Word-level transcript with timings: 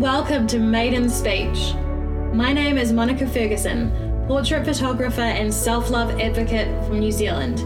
welcome 0.00 0.46
to 0.46 0.58
Maiden 0.58 1.10
Speech. 1.10 1.74
My 2.32 2.54
name 2.54 2.78
is 2.78 2.90
Monica 2.90 3.26
Ferguson, 3.26 3.90
portrait 4.26 4.64
photographer 4.64 5.20
and 5.20 5.52
self 5.52 5.90
love 5.90 6.18
advocate 6.18 6.68
from 6.86 7.00
New 7.00 7.12
Zealand. 7.12 7.58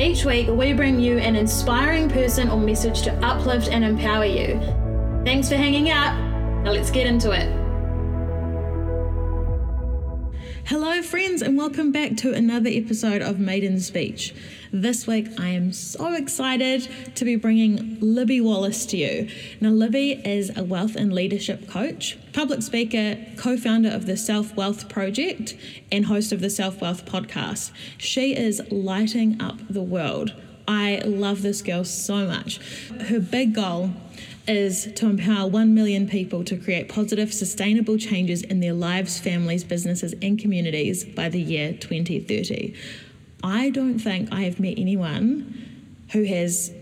Each 0.00 0.24
week, 0.24 0.46
we 0.46 0.72
bring 0.72 1.00
you 1.00 1.18
an 1.18 1.34
inspiring 1.34 2.08
person 2.08 2.48
or 2.48 2.60
message 2.60 3.02
to 3.02 3.12
uplift 3.26 3.66
and 3.66 3.84
empower 3.84 4.24
you. 4.24 4.60
Thanks 5.24 5.48
for 5.48 5.56
hanging 5.56 5.90
out. 5.90 6.16
Now 6.62 6.70
let's 6.70 6.92
get 6.92 7.08
into 7.08 7.32
it. 7.32 7.52
Hello, 10.66 11.02
friends, 11.02 11.42
and 11.42 11.58
welcome 11.58 11.90
back 11.90 12.16
to 12.18 12.34
another 12.34 12.70
episode 12.70 13.20
of 13.20 13.40
Maiden 13.40 13.80
Speech. 13.80 14.32
This 14.72 15.06
week, 15.06 15.28
I 15.38 15.48
am 15.50 15.72
so 15.72 16.14
excited 16.14 16.88
to 17.14 17.24
be 17.24 17.36
bringing 17.36 17.98
Libby 18.00 18.40
Wallace 18.40 18.84
to 18.86 18.96
you. 18.96 19.28
Now, 19.60 19.70
Libby 19.70 20.12
is 20.12 20.56
a 20.56 20.64
wealth 20.64 20.96
and 20.96 21.12
leadership 21.12 21.68
coach, 21.68 22.18
public 22.32 22.62
speaker, 22.62 23.16
co 23.36 23.56
founder 23.56 23.90
of 23.90 24.06
the 24.06 24.16
Self 24.16 24.56
Wealth 24.56 24.88
Project, 24.88 25.54
and 25.92 26.06
host 26.06 26.32
of 26.32 26.40
the 26.40 26.50
Self 26.50 26.80
Wealth 26.80 27.06
podcast. 27.06 27.70
She 27.96 28.34
is 28.34 28.60
lighting 28.70 29.40
up 29.40 29.56
the 29.70 29.82
world. 29.82 30.34
I 30.66 31.00
love 31.04 31.42
this 31.42 31.62
girl 31.62 31.84
so 31.84 32.26
much. 32.26 32.58
Her 33.02 33.20
big 33.20 33.54
goal 33.54 33.90
is 34.48 34.92
to 34.94 35.06
empower 35.06 35.48
1 35.48 35.74
million 35.74 36.08
people 36.08 36.42
to 36.44 36.56
create 36.56 36.88
positive, 36.88 37.32
sustainable 37.32 37.98
changes 37.98 38.42
in 38.42 38.60
their 38.60 38.72
lives, 38.72 39.18
families, 39.18 39.62
businesses, 39.62 40.14
and 40.22 40.38
communities 40.38 41.04
by 41.04 41.28
the 41.28 41.40
year 41.40 41.72
2030. 41.72 42.74
I 43.42 43.70
don't 43.70 43.98
think 43.98 44.32
I 44.32 44.42
have 44.42 44.58
met 44.58 44.74
anyone 44.78 46.02
who 46.12 46.24
has 46.24 46.72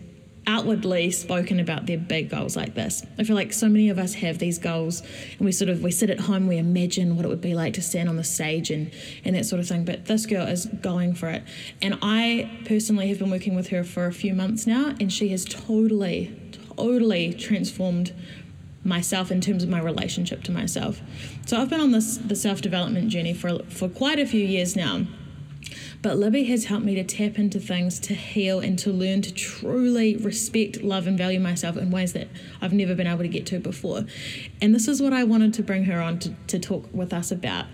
outwardly 0.46 1.10
spoken 1.10 1.58
about 1.58 1.86
their 1.86 1.98
big 1.98 2.30
goals 2.30 2.56
like 2.56 2.74
this. 2.74 3.04
I 3.18 3.24
feel 3.24 3.36
like 3.36 3.52
so 3.52 3.68
many 3.68 3.88
of 3.88 3.98
us 3.98 4.14
have 4.14 4.38
these 4.38 4.58
goals 4.58 5.00
and 5.38 5.40
we 5.40 5.52
sort 5.52 5.68
of 5.68 5.82
we 5.82 5.90
sit 5.90 6.10
at 6.10 6.20
home, 6.20 6.46
we 6.46 6.58
imagine 6.58 7.16
what 7.16 7.24
it 7.24 7.28
would 7.28 7.40
be 7.40 7.54
like 7.54 7.74
to 7.74 7.82
stand 7.82 8.08
on 8.08 8.16
the 8.16 8.24
stage 8.24 8.70
and 8.70 8.92
and 9.24 9.34
that 9.36 9.46
sort 9.46 9.60
of 9.60 9.68
thing. 9.68 9.84
But 9.84 10.06
this 10.06 10.26
girl 10.26 10.46
is 10.46 10.66
going 10.66 11.14
for 11.14 11.28
it. 11.30 11.42
And 11.80 11.98
I 12.02 12.50
personally 12.66 13.08
have 13.08 13.18
been 13.18 13.30
working 13.30 13.54
with 13.54 13.68
her 13.68 13.84
for 13.84 14.06
a 14.06 14.12
few 14.12 14.34
months 14.34 14.66
now 14.66 14.94
and 15.00 15.12
she 15.12 15.28
has 15.30 15.44
totally, 15.44 16.38
totally 16.76 17.32
transformed 17.32 18.12
myself 18.84 19.30
in 19.30 19.40
terms 19.40 19.62
of 19.62 19.70
my 19.70 19.80
relationship 19.80 20.42
to 20.44 20.52
myself. 20.52 21.00
So 21.46 21.56
I've 21.56 21.70
been 21.70 21.80
on 21.80 21.92
this 21.92 22.18
the 22.18 22.36
self-development 22.36 23.08
journey 23.08 23.32
for 23.32 23.60
for 23.70 23.88
quite 23.88 24.18
a 24.18 24.26
few 24.26 24.44
years 24.44 24.76
now. 24.76 25.06
But 26.04 26.18
Libby 26.18 26.44
has 26.44 26.66
helped 26.66 26.84
me 26.84 26.94
to 26.96 27.02
tap 27.02 27.38
into 27.38 27.58
things, 27.58 27.98
to 28.00 28.12
heal, 28.12 28.60
and 28.60 28.78
to 28.80 28.92
learn 28.92 29.22
to 29.22 29.32
truly 29.32 30.16
respect, 30.16 30.82
love, 30.82 31.06
and 31.06 31.16
value 31.16 31.40
myself 31.40 31.78
in 31.78 31.90
ways 31.90 32.12
that 32.12 32.28
I've 32.60 32.74
never 32.74 32.94
been 32.94 33.06
able 33.06 33.22
to 33.22 33.28
get 33.28 33.46
to 33.46 33.58
before. 33.58 34.04
And 34.60 34.74
this 34.74 34.86
is 34.86 35.00
what 35.00 35.14
I 35.14 35.24
wanted 35.24 35.54
to 35.54 35.62
bring 35.62 35.84
her 35.84 36.02
on 36.02 36.18
to, 36.18 36.34
to 36.48 36.58
talk 36.58 36.90
with 36.92 37.14
us 37.14 37.32
about 37.32 37.64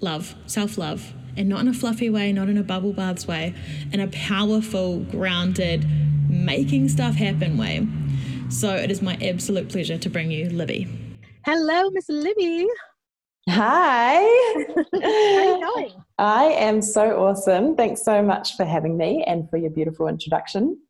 love, 0.00 0.34
self 0.46 0.76
love, 0.76 1.14
and 1.36 1.48
not 1.48 1.60
in 1.60 1.68
a 1.68 1.72
fluffy 1.72 2.10
way, 2.10 2.32
not 2.32 2.48
in 2.48 2.58
a 2.58 2.64
bubble 2.64 2.92
baths 2.92 3.28
way, 3.28 3.54
in 3.92 4.00
a 4.00 4.08
powerful, 4.08 4.98
grounded, 4.98 5.86
making 6.28 6.88
stuff 6.88 7.14
happen 7.14 7.56
way. 7.56 7.86
So 8.48 8.74
it 8.74 8.90
is 8.90 9.00
my 9.00 9.16
absolute 9.22 9.68
pleasure 9.68 9.98
to 9.98 10.10
bring 10.10 10.32
you 10.32 10.50
Libby. 10.50 10.88
Hello, 11.44 11.90
Miss 11.90 12.08
Libby. 12.08 12.66
Hi. 13.48 14.22
How 14.22 15.00
are 15.02 15.44
you 15.44 15.60
going? 15.60 15.92
I 16.18 16.44
am 16.44 16.82
so 16.82 17.24
awesome. 17.24 17.76
Thanks 17.76 18.04
so 18.04 18.22
much 18.22 18.56
for 18.56 18.64
having 18.64 18.96
me 18.96 19.22
and 19.24 19.48
for 19.48 19.56
your 19.56 19.70
beautiful 19.70 20.08
introduction. 20.08 20.80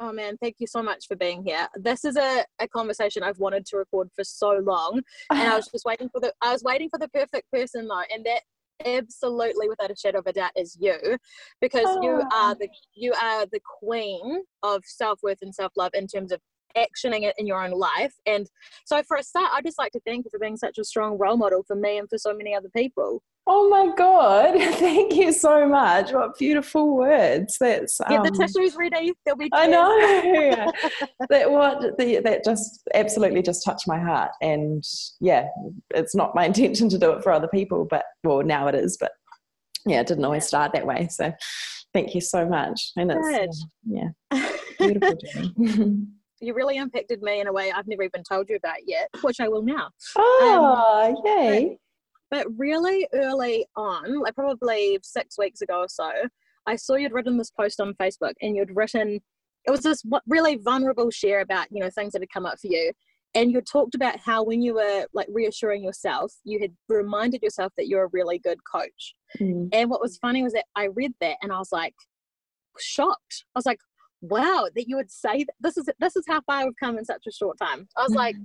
Oh 0.00 0.12
man, 0.12 0.36
thank 0.38 0.56
you 0.58 0.66
so 0.66 0.82
much 0.82 1.06
for 1.06 1.16
being 1.16 1.44
here. 1.44 1.68
This 1.76 2.04
is 2.04 2.16
a, 2.16 2.44
a 2.60 2.66
conversation 2.66 3.22
I've 3.22 3.38
wanted 3.38 3.66
to 3.66 3.76
record 3.76 4.08
for 4.16 4.24
so 4.24 4.60
long. 4.64 5.02
And 5.30 5.40
I 5.40 5.54
was 5.54 5.68
just 5.68 5.84
waiting 5.84 6.08
for 6.08 6.20
the 6.20 6.32
I 6.40 6.52
was 6.52 6.62
waiting 6.64 6.88
for 6.88 6.98
the 6.98 7.08
perfect 7.08 7.50
person 7.52 7.86
though, 7.86 8.02
and 8.12 8.24
that 8.24 8.40
absolutely 8.84 9.68
without 9.68 9.90
a 9.90 9.96
shadow 9.96 10.18
of 10.18 10.26
a 10.26 10.32
doubt 10.32 10.50
is 10.56 10.76
you 10.80 11.18
because 11.60 11.86
oh. 11.86 12.02
you 12.02 12.22
are 12.32 12.54
the 12.54 12.68
you 12.94 13.12
are 13.22 13.46
the 13.46 13.60
queen 13.80 14.42
of 14.62 14.82
self-worth 14.84 15.38
and 15.42 15.54
self-love 15.54 15.92
in 15.94 16.06
terms 16.06 16.32
of 16.32 16.40
actioning 16.76 17.22
it 17.22 17.34
in 17.38 17.46
your 17.46 17.62
own 17.62 17.72
life. 17.72 18.14
And 18.26 18.48
so, 18.84 19.02
for 19.02 19.16
a 19.16 19.22
start, 19.22 19.50
I'd 19.52 19.64
just 19.64 19.78
like 19.78 19.92
to 19.92 20.00
thank 20.06 20.24
you 20.24 20.30
for 20.30 20.38
being 20.38 20.56
such 20.56 20.78
a 20.78 20.84
strong 20.84 21.18
role 21.18 21.36
model 21.36 21.62
for 21.66 21.76
me 21.76 21.98
and 21.98 22.08
for 22.08 22.18
so 22.18 22.34
many 22.34 22.54
other 22.54 22.70
people. 22.74 23.22
Oh 23.46 23.68
my 23.68 23.92
God. 23.96 24.54
Thank 24.76 25.14
you 25.14 25.32
so 25.32 25.66
much. 25.66 26.12
What 26.12 26.38
beautiful 26.38 26.96
words. 26.96 27.56
That's 27.58 28.00
um, 28.00 28.06
Get 28.08 28.22
the 28.22 28.28
um, 28.28 28.34
tissues 28.34 28.76
ready. 28.76 29.12
There'll 29.24 29.38
be 29.38 29.50
I 29.52 29.66
know. 29.66 30.72
that 31.28 31.50
what 31.50 31.98
the, 31.98 32.20
that 32.20 32.44
just 32.44 32.82
absolutely 32.94 33.42
just 33.42 33.64
touched 33.64 33.88
my 33.88 33.98
heart. 33.98 34.30
And 34.40 34.84
yeah, 35.20 35.48
it's 35.90 36.14
not 36.14 36.34
my 36.36 36.46
intention 36.46 36.88
to 36.90 36.98
do 36.98 37.10
it 37.12 37.22
for 37.22 37.32
other 37.32 37.48
people, 37.48 37.86
but 37.90 38.04
well 38.22 38.42
now 38.42 38.68
it 38.68 38.76
is, 38.76 38.96
but 38.96 39.10
yeah, 39.86 40.00
it 40.00 40.06
didn't 40.06 40.24
always 40.24 40.46
start 40.46 40.72
that 40.74 40.86
way. 40.86 41.08
So 41.10 41.32
thank 41.92 42.14
you 42.14 42.20
so 42.20 42.46
much. 42.46 42.92
And 42.96 43.10
it's 43.10 43.66
yeah, 43.84 44.10
beautiful 44.78 45.16
journey 45.34 46.06
you 46.42 46.54
really 46.54 46.76
impacted 46.76 47.22
me 47.22 47.40
in 47.40 47.46
a 47.46 47.52
way 47.52 47.70
I've 47.70 47.86
never 47.86 48.02
even 48.02 48.22
told 48.24 48.48
you 48.48 48.56
about 48.56 48.78
yet, 48.86 49.08
which 49.22 49.40
I 49.40 49.48
will 49.48 49.62
now. 49.62 49.90
Oh, 50.16 51.14
um, 51.16 51.22
yay. 51.24 51.78
But, 52.30 52.46
but 52.46 52.58
really 52.58 53.06
early 53.14 53.66
on, 53.76 54.20
like 54.20 54.34
probably 54.34 54.98
six 55.02 55.38
weeks 55.38 55.60
ago 55.60 55.80
or 55.80 55.88
so, 55.88 56.10
I 56.66 56.76
saw 56.76 56.96
you'd 56.96 57.12
written 57.12 57.38
this 57.38 57.50
post 57.50 57.80
on 57.80 57.94
Facebook 57.94 58.32
and 58.40 58.56
you'd 58.56 58.74
written, 58.74 59.20
it 59.64 59.70
was 59.70 59.82
this 59.82 60.02
really 60.26 60.56
vulnerable 60.56 61.10
share 61.10 61.40
about, 61.40 61.68
you 61.70 61.80
know, 61.80 61.90
things 61.90 62.12
that 62.12 62.22
had 62.22 62.30
come 62.32 62.46
up 62.46 62.58
for 62.60 62.66
you. 62.66 62.92
And 63.34 63.50
you 63.50 63.62
talked 63.62 63.94
about 63.94 64.18
how 64.18 64.42
when 64.42 64.60
you 64.60 64.74
were 64.74 65.06
like 65.14 65.28
reassuring 65.30 65.82
yourself, 65.82 66.32
you 66.44 66.58
had 66.60 66.72
reminded 66.88 67.42
yourself 67.42 67.72
that 67.76 67.86
you're 67.86 68.04
a 68.04 68.10
really 68.12 68.38
good 68.38 68.58
coach. 68.70 69.14
Mm. 69.40 69.70
And 69.72 69.88
what 69.88 70.02
was 70.02 70.18
funny 70.18 70.42
was 70.42 70.52
that 70.52 70.66
I 70.76 70.88
read 70.94 71.12
that 71.20 71.36
and 71.42 71.50
I 71.52 71.58
was 71.58 71.72
like, 71.72 71.94
shocked. 72.78 73.44
I 73.54 73.58
was 73.58 73.66
like, 73.66 73.78
wow 74.22 74.68
that 74.74 74.88
you 74.88 74.96
would 74.96 75.10
say 75.10 75.44
that 75.44 75.54
this 75.60 75.76
is 75.76 75.88
this 75.98 76.16
is 76.16 76.24
how 76.28 76.40
far 76.42 76.64
we've 76.64 76.76
come 76.82 76.96
in 76.98 77.04
such 77.04 77.26
a 77.28 77.32
short 77.32 77.58
time. 77.58 77.86
I 77.96 78.02
was 78.02 78.14
like 78.14 78.36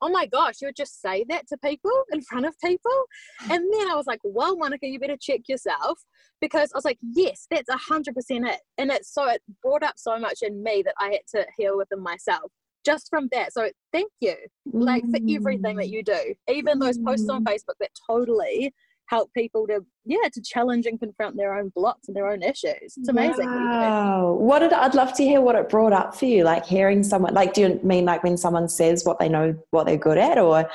oh 0.00 0.08
my 0.08 0.26
gosh 0.26 0.56
you 0.60 0.68
would 0.68 0.76
just 0.76 1.00
say 1.02 1.24
that 1.28 1.46
to 1.48 1.56
people 1.58 1.90
in 2.12 2.20
front 2.22 2.46
of 2.46 2.54
people? 2.64 3.04
And 3.50 3.64
then 3.72 3.90
i 3.90 3.94
was 3.94 4.06
like 4.06 4.20
well 4.24 4.56
monica 4.56 4.86
you 4.86 4.98
better 4.98 5.16
check 5.20 5.40
yourself 5.48 5.98
because 6.40 6.70
i 6.72 6.76
was 6.76 6.84
like 6.84 6.98
yes 7.02 7.46
that's 7.50 7.68
a 7.68 7.76
hundred 7.76 8.14
percent 8.14 8.46
it. 8.46 8.60
And 8.78 8.90
it's 8.90 9.12
so 9.12 9.28
it 9.28 9.42
brought 9.62 9.82
up 9.82 9.94
so 9.96 10.18
much 10.18 10.42
in 10.42 10.62
me 10.62 10.82
that 10.84 10.94
i 10.98 11.06
had 11.06 11.22
to 11.34 11.46
heal 11.56 11.76
within 11.76 12.02
myself 12.02 12.50
just 12.84 13.08
from 13.10 13.28
that. 13.32 13.52
So 13.52 13.68
thank 13.92 14.10
you 14.20 14.34
like 14.72 15.02
for 15.10 15.18
everything 15.28 15.76
that 15.76 15.88
you 15.88 16.02
do 16.02 16.34
even 16.48 16.78
those 16.78 16.98
posts 16.98 17.28
on 17.28 17.44
mm. 17.44 17.48
facebook 17.48 17.74
that 17.80 17.90
totally 18.08 18.72
help 19.08 19.32
people 19.32 19.66
to 19.66 19.80
yeah 20.04 20.28
to 20.32 20.40
challenge 20.42 20.86
and 20.86 21.00
confront 21.00 21.36
their 21.36 21.54
own 21.54 21.70
blocks 21.74 22.08
and 22.08 22.16
their 22.16 22.28
own 22.28 22.42
issues. 22.42 22.94
It's 22.96 23.08
amazing. 23.08 23.46
Wow. 23.46 24.32
what 24.38 24.60
did 24.60 24.72
i'd 24.72 24.94
love 24.94 25.12
to 25.14 25.22
hear 25.24 25.40
what 25.40 25.56
it 25.56 25.68
brought 25.68 25.92
up 25.92 26.14
for 26.14 26.26
you 26.26 26.44
like 26.44 26.64
hearing 26.64 27.02
someone 27.02 27.34
like 27.34 27.54
do 27.54 27.62
you 27.62 27.80
mean 27.82 28.04
like 28.04 28.22
when 28.22 28.36
someone 28.36 28.68
says 28.68 29.04
what 29.04 29.18
they 29.18 29.28
know 29.28 29.56
what 29.70 29.86
they're 29.86 29.96
good 29.96 30.18
at 30.18 30.38
or? 30.38 30.68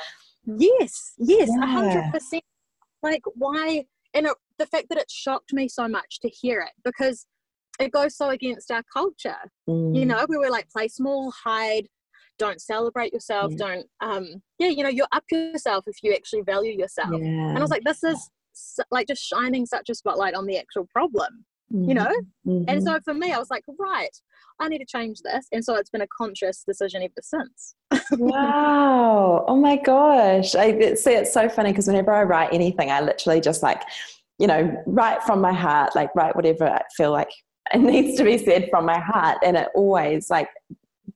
Yes 0.46 1.14
yes 1.18 1.48
a 1.48 1.66
hundred 1.66 2.12
percent. 2.12 2.44
Like 3.02 3.22
why 3.34 3.84
and 4.12 4.26
it, 4.26 4.36
the 4.58 4.66
fact 4.66 4.88
that 4.90 4.98
it 4.98 5.10
shocked 5.10 5.52
me 5.52 5.68
so 5.68 5.88
much 5.88 6.20
to 6.20 6.28
hear 6.28 6.60
it 6.60 6.72
because 6.84 7.26
it 7.80 7.90
goes 7.90 8.16
so 8.16 8.30
against 8.30 8.70
our 8.70 8.82
culture. 8.92 9.36
Mm. 9.68 9.96
you 9.96 10.06
know 10.06 10.26
we 10.28 10.36
were 10.36 10.50
like 10.50 10.68
play 10.70 10.88
small 10.88 11.30
hide 11.30 11.88
don't 12.38 12.60
celebrate 12.60 13.12
yourself 13.12 13.52
yeah. 13.52 13.66
don't 13.66 13.86
um 14.00 14.42
yeah 14.58 14.68
you 14.68 14.82
know 14.82 14.88
you're 14.88 15.06
up 15.12 15.24
yourself 15.30 15.84
if 15.86 15.96
you 16.02 16.12
actually 16.12 16.42
value 16.42 16.72
yourself 16.72 17.10
yeah. 17.12 17.48
and 17.48 17.58
i 17.58 17.60
was 17.60 17.70
like 17.70 17.84
this 17.84 18.02
is 18.02 18.30
like 18.90 19.08
just 19.08 19.22
shining 19.22 19.66
such 19.66 19.88
a 19.88 19.94
spotlight 19.94 20.34
on 20.34 20.46
the 20.46 20.58
actual 20.58 20.86
problem 20.92 21.44
mm-hmm. 21.72 21.88
you 21.88 21.94
know 21.94 22.14
mm-hmm. 22.46 22.64
and 22.68 22.82
so 22.82 22.98
for 23.04 23.14
me 23.14 23.32
i 23.32 23.38
was 23.38 23.50
like 23.50 23.64
right 23.78 24.16
i 24.60 24.68
need 24.68 24.78
to 24.78 24.86
change 24.86 25.20
this 25.22 25.46
and 25.52 25.64
so 25.64 25.74
it's 25.74 25.90
been 25.90 26.02
a 26.02 26.06
conscious 26.16 26.62
decision 26.66 27.02
ever 27.02 27.12
since 27.20 27.74
wow 28.12 29.44
oh 29.48 29.56
my 29.56 29.76
gosh 29.76 30.54
i 30.54 30.94
see 30.94 31.12
it's 31.12 31.32
so 31.32 31.48
funny 31.48 31.70
because 31.70 31.86
whenever 31.86 32.12
i 32.12 32.22
write 32.22 32.52
anything 32.52 32.90
i 32.90 33.00
literally 33.00 33.40
just 33.40 33.62
like 33.62 33.82
you 34.38 34.46
know 34.46 34.82
write 34.86 35.22
from 35.22 35.40
my 35.40 35.52
heart 35.52 35.94
like 35.94 36.14
write 36.14 36.34
whatever 36.36 36.68
i 36.68 36.82
feel 36.96 37.10
like 37.10 37.30
it 37.74 37.80
needs 37.80 38.16
to 38.18 38.24
be 38.24 38.36
said 38.36 38.68
from 38.70 38.84
my 38.84 38.98
heart 38.98 39.38
and 39.42 39.56
it 39.56 39.68
always 39.74 40.28
like 40.28 40.48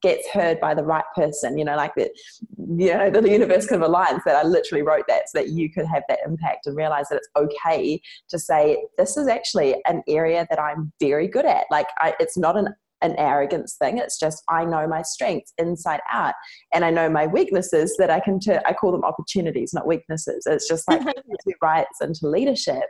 gets 0.01 0.27
heard 0.29 0.59
by 0.59 0.73
the 0.73 0.83
right 0.83 1.05
person 1.15 1.57
you 1.57 1.65
know 1.65 1.75
like 1.75 1.93
that 1.95 2.11
you 2.57 2.93
know 2.93 3.09
the 3.09 3.29
universe 3.29 3.65
kind 3.65 3.83
of 3.83 3.89
aligns 3.89 4.21
that 4.25 4.35
i 4.35 4.43
literally 4.43 4.81
wrote 4.81 5.05
that 5.07 5.29
so 5.29 5.39
that 5.39 5.49
you 5.49 5.71
could 5.71 5.85
have 5.85 6.03
that 6.07 6.19
impact 6.25 6.67
and 6.67 6.75
realize 6.75 7.07
that 7.09 7.17
it's 7.17 7.29
okay 7.35 8.01
to 8.29 8.39
say 8.39 8.77
this 8.97 9.17
is 9.17 9.27
actually 9.27 9.75
an 9.85 10.01
area 10.07 10.45
that 10.49 10.59
i'm 10.59 10.91
very 10.99 11.27
good 11.27 11.45
at 11.45 11.65
like 11.69 11.87
I, 11.97 12.13
it's 12.19 12.37
not 12.37 12.57
an 12.57 12.69
an 13.01 13.15
arrogance 13.17 13.75
thing. 13.75 13.97
It's 13.97 14.19
just 14.19 14.43
I 14.49 14.65
know 14.65 14.87
my 14.87 15.01
strengths 15.01 15.53
inside 15.57 16.01
out, 16.11 16.33
and 16.73 16.83
I 16.83 16.89
know 16.89 17.09
my 17.09 17.27
weaknesses 17.27 17.95
that 17.97 18.09
I 18.09 18.19
can. 18.19 18.39
T- 18.39 18.57
I 18.65 18.73
call 18.73 18.91
them 18.91 19.03
opportunities, 19.03 19.73
not 19.73 19.87
weaknesses. 19.87 20.45
It's 20.45 20.67
just 20.67 20.87
like 20.87 21.01
rights 21.61 22.01
into 22.01 22.27
leadership, 22.27 22.83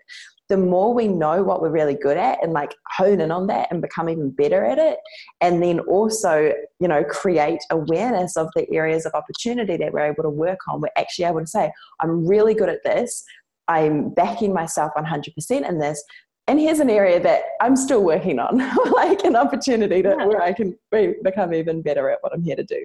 the 0.50 0.58
more 0.58 0.94
we 0.94 1.08
know 1.08 1.44
what 1.44 1.62
we're 1.62 1.70
really 1.70 1.94
good 1.94 2.18
at 2.18 2.44
and 2.44 2.54
like 2.54 2.76
hone 2.88 3.22
in 3.22 3.32
on 3.32 3.48
that 3.48 3.68
and 3.72 3.82
become 3.82 4.10
even 4.10 4.32
better 4.32 4.66
at 4.66 4.80
it 4.80 4.98
and 5.42 5.62
then 5.64 5.80
also 5.82 6.52
you 6.80 6.88
know 6.88 7.04
create 7.04 7.60
awareness 7.70 8.36
of 8.36 8.50
the 8.56 8.70
areas 8.74 9.06
of 9.06 9.14
opportunity 9.14 9.78
that 9.78 9.94
we're 9.94 10.12
able 10.12 10.24
to 10.24 10.30
work 10.30 10.60
on 10.68 10.82
we're 10.82 10.90
actually 10.98 11.26
able 11.26 11.40
to 11.40 11.48
say 11.48 11.72
i'm 12.02 12.26
really 12.28 12.54
good 12.54 12.70
at 12.70 12.84
this 12.84 13.24
i'm 13.68 14.10
backing 14.14 14.54
myself 14.54 14.92
100% 14.98 15.70
in 15.70 15.80
this 15.80 16.04
and 16.48 16.60
here's 16.60 16.80
an 16.80 16.90
area 16.90 17.20
that 17.20 17.44
i'm 17.62 17.76
still 17.76 18.04
working 18.04 18.40
on 18.40 18.58
like 18.94 19.24
an 19.24 19.36
opportunity 19.36 20.02
to, 20.02 20.10
yeah. 20.10 20.26
where 20.26 20.42
i 20.42 20.52
can 20.52 20.76
become 21.24 21.54
even 21.54 21.82
better 21.82 22.10
at 22.10 22.18
what 22.22 22.34
i'm 22.34 22.44
here 22.44 22.56
to 22.56 22.64
do 22.64 22.84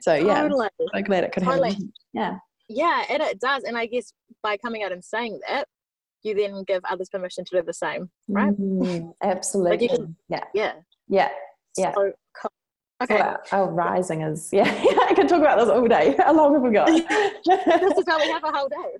so 0.00 0.14
yeah 0.14 0.42
totally. 0.42 0.68
i'm 0.94 1.04
glad 1.04 1.24
it 1.24 1.32
could 1.32 1.42
totally. 1.42 1.70
happen 1.70 1.92
yeah 2.12 2.36
yeah 2.68 3.04
and 3.08 3.22
it 3.22 3.40
does 3.40 3.64
and 3.64 3.78
i 3.78 3.86
guess 3.86 4.12
by 4.42 4.58
coming 4.58 4.82
out 4.82 4.92
and 4.92 5.02
saying 5.02 5.40
that 5.48 5.66
you 6.22 6.34
then 6.34 6.64
give 6.64 6.82
others 6.88 7.08
permission 7.08 7.44
to 7.44 7.56
do 7.56 7.62
the 7.62 7.72
same, 7.72 8.10
right? 8.28 8.54
Mm, 8.58 9.12
absolutely. 9.22 9.88
Like 9.88 9.96
can, 9.96 10.16
yeah. 10.28 10.44
Yeah. 10.54 10.72
Yeah. 11.08 11.28
Yeah. 11.76 11.94
So, 11.94 12.12
okay. 13.02 13.16
Well, 13.16 13.38
our 13.52 13.70
rising 13.70 14.22
is, 14.22 14.50
yeah, 14.52 14.64
I 15.08 15.14
can 15.14 15.28
talk 15.28 15.40
about 15.40 15.58
this 15.58 15.68
all 15.68 15.86
day. 15.86 16.16
How 16.18 16.34
long 16.34 16.54
have 16.54 16.62
we 16.62 16.70
got? 16.70 16.86
this 16.86 17.98
is 17.98 18.04
how 18.06 18.18
we 18.18 18.28
have 18.28 18.44
a 18.44 18.52
whole 18.52 18.68
day. 18.68 18.94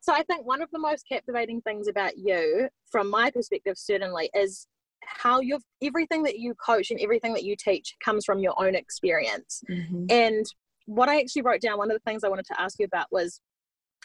so 0.00 0.12
I 0.12 0.22
think 0.24 0.46
one 0.46 0.62
of 0.62 0.70
the 0.72 0.78
most 0.78 1.04
captivating 1.08 1.60
things 1.62 1.88
about 1.88 2.16
you, 2.16 2.68
from 2.90 3.10
my 3.10 3.30
perspective, 3.30 3.76
certainly, 3.76 4.30
is 4.34 4.66
how 5.02 5.40
you've 5.40 5.64
everything 5.82 6.22
that 6.22 6.38
you 6.38 6.54
coach 6.54 6.90
and 6.90 7.00
everything 7.00 7.32
that 7.34 7.44
you 7.44 7.56
teach 7.56 7.96
comes 8.04 8.24
from 8.24 8.38
your 8.38 8.54
own 8.62 8.74
experience. 8.74 9.62
Mm-hmm. 9.70 10.06
And 10.10 10.46
what 10.86 11.08
I 11.08 11.20
actually 11.20 11.42
wrote 11.42 11.60
down, 11.60 11.78
one 11.78 11.90
of 11.90 11.96
the 11.96 12.10
things 12.10 12.24
I 12.24 12.28
wanted 12.28 12.46
to 12.46 12.60
ask 12.60 12.78
you 12.78 12.86
about 12.86 13.06
was 13.10 13.40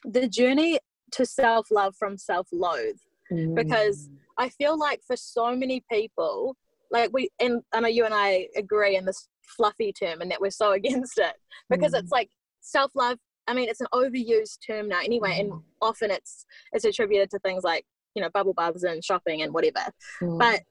the 0.05 0.27
journey 0.27 0.79
to 1.11 1.25
self 1.25 1.71
love 1.71 1.95
from 1.95 2.17
self 2.17 2.47
loathe 2.51 2.97
mm. 3.31 3.55
because 3.55 4.09
I 4.37 4.49
feel 4.49 4.77
like 4.77 5.01
for 5.05 5.15
so 5.15 5.55
many 5.55 5.83
people, 5.91 6.55
like 6.91 7.11
we, 7.13 7.29
and 7.39 7.61
I 7.73 7.79
know 7.79 7.87
you 7.87 8.05
and 8.05 8.13
I 8.13 8.47
agree 8.55 8.95
in 8.95 9.05
this 9.05 9.27
fluffy 9.57 9.93
term 9.93 10.21
and 10.21 10.31
that 10.31 10.41
we're 10.41 10.49
so 10.49 10.71
against 10.79 11.17
it 11.17 11.35
because 11.69 11.93
mm. 11.93 11.99
it's 11.99 12.11
like 12.11 12.29
self 12.61 12.91
love. 12.95 13.17
I 13.47 13.53
mean, 13.53 13.69
it's 13.69 13.81
an 13.81 13.87
overused 13.93 14.57
term 14.65 14.87
now 14.87 14.99
anyway, 14.99 15.33
mm. 15.33 15.39
and 15.41 15.53
often 15.81 16.11
it's 16.11 16.45
it's 16.73 16.85
attributed 16.85 17.29
to 17.31 17.39
things 17.39 17.63
like 17.63 17.85
you 18.15 18.21
know 18.21 18.29
bubble 18.29 18.53
baths 18.53 18.83
and 18.83 19.03
shopping 19.03 19.41
and 19.41 19.53
whatever. 19.53 19.85
Mm. 20.21 20.39
But 20.39 20.61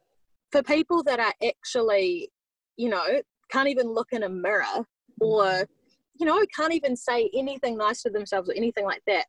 for 0.51 0.63
people 0.63 1.03
that 1.05 1.21
are 1.21 1.35
actually, 1.45 2.31
you 2.77 2.89
know, 2.89 3.23
can't 3.51 3.69
even 3.69 3.93
look 3.93 4.09
in 4.13 4.23
a 4.23 4.29
mirror 4.29 4.85
or 5.21 5.45
mm 5.45 5.67
you 6.15 6.27
know, 6.27 6.41
can't 6.55 6.73
even 6.73 6.97
say 6.97 7.31
anything 7.35 7.77
nice 7.77 8.03
to 8.03 8.11
themselves 8.11 8.49
or 8.49 8.55
anything 8.55 8.85
like 8.85 9.03
that, 9.07 9.27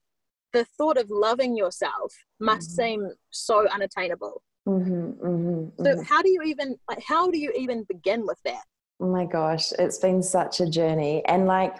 the 0.53 0.65
thought 0.77 0.97
of 0.97 1.09
loving 1.09 1.57
yourself 1.57 2.13
must 2.39 2.71
mm-hmm. 2.71 2.81
seem 2.81 3.09
so 3.31 3.67
unattainable. 3.69 4.41
Mm-hmm, 4.67 5.25
mm-hmm, 5.25 5.83
so 5.83 6.03
how 6.03 6.23
do 6.23 6.29
you 6.29 6.41
even 6.41 6.75
like 6.89 7.03
how 7.07 7.29
do 7.29 7.37
you 7.37 7.51
even 7.55 7.83
begin 7.83 8.25
with 8.25 8.39
that? 8.45 8.63
Oh 8.99 9.11
my 9.11 9.25
gosh, 9.25 9.71
it's 9.73 9.99
been 9.99 10.23
such 10.23 10.59
a 10.59 10.67
journey, 10.67 11.23
and 11.25 11.45
like, 11.45 11.75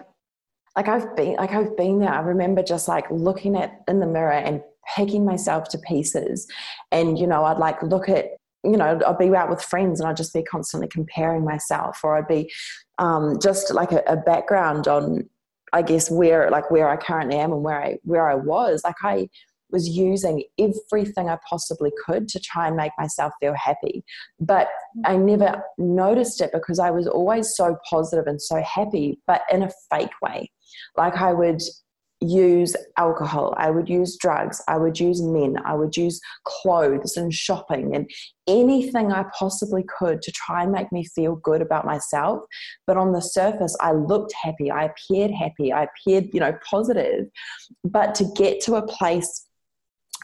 like 0.76 0.88
I've 0.88 1.16
been 1.16 1.36
like 1.38 1.52
I've 1.52 1.76
been 1.78 1.98
there. 1.98 2.14
I 2.14 2.20
remember 2.20 2.62
just 2.62 2.88
like 2.88 3.10
looking 3.10 3.56
at 3.56 3.82
in 3.88 4.00
the 4.00 4.06
mirror 4.06 4.34
and 4.34 4.62
picking 4.96 5.26
myself 5.26 5.68
to 5.70 5.80
pieces, 5.80 6.48
and 6.92 7.18
you 7.18 7.26
know 7.26 7.44
I'd 7.44 7.58
like 7.58 7.82
look 7.82 8.08
at 8.08 8.38
you 8.66 8.78
know, 8.78 9.00
I'd 9.06 9.18
be 9.18 9.34
out 9.36 9.50
with 9.50 9.62
friends 9.62 10.00
and 10.00 10.10
I'd 10.10 10.18
just 10.18 10.34
be 10.34 10.44
constantly 10.44 10.88
comparing 10.88 11.44
myself, 11.44 12.00
or 12.04 12.18
I'd 12.18 12.28
be 12.28 12.52
um, 12.98 13.38
just 13.42 13.74
like 13.74 13.92
a, 13.92 14.02
a, 14.08 14.16
background 14.16 14.88
on, 14.88 15.30
I 15.74 15.82
guess, 15.82 16.10
where 16.10 16.50
like 16.50 16.72
where 16.72 16.90
I 16.90 16.98
currently 16.98 17.38
am 17.38 17.52
and 17.52 17.64
where 17.64 17.82
I 17.82 17.98
where 18.04 18.30
I 18.30 18.36
was. 18.36 18.82
Like 18.84 18.96
I 19.04 19.30
was 19.72 19.90
using 19.90 20.44
everything 20.58 21.30
I 21.30 21.38
possibly 21.50 21.92
could 22.06 22.28
to 22.30 22.40
try 22.40 22.68
and 22.68 22.78
make 22.78 22.92
myself 22.98 23.34
feel 23.40 23.54
happy, 23.54 24.04
but 24.40 24.68
I 25.04 25.18
never 25.18 25.62
noticed 25.78 26.42
it 26.42 26.52
because 26.54 26.80
I 26.80 26.92
was 26.92 27.08
always 27.08 27.56
so 27.56 27.78
positive 27.90 28.28
and 28.28 28.42
so 28.42 28.62
happy, 28.62 29.20
but 29.28 29.42
in 29.52 29.64
a 29.64 29.72
fake 29.92 30.14
way. 30.22 30.52
Like 30.98 31.18
I 31.18 31.34
would 31.34 31.62
use 32.22 32.76
alcohol, 32.98 33.54
I 33.58 33.70
would 33.72 33.90
use 33.90 34.18
drugs, 34.18 34.62
I 34.68 34.78
would 34.78 35.00
use 35.00 35.22
men, 35.22 35.58
I 35.66 35.74
would 35.74 35.96
use 35.98 36.20
clothes 36.44 37.18
and 37.18 37.34
shopping 37.34 37.96
and 37.96 38.10
anything 38.48 39.12
I 39.12 39.26
possibly 39.38 39.84
could 39.98 40.22
to 40.22 40.32
try 40.32 40.64
and 40.64 40.72
make 40.72 40.92
me 40.92 41.06
feel 41.06 41.36
good 41.36 41.62
about 41.62 41.86
myself. 41.86 42.44
But 42.88 42.98
on 42.98 43.12
the 43.12 43.22
surface, 43.22 43.76
I 43.82 43.92
looked 43.92 44.34
happy, 44.34 44.72
I 44.72 44.86
appeared 44.86 45.32
happy, 45.32 45.72
I 45.72 45.84
appeared, 45.86 46.30
you 46.34 46.40
know, 46.40 46.58
positive. 46.70 47.28
But 47.84 48.16
to 48.16 48.26
get 48.36 48.62
to 48.62 48.76
a 48.76 48.88
place 48.88 49.46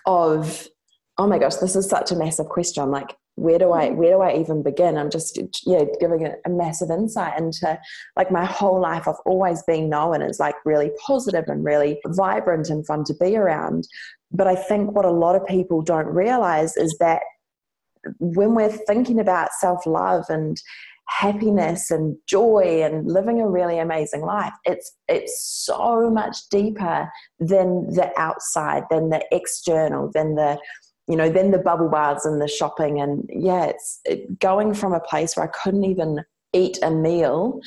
of, 0.05 0.67
oh 1.17 1.27
my 1.27 1.39
gosh, 1.39 1.55
this 1.55 1.75
is 1.75 1.89
such 1.89 2.11
a 2.11 2.15
massive 2.15 2.47
question. 2.47 2.89
Like, 2.89 3.15
where 3.35 3.57
do 3.57 3.71
I 3.71 3.89
mm. 3.89 3.95
where 3.95 4.11
do 4.11 4.21
I 4.21 4.35
even 4.35 4.63
begin? 4.63 4.97
I'm 4.97 5.09
just 5.09 5.39
yeah 5.65 5.83
giving 5.99 6.25
a, 6.25 6.33
a, 6.45 6.49
massive 6.49 6.89
insight 6.91 7.39
into 7.39 7.79
like 8.15 8.31
my 8.31 8.45
whole 8.45 8.79
life. 8.79 9.07
I've 9.07 9.15
always 9.25 9.63
been 9.63 9.89
known 9.89 10.21
as 10.21 10.39
like 10.39 10.55
really 10.65 10.91
positive 11.05 11.45
and 11.47 11.63
really 11.63 11.99
vibrant 12.07 12.69
and 12.69 12.85
fun 12.85 13.03
to 13.05 13.13
be 13.19 13.35
around. 13.37 13.87
But 14.31 14.47
I 14.47 14.55
think 14.55 14.91
what 14.91 15.05
a 15.05 15.11
lot 15.11 15.35
of 15.35 15.45
people 15.45 15.81
don't 15.81 16.07
realize 16.07 16.77
is 16.77 16.95
that 16.99 17.21
when 18.19 18.55
we're 18.55 18.69
thinking 18.69 19.19
about 19.19 19.51
self 19.59 19.85
love 19.85 20.25
and 20.29 20.57
happiness 21.07 21.91
and 21.91 22.15
joy 22.25 22.81
and 22.83 23.05
living 23.05 23.41
a 23.41 23.49
really 23.49 23.77
amazing 23.77 24.21
life 24.21 24.53
it's 24.63 24.95
it's 25.09 25.43
so 25.65 26.09
much 26.09 26.37
deeper 26.49 27.09
than 27.37 27.85
the 27.93 28.09
outside 28.17 28.83
than 28.89 29.09
the 29.09 29.21
external 29.31 30.09
than 30.13 30.35
the 30.35 30.57
you 31.11 31.17
know, 31.17 31.29
then 31.29 31.51
the 31.51 31.57
bubble 31.57 31.89
baths 31.89 32.25
and 32.25 32.41
the 32.41 32.47
shopping. 32.47 33.01
And 33.01 33.29
yeah, 33.29 33.65
it's 33.65 33.99
it, 34.05 34.39
going 34.39 34.73
from 34.73 34.93
a 34.93 35.01
place 35.01 35.35
where 35.35 35.45
I 35.45 35.49
couldn't 35.49 35.83
even 35.83 36.23
eat 36.53 36.79
a 36.81 36.89
meal 36.89 37.59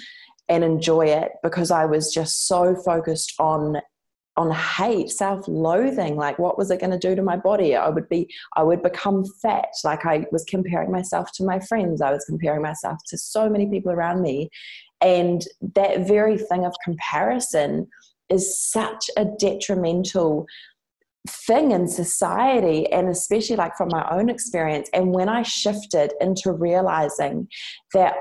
and 0.49 0.64
enjoy 0.64 1.06
it 1.06 1.32
because 1.43 1.70
I 1.70 1.85
was 1.85 2.12
just 2.12 2.49
so 2.49 2.75
focused 2.75 3.35
on 3.38 3.81
on 4.37 4.50
hate 4.50 5.11
self-loathing 5.11 6.17
like 6.17 6.41
what 6.41 6.58
was 6.58 6.69
it 6.73 6.81
going 6.81 6.91
to 6.91 6.99
do 6.99 7.14
to 7.14 7.23
my 7.23 7.37
body? 7.37 7.76
I 7.76 7.88
would 7.88 8.08
be 8.08 8.29
i 8.56 8.62
would 8.62 8.82
become 8.82 9.25
fat. 9.43 9.69
Like 9.85 10.06
i 10.06 10.26
was 10.32 10.44
comparing 10.44 10.91
myself 10.91 11.31
to 11.35 11.44
my 11.44 11.61
friends. 11.61 12.00
I 12.00 12.12
was 12.12 12.25
comparing 12.25 12.62
myself 12.62 12.99
to 13.08 13.19
so 13.19 13.49
many 13.49 13.69
people 13.69 13.93
around 13.93 14.23
me. 14.23 14.49
And 15.00 15.44
that 15.75 16.08
very 16.08 16.38
thing 16.38 16.64
of 16.64 16.75
comparison 16.82 17.88
is 18.31 18.58
such 18.58 19.11
a 19.19 19.26
detrimental 19.38 20.46
thing 21.26 21.71
in 21.71 21.88
society 21.88 22.91
and 22.93 23.09
especially 23.09 23.56
like 23.56 23.76
from 23.76 23.88
my 23.91 24.06
own 24.11 24.29
experience 24.29 24.91
and 24.93 25.15
when 25.15 25.29
i 25.29 25.43
shifted 25.43 26.12
into 26.21 26.53
realizing 26.53 27.49
that 27.94 28.15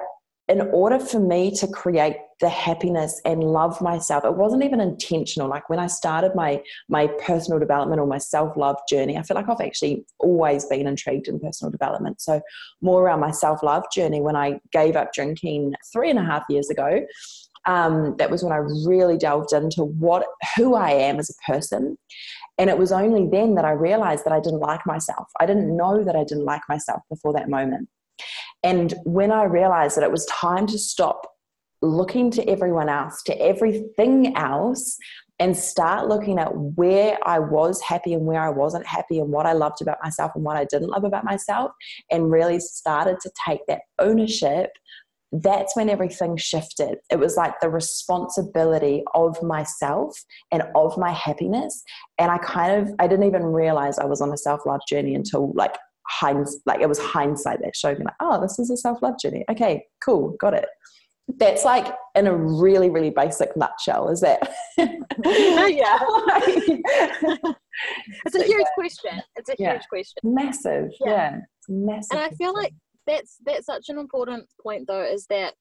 in 0.49 0.61
order 0.73 0.99
for 0.99 1.19
me 1.19 1.51
to 1.55 1.67
create 1.67 2.17
the 2.39 2.49
happiness 2.49 3.21
and 3.25 3.43
love 3.43 3.81
myself 3.81 4.25
it 4.25 4.35
wasn't 4.35 4.61
even 4.63 4.81
intentional. 4.81 5.49
Like 5.49 5.69
when 5.69 5.79
i 5.79 5.87
started 5.87 6.33
my 6.35 6.61
my 6.89 7.07
personal 7.25 7.59
development 7.59 8.01
or 8.01 8.07
my 8.07 8.17
self-love 8.17 8.77
journey 8.89 9.17
i 9.17 9.23
feel 9.23 9.35
like 9.35 9.47
i've 9.47 9.61
actually 9.61 10.05
always 10.19 10.65
been 10.65 10.87
intrigued 10.87 11.27
in 11.27 11.39
personal 11.39 11.71
development. 11.71 12.21
So 12.21 12.41
more 12.81 13.03
around 13.03 13.21
my 13.21 13.31
self-love 13.31 13.83
journey 13.93 14.21
when 14.21 14.35
i 14.35 14.59
gave 14.71 14.95
up 14.95 15.13
drinking 15.13 15.73
three 15.91 16.09
and 16.09 16.19
a 16.19 16.23
half 16.23 16.43
years 16.49 16.69
ago 16.69 17.05
um, 17.65 18.15
that 18.17 18.29
was 18.29 18.43
when 18.43 18.53
i 18.53 18.57
really 18.85 19.17
delved 19.17 19.53
into 19.53 19.83
what 19.83 20.25
who 20.55 20.75
i 20.75 20.91
am 20.91 21.19
as 21.19 21.29
a 21.29 21.51
person 21.51 21.97
and 22.57 22.69
it 22.69 22.77
was 22.77 22.91
only 22.91 23.27
then 23.27 23.55
that 23.55 23.65
I 23.65 23.71
realized 23.71 24.25
that 24.25 24.33
I 24.33 24.39
didn't 24.39 24.59
like 24.59 24.85
myself. 24.85 25.27
I 25.39 25.45
didn't 25.45 25.75
know 25.75 26.03
that 26.03 26.15
I 26.15 26.23
didn't 26.23 26.45
like 26.45 26.61
myself 26.69 27.01
before 27.09 27.33
that 27.33 27.49
moment. 27.49 27.89
And 28.63 28.93
when 29.03 29.31
I 29.31 29.43
realized 29.43 29.97
that 29.97 30.03
it 30.03 30.11
was 30.11 30.25
time 30.27 30.67
to 30.67 30.77
stop 30.77 31.27
looking 31.81 32.31
to 32.31 32.47
everyone 32.47 32.89
else, 32.89 33.23
to 33.23 33.41
everything 33.41 34.37
else, 34.37 34.97
and 35.39 35.57
start 35.57 36.07
looking 36.07 36.37
at 36.37 36.55
where 36.55 37.17
I 37.25 37.39
was 37.39 37.81
happy 37.81 38.13
and 38.13 38.25
where 38.25 38.39
I 38.39 38.49
wasn't 38.49 38.85
happy 38.85 39.19
and 39.19 39.29
what 39.29 39.47
I 39.47 39.53
loved 39.53 39.81
about 39.81 39.97
myself 40.01 40.31
and 40.35 40.43
what 40.43 40.55
I 40.55 40.63
didn't 40.65 40.89
love 40.89 41.03
about 41.03 41.25
myself, 41.25 41.71
and 42.11 42.31
really 42.31 42.59
started 42.59 43.19
to 43.21 43.31
take 43.45 43.61
that 43.67 43.81
ownership 43.99 44.69
that's 45.41 45.75
when 45.75 45.89
everything 45.89 46.37
shifted. 46.37 46.99
It 47.09 47.17
was 47.17 47.35
like 47.35 47.59
the 47.59 47.69
responsibility 47.69 49.03
of 49.15 49.41
myself 49.41 50.15
and 50.51 50.63
of 50.75 50.95
my 50.97 51.11
happiness. 51.11 51.83
And 52.19 52.31
I 52.31 52.37
kind 52.37 52.81
of, 52.81 52.93
I 52.99 53.07
didn't 53.07 53.25
even 53.25 53.43
realize 53.43 53.97
I 53.97 54.05
was 54.05 54.21
on 54.21 54.31
a 54.31 54.37
self 54.37 54.61
love 54.65 54.81
journey 54.87 55.15
until 55.15 55.51
like 55.53 55.75
hindsight, 56.07 56.61
like 56.67 56.81
it 56.81 56.89
was 56.89 56.99
hindsight 56.99 57.61
that 57.61 57.75
showed 57.75 57.97
me 57.97 58.05
like, 58.05 58.13
oh, 58.19 58.39
this 58.41 58.59
is 58.59 58.69
a 58.69 58.77
self 58.77 59.01
love 59.01 59.15
journey. 59.19 59.43
Okay, 59.49 59.85
cool, 60.05 60.35
got 60.39 60.53
it. 60.53 60.67
That's 61.37 61.65
like 61.65 61.87
in 62.15 62.27
a 62.27 62.35
really, 62.35 62.91
really 62.91 63.09
basic 63.09 63.57
nutshell, 63.57 64.09
is 64.09 64.21
that? 64.21 64.39
yeah. 64.77 64.85
it's 68.25 68.35
a 68.35 68.43
huge 68.43 68.67
question. 68.75 69.19
It's 69.37 69.49
a 69.49 69.55
yeah. 69.57 69.73
huge 69.73 69.87
question. 69.89 70.19
Massive. 70.23 70.89
Yeah. 71.03 71.09
yeah. 71.09 71.39
Massive. 71.69 72.11
And 72.11 72.19
I 72.19 72.29
feel 72.31 72.53
like 72.53 72.73
that's 73.07 73.37
that's 73.45 73.65
such 73.65 73.89
an 73.89 73.97
important 73.97 74.45
point 74.61 74.87
though 74.87 75.03
is 75.03 75.25
that 75.27 75.53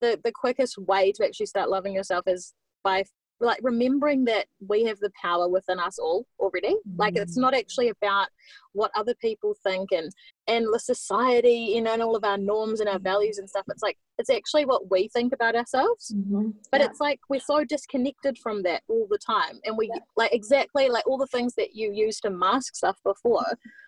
the 0.00 0.18
the 0.24 0.32
quickest 0.32 0.78
way 0.78 1.12
to 1.12 1.24
actually 1.24 1.46
start 1.46 1.70
loving 1.70 1.94
yourself 1.94 2.24
is 2.26 2.54
by 2.82 3.04
like 3.40 3.58
remembering 3.62 4.24
that 4.24 4.46
we 4.66 4.84
have 4.84 4.98
the 5.00 5.10
power 5.20 5.48
within 5.48 5.78
us 5.78 5.98
all 5.98 6.26
already 6.38 6.76
like 6.96 7.16
it's 7.16 7.36
mm. 7.36 7.42
not 7.42 7.54
actually 7.54 7.88
about 7.88 8.28
what 8.72 8.90
other 8.94 9.14
people 9.20 9.54
think 9.64 9.90
and 9.92 10.10
and 10.46 10.66
the 10.72 10.78
society 10.78 11.72
you 11.74 11.80
know 11.80 11.92
and 11.92 12.02
all 12.02 12.16
of 12.16 12.24
our 12.24 12.36
norms 12.36 12.80
and 12.80 12.88
our 12.88 12.98
values 12.98 13.38
and 13.38 13.48
stuff 13.48 13.64
it's 13.68 13.82
like 13.82 13.96
it's 14.18 14.30
actually 14.30 14.64
what 14.64 14.90
we 14.90 15.08
think 15.08 15.32
about 15.32 15.54
ourselves 15.56 16.14
mm-hmm. 16.14 16.50
but 16.70 16.80
yeah. 16.80 16.86
it's 16.86 17.00
like 17.00 17.20
we're 17.28 17.40
so 17.40 17.64
disconnected 17.64 18.38
from 18.38 18.62
that 18.62 18.82
all 18.88 19.06
the 19.10 19.18
time 19.18 19.58
and 19.64 19.76
we 19.76 19.88
yeah. 19.88 20.00
like 20.16 20.32
exactly 20.32 20.88
like 20.88 21.06
all 21.06 21.18
the 21.18 21.26
things 21.28 21.54
that 21.54 21.74
you 21.74 21.92
used 21.92 22.22
to 22.22 22.30
mask 22.30 22.74
stuff 22.76 22.96
before 23.04 23.46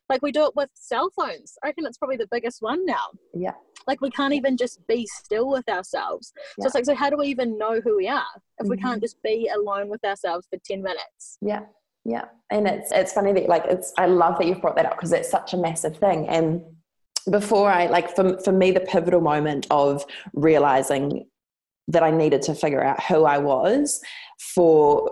like 0.09 0.23
we 0.23 0.33
do 0.33 0.45
it 0.45 0.57
with 0.57 0.71
cell 0.75 1.11
phones 1.15 1.59
i 1.63 1.69
reckon 1.69 1.85
it's 1.87 1.99
probably 1.99 2.17
the 2.17 2.29
biggest 2.31 2.63
one 2.63 2.85
now 2.87 3.07
yeah 3.35 3.53
like 3.87 4.01
we 4.01 4.11
can't 4.11 4.35
even 4.35 4.57
just 4.57 4.85
be 4.87 5.07
still 5.07 5.49
with 5.49 5.69
ourselves 5.69 6.33
yeah. 6.59 6.63
so 6.63 6.67
it's 6.67 6.75
like 6.75 6.85
so 6.85 6.95
how 6.95 7.11
do 7.11 7.17
we 7.17 7.27
even 7.27 7.59
know 7.59 7.81
who 7.81 7.97
we 7.97 8.09
are 8.09 8.25
if 8.59 8.65
mm-hmm. 8.65 8.71
we 8.71 8.77
can't 8.77 9.03
just 9.03 9.23
be 9.23 9.51
alone 9.55 9.89
with 9.89 10.05
ourselves 10.05 10.47
for 10.51 10.59
10 10.65 10.83
minutes 10.83 11.39
yeah 11.41 11.61
yeah. 12.07 12.27
And 12.51 12.69
it's 12.69 12.93
it's 12.93 13.13
funny 13.13 13.33
that 13.33 13.49
like 13.49 13.65
it's 13.67 13.93
i 13.99 14.07
love 14.07 14.39
that 14.39 14.47
you've 14.47 14.61
brought 14.61 14.77
that 14.77 14.87
up 14.87 14.97
because 14.97 15.13
it's 15.13 15.31
such 15.31 15.53
a 15.53 15.57
massive 15.57 15.99
thing. 15.99 16.29
And 16.29 16.63
before 17.31 17.69
i 17.69 17.87
like 17.87 18.15
for, 18.15 18.39
for 18.41 18.53
me 18.53 18.71
the 18.71 18.81
pivotal 18.81 19.21
moment 19.21 19.67
of 19.71 20.05
realizing 20.33 21.27
that 21.89 22.05
i 22.05 22.11
needed 22.11 22.41
to 22.41 22.55
figure 22.55 22.85
out 22.85 23.03
who 23.03 23.25
i 23.25 23.37
was 23.37 24.01
for 24.55 25.11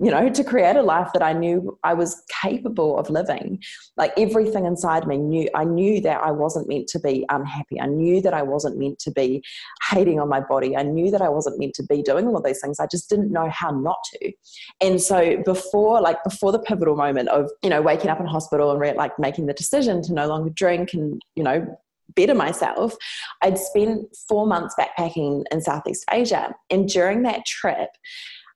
you 0.00 0.10
know, 0.10 0.28
to 0.28 0.42
create 0.42 0.74
a 0.74 0.82
life 0.82 1.12
that 1.12 1.22
I 1.22 1.32
knew 1.32 1.78
I 1.84 1.94
was 1.94 2.20
capable 2.42 2.98
of 2.98 3.10
living. 3.10 3.62
Like 3.96 4.12
everything 4.18 4.64
inside 4.64 5.06
me 5.06 5.18
knew, 5.18 5.48
I 5.54 5.64
knew 5.64 6.00
that 6.00 6.20
I 6.20 6.32
wasn't 6.32 6.68
meant 6.68 6.88
to 6.88 6.98
be 6.98 7.24
unhappy. 7.28 7.80
I 7.80 7.86
knew 7.86 8.20
that 8.22 8.34
I 8.34 8.42
wasn't 8.42 8.76
meant 8.76 8.98
to 9.00 9.12
be 9.12 9.42
hating 9.90 10.18
on 10.18 10.28
my 10.28 10.40
body. 10.40 10.76
I 10.76 10.82
knew 10.82 11.12
that 11.12 11.22
I 11.22 11.28
wasn't 11.28 11.60
meant 11.60 11.74
to 11.74 11.84
be 11.84 12.02
doing 12.02 12.26
all 12.26 12.36
of 12.36 12.42
those 12.42 12.60
things. 12.60 12.80
I 12.80 12.88
just 12.88 13.08
didn't 13.08 13.30
know 13.30 13.48
how 13.50 13.70
not 13.70 13.98
to. 14.14 14.32
And 14.80 15.00
so 15.00 15.40
before, 15.44 16.00
like 16.00 16.22
before 16.24 16.50
the 16.50 16.58
pivotal 16.58 16.96
moment 16.96 17.28
of, 17.28 17.50
you 17.62 17.70
know, 17.70 17.80
waking 17.80 18.10
up 18.10 18.18
in 18.18 18.26
hospital 18.26 18.72
and 18.72 18.80
re- 18.80 18.94
like 18.94 19.16
making 19.20 19.46
the 19.46 19.54
decision 19.54 20.02
to 20.02 20.12
no 20.12 20.26
longer 20.26 20.50
drink 20.50 20.92
and, 20.92 21.22
you 21.36 21.44
know, 21.44 21.78
better 22.16 22.34
myself, 22.34 22.96
I'd 23.42 23.58
spent 23.58 24.14
four 24.28 24.46
months 24.46 24.74
backpacking 24.78 25.44
in 25.50 25.60
Southeast 25.60 26.04
Asia. 26.10 26.54
And 26.70 26.88
during 26.88 27.22
that 27.22 27.46
trip, 27.46 27.90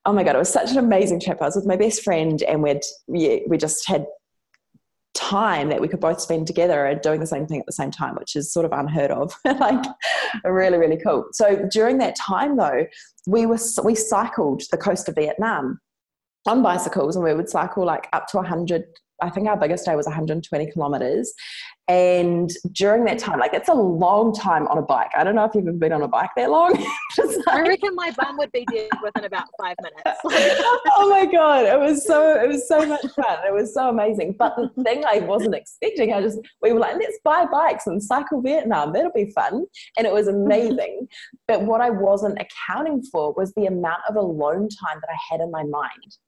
oh 0.08 0.12
my 0.12 0.24
god, 0.24 0.34
it 0.34 0.38
was 0.38 0.50
such 0.50 0.70
an 0.70 0.78
amazing 0.78 1.20
trip. 1.20 1.36
I 1.42 1.44
was 1.44 1.56
with 1.56 1.66
my 1.66 1.76
best 1.76 2.02
friend, 2.02 2.42
and 2.42 2.62
we'd 2.62 2.80
yeah, 3.08 3.40
we 3.46 3.58
just 3.58 3.86
had 3.86 4.06
time 5.14 5.68
that 5.68 5.82
we 5.82 5.88
could 5.88 6.00
both 6.00 6.18
spend 6.18 6.46
together 6.46 6.86
and 6.86 7.02
doing 7.02 7.20
the 7.20 7.26
same 7.26 7.46
thing 7.46 7.60
at 7.60 7.66
the 7.66 7.72
same 7.72 7.90
time, 7.90 8.14
which 8.14 8.34
is 8.34 8.50
sort 8.50 8.64
of 8.64 8.72
unheard 8.72 9.10
of. 9.10 9.34
like 9.44 9.84
really, 10.44 10.78
really 10.78 10.96
cool. 10.96 11.26
So 11.32 11.68
during 11.70 11.98
that 11.98 12.16
time 12.16 12.56
though, 12.56 12.86
we 13.26 13.44
were 13.44 13.58
we 13.84 13.94
cycled 13.94 14.62
the 14.70 14.78
coast 14.78 15.10
of 15.10 15.14
Vietnam 15.14 15.78
on 16.46 16.62
bicycles 16.62 17.14
and 17.14 17.22
we 17.22 17.34
would 17.34 17.50
cycle 17.50 17.84
like 17.84 18.08
up 18.14 18.28
to 18.28 18.38
100 18.38 18.84
I 19.20 19.30
think 19.30 19.48
our 19.48 19.56
biggest 19.56 19.84
day 19.84 19.96
was 19.96 20.06
120 20.06 20.70
kilometers. 20.72 21.32
And 21.88 22.50
during 22.72 23.04
that 23.06 23.18
time, 23.18 23.38
like 23.38 23.54
it's 23.54 23.70
a 23.70 23.74
long 23.74 24.34
time 24.34 24.68
on 24.68 24.76
a 24.76 24.82
bike. 24.82 25.10
I 25.16 25.24
don't 25.24 25.34
know 25.34 25.44
if 25.44 25.54
you've 25.54 25.66
ever 25.66 25.76
been 25.76 25.92
on 25.92 26.02
a 26.02 26.08
bike 26.08 26.28
that 26.36 26.50
long. 26.50 26.72
like, 27.18 27.48
I 27.48 27.62
reckon 27.62 27.94
my 27.94 28.10
bum 28.10 28.36
would 28.36 28.52
be 28.52 28.66
dead 28.70 28.90
within 29.02 29.24
about 29.24 29.46
five 29.58 29.74
minutes. 29.80 30.20
oh 30.96 31.08
my 31.08 31.24
god, 31.24 31.64
it 31.64 31.78
was 31.78 32.06
so 32.06 32.38
it 32.38 32.46
was 32.46 32.68
so 32.68 32.84
much 32.84 33.00
fun. 33.16 33.38
It 33.46 33.54
was 33.54 33.72
so 33.72 33.88
amazing. 33.88 34.36
But 34.38 34.54
the 34.56 34.84
thing 34.84 35.04
I 35.06 35.20
wasn't 35.20 35.54
expecting, 35.54 36.12
I 36.12 36.20
just 36.20 36.38
we 36.60 36.74
were 36.74 36.80
like, 36.80 36.96
let's 36.96 37.18
buy 37.24 37.46
bikes 37.46 37.86
and 37.86 38.02
cycle 38.02 38.42
Vietnam. 38.42 38.92
That'll 38.92 39.10
be 39.12 39.32
fun, 39.34 39.64
and 39.96 40.06
it 40.06 40.12
was 40.12 40.28
amazing. 40.28 41.08
but 41.46 41.62
what 41.62 41.80
I 41.80 41.88
wasn't 41.88 42.38
accounting 42.38 43.02
for 43.10 43.32
was 43.32 43.54
the 43.54 43.64
amount 43.64 44.02
of 44.10 44.16
alone 44.16 44.68
time 44.68 45.00
that 45.00 45.08
I 45.10 45.16
had 45.30 45.40
in 45.40 45.50
my 45.50 45.64
mind. 45.64 46.18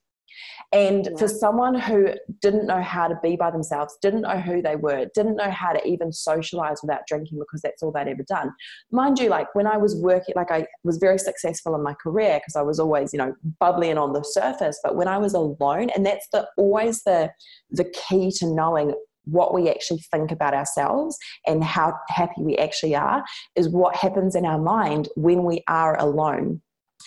And 0.73 1.07
yeah. 1.07 1.17
for 1.19 1.29
someone 1.29 1.79
who 1.79 2.15
didn't 2.41 2.67
know 2.67 2.83
how 2.83 3.09
to 3.09 3.19
be 3.23 3.37
by 3.37 3.51
themselves, 3.51 3.97
didn't 4.01 4.23
know 4.23 4.41
who 4.41 4.63
they 4.63 4.77
were, 4.77 5.07
didn't 5.15 5.37
know 5.37 5.51
how 5.51 5.73
to 5.73 5.87
even 5.87 6.13
socialize 6.13 6.79
without 6.83 7.07
drinking 7.07 7.39
because 7.39 7.61
that's 7.63 7.83
all 7.83 7.93
they'd 7.93 8.09
ever 8.09 8.23
done. 8.23 8.53
Mind 8.91 9.19
you, 9.19 9.29
like 9.29 9.55
when 9.55 9.67
I 9.67 9.77
was 9.77 9.97
working, 9.97 10.35
like 10.37 10.51
I 10.51 10.67
was 10.85 10.99
very 10.99 11.19
successful 11.19 11.75
in 11.75 11.83
my 11.83 11.95
career 11.95 12.39
because 12.39 12.57
I 12.57 12.63
was 12.63 12.79
always, 12.79 13.13
you 13.13 13.19
know, 13.19 13.35
bubbly 13.59 13.91
and 13.91 13.99
on 13.99 14.13
the 14.13 14.23
surface. 14.23 14.79
But 14.83 14.97
when 14.97 15.09
I 15.09 15.19
was 15.19 15.35
alone, 15.35 15.91
and 15.91 16.07
that's 16.07 16.27
the 16.33 16.49
always 16.57 17.03
the 17.03 17.31
the 17.71 17.85
key 17.85 18.31
to 18.39 18.47
knowing 18.47 18.95
what 19.25 19.55
we 19.55 19.69
actually 19.69 20.03
think 20.11 20.31
about 20.31 20.55
ourselves 20.55 21.17
and 21.47 21.63
how 21.63 21.95
happy 22.09 22.43
we 22.43 22.57
actually 22.57 22.95
are 22.95 23.23
is 23.57 23.69
what 23.69 23.95
happens 23.95 24.35
in 24.35 24.45
our 24.45 24.59
mind 24.59 25.09
when 25.17 25.45
we 25.45 25.63
are 25.69 25.99
alone. 26.01 26.61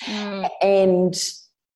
Mm. 0.06 0.50
And 0.62 1.16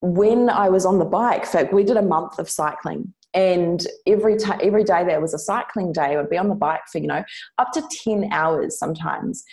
when 0.01 0.49
I 0.49 0.69
was 0.69 0.85
on 0.85 0.99
the 0.99 1.05
bike, 1.05 1.45
fact, 1.45 1.73
we 1.73 1.83
did 1.83 1.97
a 1.97 2.01
month 2.01 2.39
of 2.39 2.49
cycling. 2.49 3.13
And 3.33 3.85
every 4.05 4.37
time, 4.37 4.59
every 4.63 4.83
day 4.83 5.03
there 5.03 5.21
was 5.21 5.33
a 5.33 5.39
cycling 5.39 5.91
day, 5.91 6.13
I 6.13 6.17
would 6.17 6.29
be 6.29 6.37
on 6.37 6.49
the 6.49 6.55
bike 6.55 6.81
for, 6.91 6.97
you 6.99 7.07
know, 7.07 7.23
up 7.57 7.71
to 7.73 7.83
10 8.03 8.31
hours 8.31 8.77
sometimes. 8.77 9.43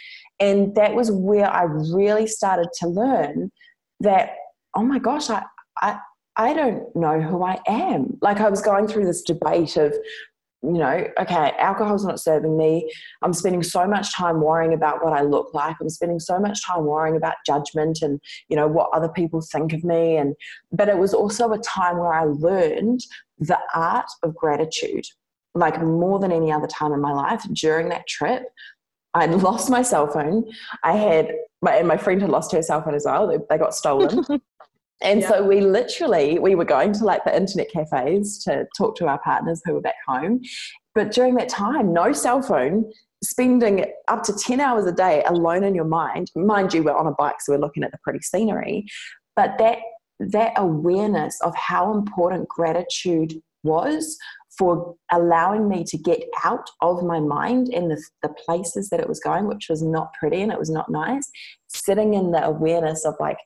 And 0.41 0.75
that 0.75 0.95
was 0.95 1.11
where 1.11 1.51
I 1.51 1.65
really 1.65 2.27
started 2.27 2.69
to 2.81 2.89
learn 2.89 3.53
that, 4.01 4.33
oh 4.75 4.83
my 4.83 4.99
gosh, 4.99 5.31
I, 5.31 5.45
I, 5.81 5.99
I 6.37 6.55
don't 6.55 6.95
know 6.97 7.21
who 7.21 7.45
I 7.45 7.59
am. 7.67 8.19
Like 8.21 8.41
I 8.41 8.49
was 8.49 8.61
going 8.61 8.89
through 8.89 9.07
this 9.07 9.23
debate 9.23 9.77
of 9.77 9.95
you 10.65 10.79
know, 10.79 11.07
okay, 11.21 11.53
alcohol's 11.59 12.05
not 12.07 12.21
serving 12.21 12.57
me. 12.57 12.91
I'm 13.23 13.35
spending 13.35 13.63
so 13.63 13.87
much 13.87 14.15
time 14.15 14.41
worrying 14.41 14.73
about 14.73 15.05
what 15.05 15.13
I 15.13 15.21
look 15.21 15.53
like. 15.53 15.77
I'm 15.81 15.91
spending 15.91 16.19
so 16.19 16.39
much 16.39 16.65
time 16.65 16.85
worrying 16.85 17.17
about 17.17 17.35
judgment 17.47 18.01
and, 18.01 18.19
you 18.49 18.57
know, 18.57 18.67
what 18.67 18.89
other 18.95 19.09
people 19.09 19.43
think 19.43 19.75
of 19.75 19.85
me. 19.85 20.17
And, 20.17 20.35
but 20.73 20.89
it 20.89 20.97
was 20.97 21.13
also 21.13 21.53
a 21.53 21.59
time 21.59 21.99
where 21.99 22.15
I 22.15 22.25
learned 22.25 23.01
the 23.39 23.59
art 23.75 24.07
of 24.23 24.35
gratitude, 24.35 25.05
like 25.55 25.83
more 25.83 26.19
than 26.19 26.33
any 26.33 26.51
other 26.51 26.69
time 26.69 26.93
in 26.93 27.01
my 27.01 27.13
life 27.13 27.45
during 27.53 27.91
that 27.91 28.07
trip. 28.07 28.45
I'd 29.13 29.31
lost 29.43 29.69
my 29.69 29.83
cell 29.83 30.07
phone. 30.07 30.45
I 30.83 30.93
had, 30.93 31.31
my, 31.61 31.77
and 31.77 31.87
my 31.87 31.99
friend 31.99 32.23
had 32.23 32.31
lost 32.31 32.53
her 32.53 32.63
cell 32.63 32.83
phone 32.83 32.95
as 32.95 33.05
well. 33.05 33.29
They, 33.29 33.39
they 33.51 33.59
got 33.59 33.75
stolen. 33.75 34.25
And 35.05 35.21
yeah. 35.21 35.29
so 35.29 35.45
we 35.45 35.61
literally 35.61 36.39
we 36.39 36.55
were 36.55 36.65
going 36.65 36.93
to 36.95 37.05
like 37.05 37.25
the 37.25 37.37
internet 37.37 37.71
cafes 37.71 38.39
to 38.45 38.67
talk 38.77 38.97
to 38.97 39.07
our 39.07 39.21
partners 39.21 39.63
who 39.65 39.75
were 39.75 39.81
back 39.81 39.97
home. 40.07 40.41
But 40.95 41.13
during 41.13 41.35
that 41.37 41.49
time, 41.49 41.93
no 41.93 42.13
cell 42.13 42.41
phone, 42.41 42.91
spending 43.23 43.85
up 44.09 44.23
to 44.25 44.33
10 44.33 44.61
hours 44.61 44.87
a 44.87 44.93
day 44.93 45.23
alone 45.27 45.65
in 45.65 45.75
your 45.75 45.85
mind. 45.85 46.31
Mind 46.35 46.73
you, 46.73 46.83
we're 46.83 46.97
on 46.97 47.07
a 47.07 47.13
bike, 47.13 47.41
so 47.41 47.53
we're 47.53 47.59
looking 47.59 47.83
at 47.83 47.91
the 47.91 47.99
pretty 48.03 48.21
scenery. 48.21 48.87
But 49.37 49.59
that 49.59 49.79
that 50.21 50.53
awareness 50.57 51.39
of 51.43 51.55
how 51.57 51.93
important 51.93 52.49
gratitude 52.49 53.35
was 53.65 54.17
for 54.57 54.95
allowing 55.11 55.69
me 55.69 55.85
to 55.85 55.99
get 55.99 56.23
out 56.45 56.71
of 56.81 57.03
my 57.03 57.19
mind 57.19 57.69
and 57.75 57.91
the, 57.91 58.03
the 58.23 58.29
places 58.29 58.89
that 58.91 59.01
it 59.01 59.09
was 59.09 59.19
going, 59.21 59.47
which 59.47 59.67
was 59.69 59.83
not 59.83 60.13
pretty 60.15 60.41
and 60.41 60.53
it 60.53 60.59
was 60.59 60.71
not 60.71 60.91
nice. 60.91 61.29
Sitting 61.69 62.15
in 62.15 62.31
the 62.31 62.45
awareness 62.45 63.05
of 63.05 63.15
like 63.19 63.39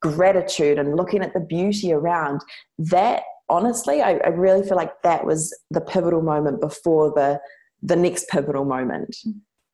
gratitude 0.00 0.78
and 0.78 0.96
looking 0.96 1.22
at 1.22 1.34
the 1.34 1.40
beauty 1.40 1.92
around 1.92 2.40
that 2.78 3.22
honestly 3.48 4.02
I, 4.02 4.18
I, 4.24 4.28
really 4.28 4.66
feel 4.66 4.76
like 4.76 5.02
that 5.02 5.24
was 5.24 5.56
the 5.70 5.80
pivotal 5.80 6.22
moment 6.22 6.60
before 6.60 7.12
the 7.14 7.40
the 7.82 7.96
next 7.96 8.28
pivotal 8.28 8.64
moment 8.64 9.16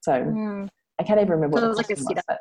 so 0.00 0.12
mm. 0.12 0.68
I 0.98 1.02
can't 1.02 1.18
even 1.18 1.32
remember 1.32 1.54
what 1.54 1.64
it 1.64 1.68
was 1.68 1.78
like 1.78 1.90
a 1.90 1.96
setup. 1.96 2.40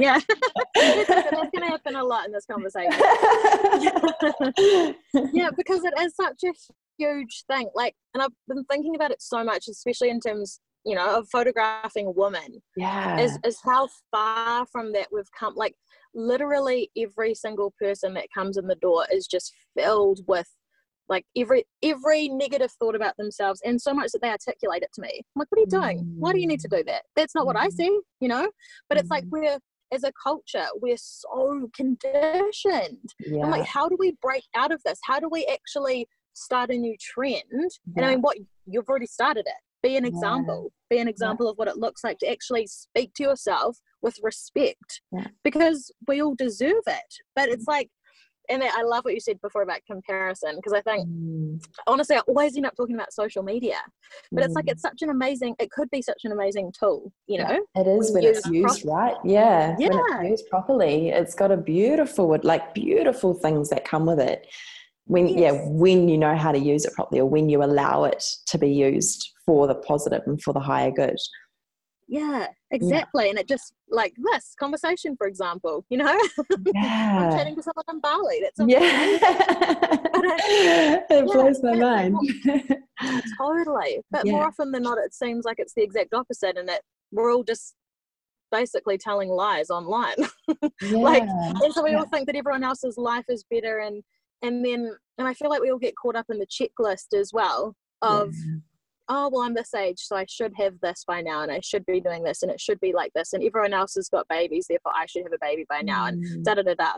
yeah 0.00 0.20
that's 0.74 1.50
going 1.50 1.60
to 1.60 1.66
happen 1.66 1.96
a 1.96 2.04
lot 2.04 2.26
in 2.26 2.32
this 2.32 2.46
conversation 2.46 2.92
yeah 5.32 5.50
because 5.56 5.84
it 5.84 5.94
is 6.00 6.14
such 6.14 6.42
a 6.44 6.52
huge 6.98 7.44
thing 7.50 7.70
like 7.74 7.94
and 8.12 8.22
I've 8.22 8.30
been 8.48 8.64
thinking 8.64 8.94
about 8.94 9.10
it 9.10 9.22
so 9.22 9.42
much 9.42 9.68
especially 9.68 10.10
in 10.10 10.20
terms 10.20 10.60
you 10.84 10.94
know 10.94 11.18
of 11.18 11.28
photographing 11.30 12.12
women 12.16 12.62
yeah. 12.76 13.18
is, 13.18 13.38
is 13.44 13.58
how 13.64 13.88
far 14.10 14.66
from 14.66 14.92
that 14.92 15.08
we've 15.12 15.30
come 15.38 15.54
like 15.56 15.74
literally 16.14 16.90
every 16.96 17.34
single 17.34 17.72
person 17.80 18.14
that 18.14 18.28
comes 18.34 18.56
in 18.56 18.66
the 18.66 18.76
door 18.76 19.06
is 19.12 19.26
just 19.26 19.52
filled 19.76 20.20
with 20.26 20.46
like 21.08 21.24
every 21.36 21.64
every 21.82 22.28
negative 22.28 22.70
thought 22.72 22.94
about 22.94 23.16
themselves 23.16 23.60
and 23.64 23.80
so 23.80 23.92
much 23.92 24.10
that 24.12 24.22
they 24.22 24.30
articulate 24.30 24.82
it 24.82 24.90
to 24.94 25.02
me. 25.02 25.10
I'm 25.14 25.40
like 25.40 25.48
what 25.50 25.58
are 25.58 25.60
you 25.60 25.66
doing? 25.66 26.14
Why 26.18 26.32
do 26.32 26.40
you 26.40 26.46
need 26.46 26.60
to 26.60 26.68
do 26.68 26.82
that? 26.86 27.02
That's 27.16 27.34
not 27.34 27.46
what 27.46 27.56
i 27.56 27.68
see 27.68 28.00
you 28.20 28.28
know? 28.28 28.50
But 28.88 28.98
it's 28.98 29.10
like 29.10 29.24
mm. 29.24 29.30
we're 29.30 29.58
as 29.92 30.04
a 30.04 30.12
culture 30.22 30.66
we're 30.80 30.96
so 30.96 31.68
conditioned. 31.74 33.10
Yeah. 33.20 33.44
i'm 33.44 33.50
like 33.50 33.66
how 33.66 33.88
do 33.88 33.96
we 33.98 34.16
break 34.22 34.44
out 34.54 34.72
of 34.72 34.82
this? 34.84 34.98
How 35.04 35.20
do 35.20 35.28
we 35.30 35.46
actually 35.46 36.08
start 36.32 36.70
a 36.70 36.76
new 36.76 36.96
trend? 37.00 37.42
Yeah. 37.52 37.96
and 37.96 38.04
i 38.06 38.10
mean 38.10 38.20
what 38.20 38.38
you've 38.66 38.88
already 38.88 39.06
started 39.06 39.46
it 39.46 39.60
be 39.84 39.96
an 39.96 40.04
example 40.04 40.70
yeah. 40.90 40.96
be 40.96 41.00
an 41.00 41.08
example 41.08 41.46
yeah. 41.46 41.50
of 41.50 41.58
what 41.58 41.68
it 41.68 41.76
looks 41.76 42.02
like 42.02 42.18
to 42.18 42.30
actually 42.30 42.66
speak 42.66 43.12
to 43.14 43.22
yourself 43.22 43.78
with 44.02 44.16
respect 44.22 45.02
yeah. 45.12 45.26
because 45.44 45.92
we 46.08 46.22
all 46.22 46.34
deserve 46.34 46.82
it 46.86 47.14
but 47.36 47.48
it's 47.48 47.66
like 47.68 47.90
and 48.50 48.62
I 48.62 48.82
love 48.82 49.04
what 49.04 49.14
you 49.14 49.20
said 49.20 49.40
before 49.40 49.62
about 49.62 49.80
comparison 49.86 50.56
because 50.56 50.72
I 50.72 50.82
think 50.82 51.08
mm. 51.08 51.64
honestly 51.86 52.16
I 52.16 52.20
always 52.20 52.56
end 52.56 52.66
up 52.66 52.76
talking 52.76 52.94
about 52.94 53.12
social 53.12 53.42
media, 53.42 53.76
but 54.32 54.42
mm. 54.42 54.44
it's 54.44 54.54
like 54.54 54.66
mm. 54.66 54.72
it's 54.72 54.82
such 54.82 55.02
an 55.02 55.10
amazing. 55.10 55.54
It 55.58 55.70
could 55.70 55.90
be 55.90 56.02
such 56.02 56.22
an 56.24 56.32
amazing 56.32 56.72
tool, 56.78 57.10
you 57.26 57.38
know. 57.38 57.64
It 57.74 57.86
is 57.86 58.12
when 58.12 58.24
it's 58.24 58.46
used 58.46 58.84
right. 58.84 59.16
Yeah, 59.24 59.74
yeah. 59.78 59.88
When 59.88 60.26
it's 60.26 60.42
used 60.42 60.50
properly, 60.50 61.08
it's 61.08 61.34
got 61.34 61.52
a 61.52 61.56
beautiful, 61.56 62.36
like 62.42 62.74
beautiful 62.74 63.34
things 63.34 63.70
that 63.70 63.84
come 63.84 64.06
with 64.06 64.20
it. 64.20 64.46
When 65.06 65.28
yes. 65.28 65.38
yeah, 65.38 65.52
when 65.66 66.08
you 66.08 66.16
know 66.16 66.34
how 66.34 66.52
to 66.52 66.58
use 66.58 66.84
it 66.84 66.94
properly, 66.94 67.20
or 67.20 67.28
when 67.28 67.48
you 67.48 67.62
allow 67.62 68.04
it 68.04 68.24
to 68.46 68.58
be 68.58 68.70
used 68.70 69.32
for 69.44 69.66
the 69.66 69.74
positive 69.74 70.22
and 70.26 70.40
for 70.40 70.54
the 70.54 70.60
higher 70.60 70.90
good. 70.90 71.16
Yeah, 72.06 72.48
exactly. 72.70 73.24
Yeah. 73.24 73.30
And 73.30 73.38
it 73.38 73.48
just 73.48 73.72
like 73.88 74.14
this 74.16 74.54
conversation, 74.58 75.16
for 75.16 75.26
example, 75.26 75.86
you 75.88 75.96
know, 75.98 76.06
yeah. 76.74 77.30
I'm 77.30 77.38
chatting 77.38 77.56
to 77.56 77.62
someone 77.62 77.84
in 77.90 78.00
Bali. 78.00 78.42
That's 78.42 78.60
yeah, 78.68 78.80
it 81.10 81.26
blows 81.26 81.60
yeah, 81.62 81.70
my 81.70 81.76
mind. 81.76 82.16
totally, 83.38 84.00
but 84.10 84.26
more 84.26 84.46
often 84.46 84.72
than 84.72 84.82
not, 84.82 84.98
it 84.98 85.14
seems 85.14 85.44
like 85.44 85.58
it's 85.58 85.74
the 85.74 85.82
exact 85.82 86.12
opposite, 86.12 86.58
and 86.58 86.68
that 86.68 86.82
we're 87.10 87.32
all 87.32 87.42
just 87.42 87.74
basically 88.52 88.98
telling 88.98 89.30
lies 89.30 89.70
online. 89.70 90.16
like, 90.92 91.22
and 91.22 91.72
so 91.72 91.82
we 91.82 91.94
all 91.94 92.06
think 92.06 92.26
that 92.26 92.36
everyone 92.36 92.64
else's 92.64 92.98
life 92.98 93.24
is 93.28 93.44
better, 93.50 93.78
and 93.78 94.02
and 94.42 94.64
then 94.64 94.92
and 95.18 95.28
I 95.28 95.34
feel 95.34 95.48
like 95.50 95.62
we 95.62 95.70
all 95.70 95.78
get 95.78 95.94
caught 95.96 96.16
up 96.16 96.26
in 96.28 96.38
the 96.38 96.46
checklist 96.46 97.18
as 97.18 97.32
well 97.32 97.74
of 98.02 98.34
oh 99.08 99.28
well 99.32 99.42
i'm 99.42 99.54
this 99.54 99.74
age 99.74 99.98
so 99.98 100.16
i 100.16 100.24
should 100.28 100.52
have 100.56 100.74
this 100.80 101.04
by 101.06 101.20
now 101.20 101.42
and 101.42 101.52
i 101.52 101.60
should 101.60 101.84
be 101.86 102.00
doing 102.00 102.22
this 102.22 102.42
and 102.42 102.50
it 102.50 102.60
should 102.60 102.80
be 102.80 102.92
like 102.92 103.12
this 103.14 103.32
and 103.32 103.42
everyone 103.44 103.74
else 103.74 103.94
has 103.94 104.08
got 104.08 104.26
babies 104.28 104.66
therefore 104.68 104.92
i 104.96 105.06
should 105.06 105.22
have 105.22 105.32
a 105.32 105.38
baby 105.40 105.64
by 105.68 105.80
now 105.80 106.06
and 106.06 106.24
mm. 106.24 106.42
da 106.42 106.54
da 106.54 106.62
da 106.62 106.74
da 106.74 106.92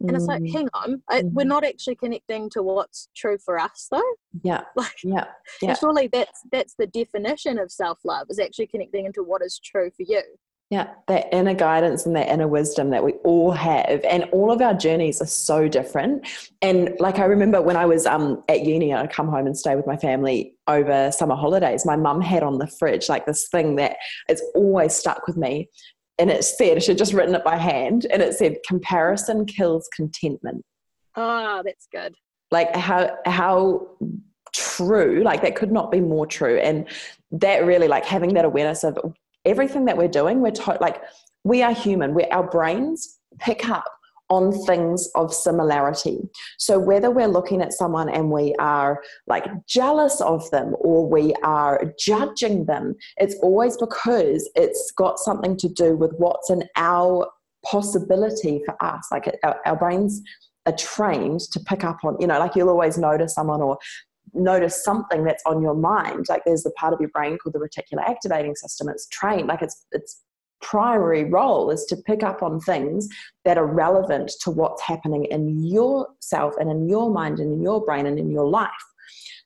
and 0.00 0.16
it's 0.16 0.24
like 0.24 0.40
mm. 0.40 0.52
hang 0.52 0.68
on 0.72 1.02
I, 1.10 1.22
we're 1.22 1.42
mm-hmm. 1.42 1.48
not 1.48 1.64
actually 1.64 1.96
connecting 1.96 2.48
to 2.50 2.62
what's 2.62 3.08
true 3.14 3.36
for 3.44 3.58
us 3.58 3.88
though 3.90 4.02
yeah 4.42 4.62
like 4.76 4.96
yeah, 5.04 5.26
yeah. 5.60 5.74
surely 5.74 6.08
that's 6.10 6.40
that's 6.50 6.74
the 6.78 6.86
definition 6.86 7.58
of 7.58 7.70
self-love 7.70 8.28
is 8.30 8.38
actually 8.38 8.68
connecting 8.68 9.04
into 9.04 9.22
what 9.22 9.42
is 9.42 9.60
true 9.62 9.90
for 9.90 10.04
you 10.04 10.22
yeah, 10.70 10.90
that 11.08 11.26
inner 11.32 11.54
guidance 11.54 12.06
and 12.06 12.14
that 12.14 12.28
inner 12.28 12.46
wisdom 12.46 12.90
that 12.90 13.02
we 13.02 13.14
all 13.24 13.50
have, 13.50 14.04
and 14.04 14.24
all 14.30 14.52
of 14.52 14.62
our 14.62 14.72
journeys 14.72 15.20
are 15.20 15.26
so 15.26 15.66
different. 15.66 16.28
And 16.62 16.94
like 17.00 17.18
I 17.18 17.24
remember 17.24 17.60
when 17.60 17.76
I 17.76 17.86
was 17.86 18.06
um, 18.06 18.44
at 18.48 18.64
uni, 18.64 18.94
I'd 18.94 19.12
come 19.12 19.26
home 19.26 19.46
and 19.46 19.58
stay 19.58 19.74
with 19.74 19.88
my 19.88 19.96
family 19.96 20.54
over 20.68 21.10
summer 21.10 21.34
holidays. 21.34 21.84
My 21.84 21.96
mum 21.96 22.20
had 22.20 22.44
on 22.44 22.58
the 22.58 22.68
fridge 22.68 23.08
like 23.08 23.26
this 23.26 23.48
thing 23.48 23.74
that 23.76 23.96
it's 24.28 24.42
always 24.54 24.94
stuck 24.94 25.26
with 25.26 25.36
me, 25.36 25.68
and 26.20 26.30
it 26.30 26.44
said 26.44 26.80
she'd 26.84 26.98
just 26.98 27.14
written 27.14 27.34
it 27.34 27.42
by 27.42 27.56
hand, 27.56 28.06
and 28.12 28.22
it 28.22 28.34
said 28.34 28.58
"Comparison 28.66 29.46
kills 29.46 29.88
contentment." 29.94 30.64
Oh, 31.16 31.62
that's 31.64 31.88
good. 31.90 32.14
Like 32.52 32.76
how 32.76 33.16
how 33.26 33.88
true 34.52 35.22
like 35.24 35.42
that 35.42 35.56
could 35.56 35.72
not 35.72 35.92
be 35.92 36.00
more 36.00 36.26
true 36.26 36.58
and 36.58 36.88
that 37.30 37.64
really 37.64 37.86
like 37.86 38.04
having 38.04 38.34
that 38.34 38.44
awareness 38.44 38.82
of 38.82 38.98
everything 39.44 39.84
that 39.86 39.96
we're 39.96 40.08
doing, 40.08 40.40
we're 40.40 40.50
to- 40.50 40.78
like, 40.80 41.02
we 41.44 41.62
are 41.62 41.72
human. 41.72 42.14
We're, 42.14 42.28
our 42.30 42.48
brains 42.48 43.18
pick 43.38 43.68
up 43.68 43.84
on 44.30 44.52
things 44.64 45.08
of 45.16 45.34
similarity. 45.34 46.20
So 46.56 46.78
whether 46.78 47.10
we're 47.10 47.26
looking 47.26 47.60
at 47.60 47.72
someone 47.72 48.08
and 48.08 48.30
we 48.30 48.54
are 48.60 49.02
like 49.26 49.44
jealous 49.66 50.20
of 50.20 50.48
them 50.52 50.76
or 50.78 51.06
we 51.06 51.34
are 51.42 51.92
judging 51.98 52.64
them, 52.66 52.94
it's 53.16 53.34
always 53.42 53.76
because 53.76 54.48
it's 54.54 54.92
got 54.92 55.18
something 55.18 55.56
to 55.56 55.68
do 55.68 55.96
with 55.96 56.12
what's 56.18 56.48
in 56.48 56.62
our 56.76 57.28
possibility 57.64 58.62
for 58.64 58.80
us. 58.82 59.08
Like 59.10 59.36
our, 59.42 59.60
our 59.66 59.76
brains 59.76 60.22
are 60.66 60.76
trained 60.76 61.40
to 61.52 61.60
pick 61.60 61.82
up 61.82 61.98
on, 62.04 62.16
you 62.20 62.28
know, 62.28 62.38
like 62.38 62.54
you'll 62.54 62.68
always 62.68 62.98
notice 62.98 63.34
someone 63.34 63.60
or 63.60 63.78
notice 64.34 64.82
something 64.84 65.24
that's 65.24 65.42
on 65.46 65.62
your 65.62 65.74
mind. 65.74 66.26
Like 66.28 66.42
there's 66.44 66.62
the 66.62 66.70
part 66.72 66.92
of 66.92 67.00
your 67.00 67.10
brain 67.10 67.38
called 67.38 67.54
the 67.54 67.58
reticular 67.58 68.08
activating 68.08 68.54
system. 68.54 68.88
It's 68.88 69.08
trained 69.08 69.48
like 69.48 69.62
it's 69.62 69.86
it's 69.92 70.22
primary 70.60 71.24
role 71.24 71.70
is 71.70 71.84
to 71.86 71.96
pick 71.96 72.22
up 72.22 72.42
on 72.42 72.60
things 72.60 73.08
that 73.46 73.56
are 73.56 73.66
relevant 73.66 74.30
to 74.42 74.50
what's 74.50 74.82
happening 74.82 75.24
in 75.24 75.64
yourself 75.64 76.54
and 76.60 76.70
in 76.70 76.86
your 76.88 77.10
mind 77.10 77.40
and 77.40 77.52
in 77.54 77.62
your 77.62 77.82
brain 77.82 78.06
and 78.06 78.18
in 78.18 78.30
your 78.30 78.46
life. 78.46 78.70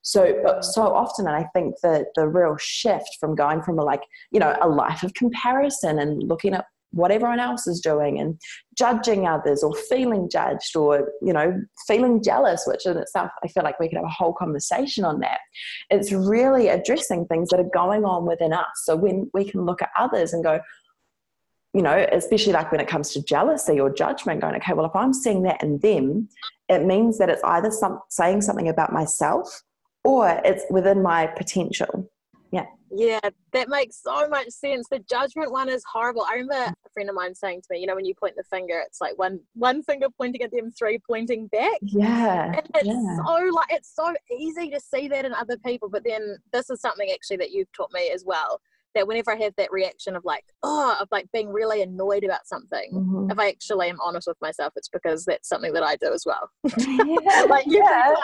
So 0.03 0.59
so 0.61 0.83
often 0.83 1.26
and 1.26 1.35
i 1.35 1.45
think 1.55 1.76
that 1.83 2.09
the 2.14 2.29
real 2.29 2.59
shift 2.59 3.17
from 3.19 3.35
going 3.35 3.62
from 3.62 3.79
a 3.79 3.83
like 3.83 4.03
you 4.33 4.38
know 4.38 4.55
a 4.61 4.69
life 4.69 5.03
of 5.03 5.14
comparison 5.14 5.99
and 5.99 6.23
looking 6.23 6.53
at 6.53 6.67
what 6.95 7.11
everyone 7.11 7.41
else 7.41 7.67
is 7.67 7.81
doing 7.81 8.19
and 8.19 8.39
judging 8.77 9.27
others 9.27 9.63
or 9.63 9.75
feeling 9.75 10.29
judged 10.31 10.77
or 10.77 11.11
you 11.23 11.33
know 11.33 11.61
feeling 11.87 12.23
jealous 12.23 12.65
which 12.67 12.87
in 12.87 12.97
itself 12.97 13.31
i 13.42 13.49
feel 13.49 13.62
like 13.62 13.79
we 13.79 13.88
could 13.88 13.97
have 13.97 14.05
a 14.05 14.09
whole 14.09 14.33
conversation 14.33 15.05
on 15.05 15.21
that. 15.21 15.40
It's 15.90 16.12
really 16.12 16.68
addressing 16.68 17.27
things 17.27 17.51
that 17.51 17.61
are 17.61 17.71
going 17.75 18.05
on 18.05 18.27
within 18.27 18.53
us. 18.53 18.66
So 18.85 18.97
when 18.97 19.31
we 19.35 19.45
can 19.45 19.64
look 19.64 19.83
at 19.83 19.90
others 19.97 20.33
and 20.33 20.42
go 20.42 20.61
you 21.75 21.83
know 21.83 22.07
especially 22.12 22.53
like 22.53 22.71
when 22.71 22.81
it 22.81 22.87
comes 22.87 23.12
to 23.12 23.23
jealousy 23.25 23.81
or 23.81 23.92
judgment 23.92 24.40
going 24.40 24.55
okay 24.55 24.75
well 24.75 24.87
if 24.87 24.95
i'm 24.95 25.12
seeing 25.12 25.42
that 25.42 25.61
in 25.61 25.77
them 25.79 26.29
it 26.68 26.85
means 26.85 27.18
that 27.18 27.29
it's 27.29 27.42
either 27.42 27.71
some, 27.71 27.99
saying 28.11 28.40
something 28.40 28.68
about 28.68 28.92
myself 28.92 29.62
or 30.05 30.40
it's 30.45 30.64
within 30.71 31.03
my 31.03 31.27
potential 31.27 32.09
yeah 32.94 33.20
that 33.54 33.68
makes 33.68 34.02
so 34.02 34.28
much 34.28 34.48
sense. 34.48 34.87
The 34.90 34.98
judgment 34.98 35.50
one 35.52 35.68
is 35.68 35.83
horrible. 35.90 36.26
I 36.28 36.35
remember 36.35 36.74
a 36.85 36.90
friend 36.92 37.09
of 37.09 37.14
mine 37.14 37.35
saying 37.35 37.62
to 37.62 37.68
me, 37.70 37.78
you 37.78 37.87
know, 37.87 37.94
when 37.94 38.04
you 38.04 38.14
point 38.14 38.35
the 38.37 38.42
finger, 38.42 38.83
it's 38.85 39.00
like 39.00 39.16
one 39.16 39.40
one 39.54 39.83
finger 39.83 40.09
pointing 40.18 40.42
at 40.42 40.50
them, 40.50 40.70
three 40.72 40.98
pointing 40.98 41.46
back. 41.46 41.78
Yeah. 41.80 42.52
And 42.52 42.68
it's 42.74 42.87
yeah. 42.87 43.16
so 43.24 43.54
like 43.54 43.68
it's 43.70 43.94
so 43.94 44.12
easy 44.37 44.68
to 44.70 44.80
see 44.80 45.09
that 45.09 45.24
in 45.24 45.33
other 45.33 45.57
people. 45.64 45.88
But 45.88 46.04
then 46.04 46.37
this 46.52 46.68
is 46.68 46.80
something 46.80 47.09
actually 47.11 47.38
that 47.38 47.52
you've 47.52 47.72
taught 47.72 47.92
me 47.94 48.11
as 48.12 48.24
well. 48.26 48.61
That 48.96 49.09
whenever 49.09 49.33
I 49.33 49.37
have 49.37 49.54
that 49.57 49.72
reaction 49.72 50.14
of 50.14 50.24
like, 50.24 50.44
oh, 50.62 50.96
of 51.00 51.09
like 51.11 51.26
being 51.33 51.52
really 51.52 51.83
annoyed 51.83 52.22
about 52.22 52.46
something, 52.46 52.92
mm-hmm. 52.92 53.30
if 53.30 53.38
I 53.38 53.48
actually 53.48 53.88
am 53.88 53.98
honest 54.00 54.28
with 54.28 54.40
myself, 54.40 54.72
it's 54.76 54.88
because 54.88 55.24
that's 55.24 55.48
something 55.48 55.72
that 55.72 55.83
I 55.83 55.96
do 55.96 56.12
as 56.12 56.24
well. 56.26 56.50
Yeah. 56.76 57.42
like 57.48 57.66
yeah. 57.66 58.14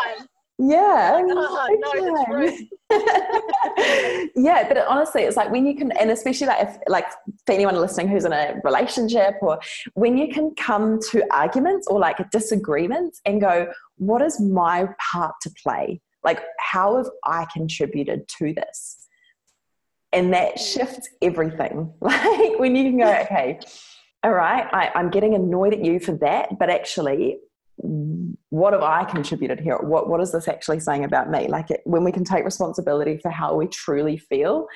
Yeah. 0.63 1.23
Oh, 1.25 1.69
no, 1.81 2.57
yeah, 4.37 4.69
but 4.69 4.77
it, 4.77 4.85
honestly, 4.87 5.23
it's 5.23 5.37
like 5.37 5.51
when 5.51 5.65
you 5.65 5.75
can, 5.75 5.91
and 5.93 6.11
especially 6.11 6.49
like 6.49 6.69
if, 6.69 6.77
like 6.87 7.07
for 7.47 7.53
anyone 7.53 7.75
listening 7.77 8.09
who's 8.09 8.27
in 8.27 8.33
a 8.33 8.61
relationship, 8.63 9.37
or 9.41 9.59
when 9.95 10.19
you 10.19 10.29
can 10.29 10.55
come 10.57 11.01
to 11.13 11.25
arguments 11.31 11.87
or 11.87 11.99
like 11.99 12.31
disagreements 12.31 13.23
and 13.25 13.41
go, 13.41 13.73
what 13.97 14.21
is 14.21 14.39
my 14.39 14.87
part 15.13 15.35
to 15.43 15.51
play? 15.63 16.03
Like, 16.25 16.41
how 16.59 16.99
have 16.99 17.09
I 17.25 17.47
contributed 17.51 18.29
to 18.39 18.53
this? 18.53 19.07
And 20.13 20.35
that 20.35 20.57
mm. 20.57 20.75
shifts 20.75 21.09
everything. 21.23 21.95
Like 22.03 22.59
when 22.59 22.77
you 22.77 22.85
can 22.85 22.99
go, 22.99 23.11
okay, 23.23 23.61
all 24.23 24.33
right, 24.33 24.67
I, 24.73 24.91
I'm 24.95 25.09
getting 25.09 25.35
annoyed 25.35 25.73
at 25.73 25.83
you 25.83 26.01
for 26.01 26.13
that, 26.19 26.59
but 26.59 26.69
actually, 26.69 27.39
what 27.83 28.73
have 28.73 28.83
I 28.83 29.05
contributed 29.05 29.61
here? 29.61 29.79
What 29.79 30.09
what 30.09 30.21
is 30.21 30.33
this 30.33 30.49
actually 30.49 30.81
saying 30.81 31.05
about 31.05 31.31
me? 31.31 31.49
Like 31.49 31.71
it, 31.71 31.81
when 31.85 32.05
we 32.05 32.13
can 32.13 32.25
take 32.25 32.45
responsibility 32.45 33.19
for 33.19 33.31
how 33.31 33.55
we 33.55 33.67
truly 33.69 34.19
feel 34.19 34.67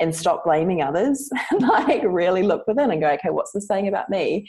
and 0.00 0.14
stop 0.14 0.44
blaming 0.44 0.82
others, 0.82 1.28
like 1.58 2.02
really 2.04 2.42
look 2.42 2.66
within 2.66 2.90
and 2.90 3.00
go, 3.00 3.10
okay, 3.10 3.30
what's 3.30 3.52
this 3.52 3.66
saying 3.66 3.88
about 3.88 4.08
me? 4.08 4.46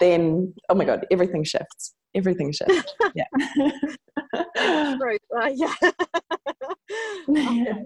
Then 0.00 0.52
oh 0.68 0.74
my 0.74 0.84
god, 0.84 1.06
everything 1.10 1.44
shifts. 1.44 1.94
Everything 2.14 2.52
shifts. 2.52 2.92
Yeah. 3.14 3.24
True. 4.96 5.16
Uh, 5.40 5.50
yeah. 5.54 5.74
okay. 7.28 7.84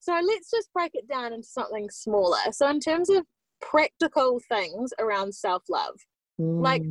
So 0.00 0.12
let's 0.12 0.50
just 0.50 0.72
break 0.74 0.90
it 0.94 1.08
down 1.08 1.32
into 1.32 1.46
something 1.46 1.88
smaller. 1.90 2.38
So 2.50 2.68
in 2.68 2.80
terms 2.80 3.08
of 3.08 3.24
practical 3.60 4.40
things 4.48 4.92
around 4.98 5.34
self 5.34 5.62
love, 5.70 5.94
mm. 6.40 6.60
like 6.60 6.82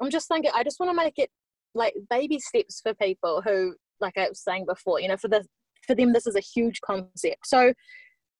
I'm 0.00 0.10
just 0.10 0.28
thinking, 0.28 0.50
I 0.54 0.62
just 0.62 0.80
want 0.80 0.90
to 0.90 0.96
make 0.96 1.18
it 1.18 1.30
like 1.74 1.94
baby 2.10 2.38
steps 2.38 2.80
for 2.80 2.94
people 2.94 3.42
who, 3.42 3.74
like 4.00 4.16
I 4.16 4.28
was 4.28 4.42
saying 4.42 4.66
before, 4.66 5.00
you 5.00 5.08
know, 5.08 5.16
for 5.16 5.28
the 5.28 5.44
for 5.86 5.94
them 5.94 6.12
this 6.12 6.26
is 6.26 6.36
a 6.36 6.40
huge 6.40 6.80
concept. 6.80 7.46
So, 7.46 7.72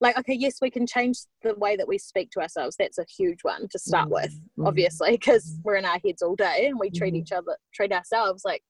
like, 0.01 0.19
okay, 0.19 0.35
yes, 0.35 0.59
we 0.61 0.71
can 0.71 0.87
change 0.87 1.19
the 1.43 1.55
way 1.55 1.77
that 1.77 1.89
we 1.89 1.97
speak 1.97 2.31
to 2.33 2.41
ourselves. 2.41 2.77
That's 2.79 2.99
a 2.99 3.07
huge 3.17 3.39
one 3.43 3.67
to 3.71 3.79
start 3.79 4.07
mm-hmm. 4.07 4.15
with, 4.15 4.33
mm-hmm. 4.33 4.67
obviously, 4.67 5.13
because 5.13 5.45
mm-hmm. 5.45 5.61
we're 5.65 5.77
in 5.77 5.85
our 5.85 6.01
heads 6.05 6.23
all 6.23 6.37
day 6.37 6.67
and 6.67 6.79
we 6.79 6.91
treat 6.91 7.15
mm-hmm. 7.15 7.23
each 7.23 7.33
other, 7.33 7.57
treat 7.73 7.93
ourselves 7.93 8.43
like 8.45 8.63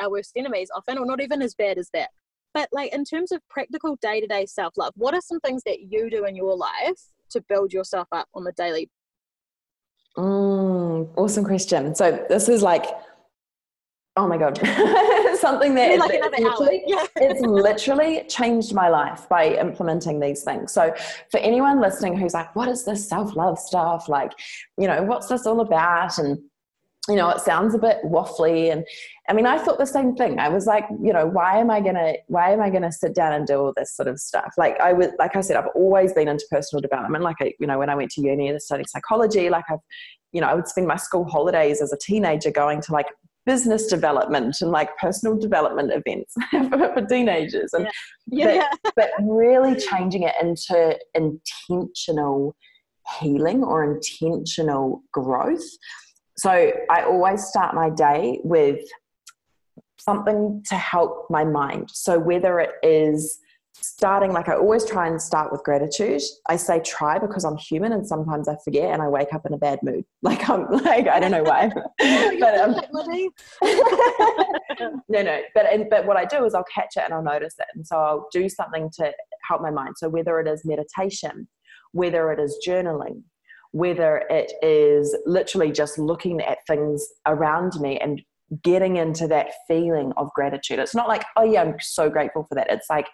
our 0.00 0.10
worst 0.10 0.32
enemies 0.36 0.70
often, 0.74 0.98
or 0.98 1.06
not 1.06 1.22
even 1.22 1.42
as 1.42 1.54
bad 1.54 1.78
as 1.78 1.88
that. 1.94 2.10
But 2.54 2.68
like 2.72 2.92
in 2.92 3.04
terms 3.04 3.32
of 3.32 3.40
practical 3.48 3.96
day 4.02 4.20
to 4.20 4.26
day 4.26 4.46
self 4.46 4.74
love, 4.76 4.92
what 4.96 5.14
are 5.14 5.20
some 5.20 5.40
things 5.40 5.62
that 5.66 5.82
you 5.82 6.10
do 6.10 6.24
in 6.24 6.36
your 6.36 6.56
life 6.56 7.00
to 7.30 7.42
build 7.48 7.72
yourself 7.72 8.08
up 8.12 8.28
on 8.34 8.44
the 8.44 8.52
daily 8.52 8.90
Mm, 10.16 11.08
awesome 11.16 11.44
question. 11.44 11.94
So 11.94 12.24
this 12.28 12.48
is 12.48 12.62
like, 12.62 12.86
oh 14.16 14.28
my 14.28 14.36
god, 14.36 14.58
something 15.38 15.74
that 15.74 15.98
like 15.98 16.20
literally, 16.38 16.82
yeah. 16.86 17.06
it's 17.16 17.40
literally 17.40 18.24
changed 18.28 18.74
my 18.74 18.88
life 18.88 19.28
by 19.28 19.54
implementing 19.54 20.20
these 20.20 20.42
things. 20.42 20.72
So 20.72 20.94
for 21.30 21.38
anyone 21.40 21.80
listening 21.80 22.16
who's 22.16 22.34
like, 22.34 22.54
what 22.54 22.68
is 22.68 22.84
this 22.84 23.08
self 23.08 23.34
love 23.36 23.58
stuff? 23.58 24.08
Like, 24.08 24.32
you 24.76 24.86
know, 24.86 25.02
what's 25.02 25.28
this 25.28 25.46
all 25.46 25.60
about? 25.60 26.18
And 26.18 26.38
you 27.08 27.16
know, 27.16 27.28
it 27.30 27.40
sounds 27.40 27.74
a 27.74 27.78
bit 27.78 27.98
waffly. 28.04 28.70
And 28.70 28.86
I 29.28 29.32
mean, 29.32 29.46
I 29.46 29.58
thought 29.58 29.78
the 29.78 29.86
same 29.86 30.14
thing. 30.14 30.38
I 30.38 30.48
was 30.48 30.66
like, 30.66 30.84
you 31.02 31.12
know, 31.12 31.26
why 31.26 31.58
am 31.58 31.70
I 31.70 31.80
gonna, 31.80 32.14
why 32.28 32.52
am 32.52 32.60
I 32.60 32.70
gonna 32.70 32.92
sit 32.92 33.14
down 33.14 33.32
and 33.32 33.46
do 33.46 33.54
all 33.56 33.72
this 33.76 33.94
sort 33.94 34.08
of 34.08 34.20
stuff? 34.20 34.54
Like 34.56 34.78
I 34.80 34.92
was, 34.92 35.08
like 35.18 35.34
I 35.34 35.40
said, 35.40 35.56
I've 35.56 35.70
always 35.74 36.12
been 36.12 36.28
into 36.28 36.44
personal 36.50 36.80
development. 36.80 37.24
Like 37.24 37.36
I, 37.40 37.54
you 37.58 37.66
know, 37.66 37.78
when 37.78 37.90
I 37.90 37.96
went 37.96 38.12
to 38.12 38.20
uni 38.20 38.48
and 38.48 38.62
studied 38.62 38.88
psychology, 38.88 39.50
like 39.50 39.64
I've, 39.68 39.80
you 40.32 40.40
know, 40.40 40.46
I 40.46 40.54
would 40.54 40.68
spend 40.68 40.86
my 40.86 40.96
school 40.96 41.24
holidays 41.24 41.82
as 41.82 41.92
a 41.92 41.98
teenager 41.98 42.52
going 42.52 42.80
to 42.82 42.92
like 42.92 43.06
business 43.44 43.88
development 43.88 44.60
and 44.60 44.70
like 44.70 44.96
personal 44.98 45.36
development 45.36 45.92
events 45.92 46.34
for, 46.50 46.94
for, 46.94 47.06
teenagers 47.06 47.72
and 47.72 47.88
yeah. 48.28 48.54
Yeah, 48.54 48.68
but, 48.82 48.94
but 48.94 49.10
really 49.20 49.74
changing 49.74 50.22
it 50.22 50.34
into 50.40 50.96
intentional 51.14 52.54
healing 53.18 53.64
or 53.64 53.82
intentional 53.82 55.02
growth 55.12 55.66
so 56.42 56.72
I 56.90 57.04
always 57.04 57.44
start 57.44 57.72
my 57.72 57.88
day 57.88 58.40
with 58.42 58.80
something 60.00 60.60
to 60.68 60.74
help 60.74 61.30
my 61.30 61.44
mind. 61.44 61.88
So 61.92 62.18
whether 62.18 62.58
it 62.58 62.72
is 62.82 63.38
starting 63.74 64.32
like 64.32 64.48
I 64.48 64.56
always 64.56 64.84
try 64.84 65.06
and 65.06 65.22
start 65.22 65.52
with 65.52 65.62
gratitude. 65.62 66.20
I 66.48 66.56
say 66.56 66.80
try 66.80 67.20
because 67.20 67.44
I'm 67.44 67.56
human 67.56 67.92
and 67.92 68.04
sometimes 68.04 68.48
I 68.48 68.56
forget 68.64 68.92
and 68.92 69.00
I 69.00 69.06
wake 69.06 69.32
up 69.32 69.46
in 69.46 69.54
a 69.54 69.56
bad 69.56 69.78
mood. 69.84 70.04
Like 70.22 70.50
I'm 70.50 70.68
like 70.68 71.06
I 71.06 71.20
don't 71.20 71.30
know 71.30 71.44
why. 71.44 71.70
but 72.40 72.58
um, 72.58 72.74
no, 75.08 75.22
no. 75.22 75.42
But 75.54 75.72
and, 75.72 75.88
but 75.88 76.06
what 76.06 76.16
I 76.16 76.24
do 76.24 76.44
is 76.44 76.54
I'll 76.54 76.64
catch 76.74 76.96
it 76.96 77.04
and 77.04 77.14
I'll 77.14 77.22
notice 77.22 77.54
it, 77.60 77.66
and 77.76 77.86
so 77.86 77.98
I'll 77.98 78.28
do 78.32 78.48
something 78.48 78.90
to 78.98 79.12
help 79.48 79.62
my 79.62 79.70
mind. 79.70 79.94
So 79.96 80.08
whether 80.08 80.40
it 80.40 80.48
is 80.48 80.64
meditation, 80.64 81.46
whether 81.92 82.32
it 82.32 82.40
is 82.40 82.58
journaling, 82.66 83.22
whether 83.72 84.24
it 84.30 84.52
is 84.62 85.16
literally 85.26 85.72
just 85.72 85.98
looking 85.98 86.40
at 86.40 86.58
things 86.66 87.06
around 87.26 87.72
me 87.80 87.98
and 87.98 88.22
getting 88.62 88.96
into 88.96 89.26
that 89.28 89.52
feeling 89.66 90.12
of 90.16 90.30
gratitude. 90.34 90.78
It's 90.78 90.94
not 90.94 91.08
like, 91.08 91.24
oh, 91.36 91.44
yeah, 91.44 91.62
I'm 91.62 91.76
so 91.80 92.10
grateful 92.10 92.46
for 92.48 92.54
that. 92.54 92.70
It's 92.70 92.88
like 92.90 93.08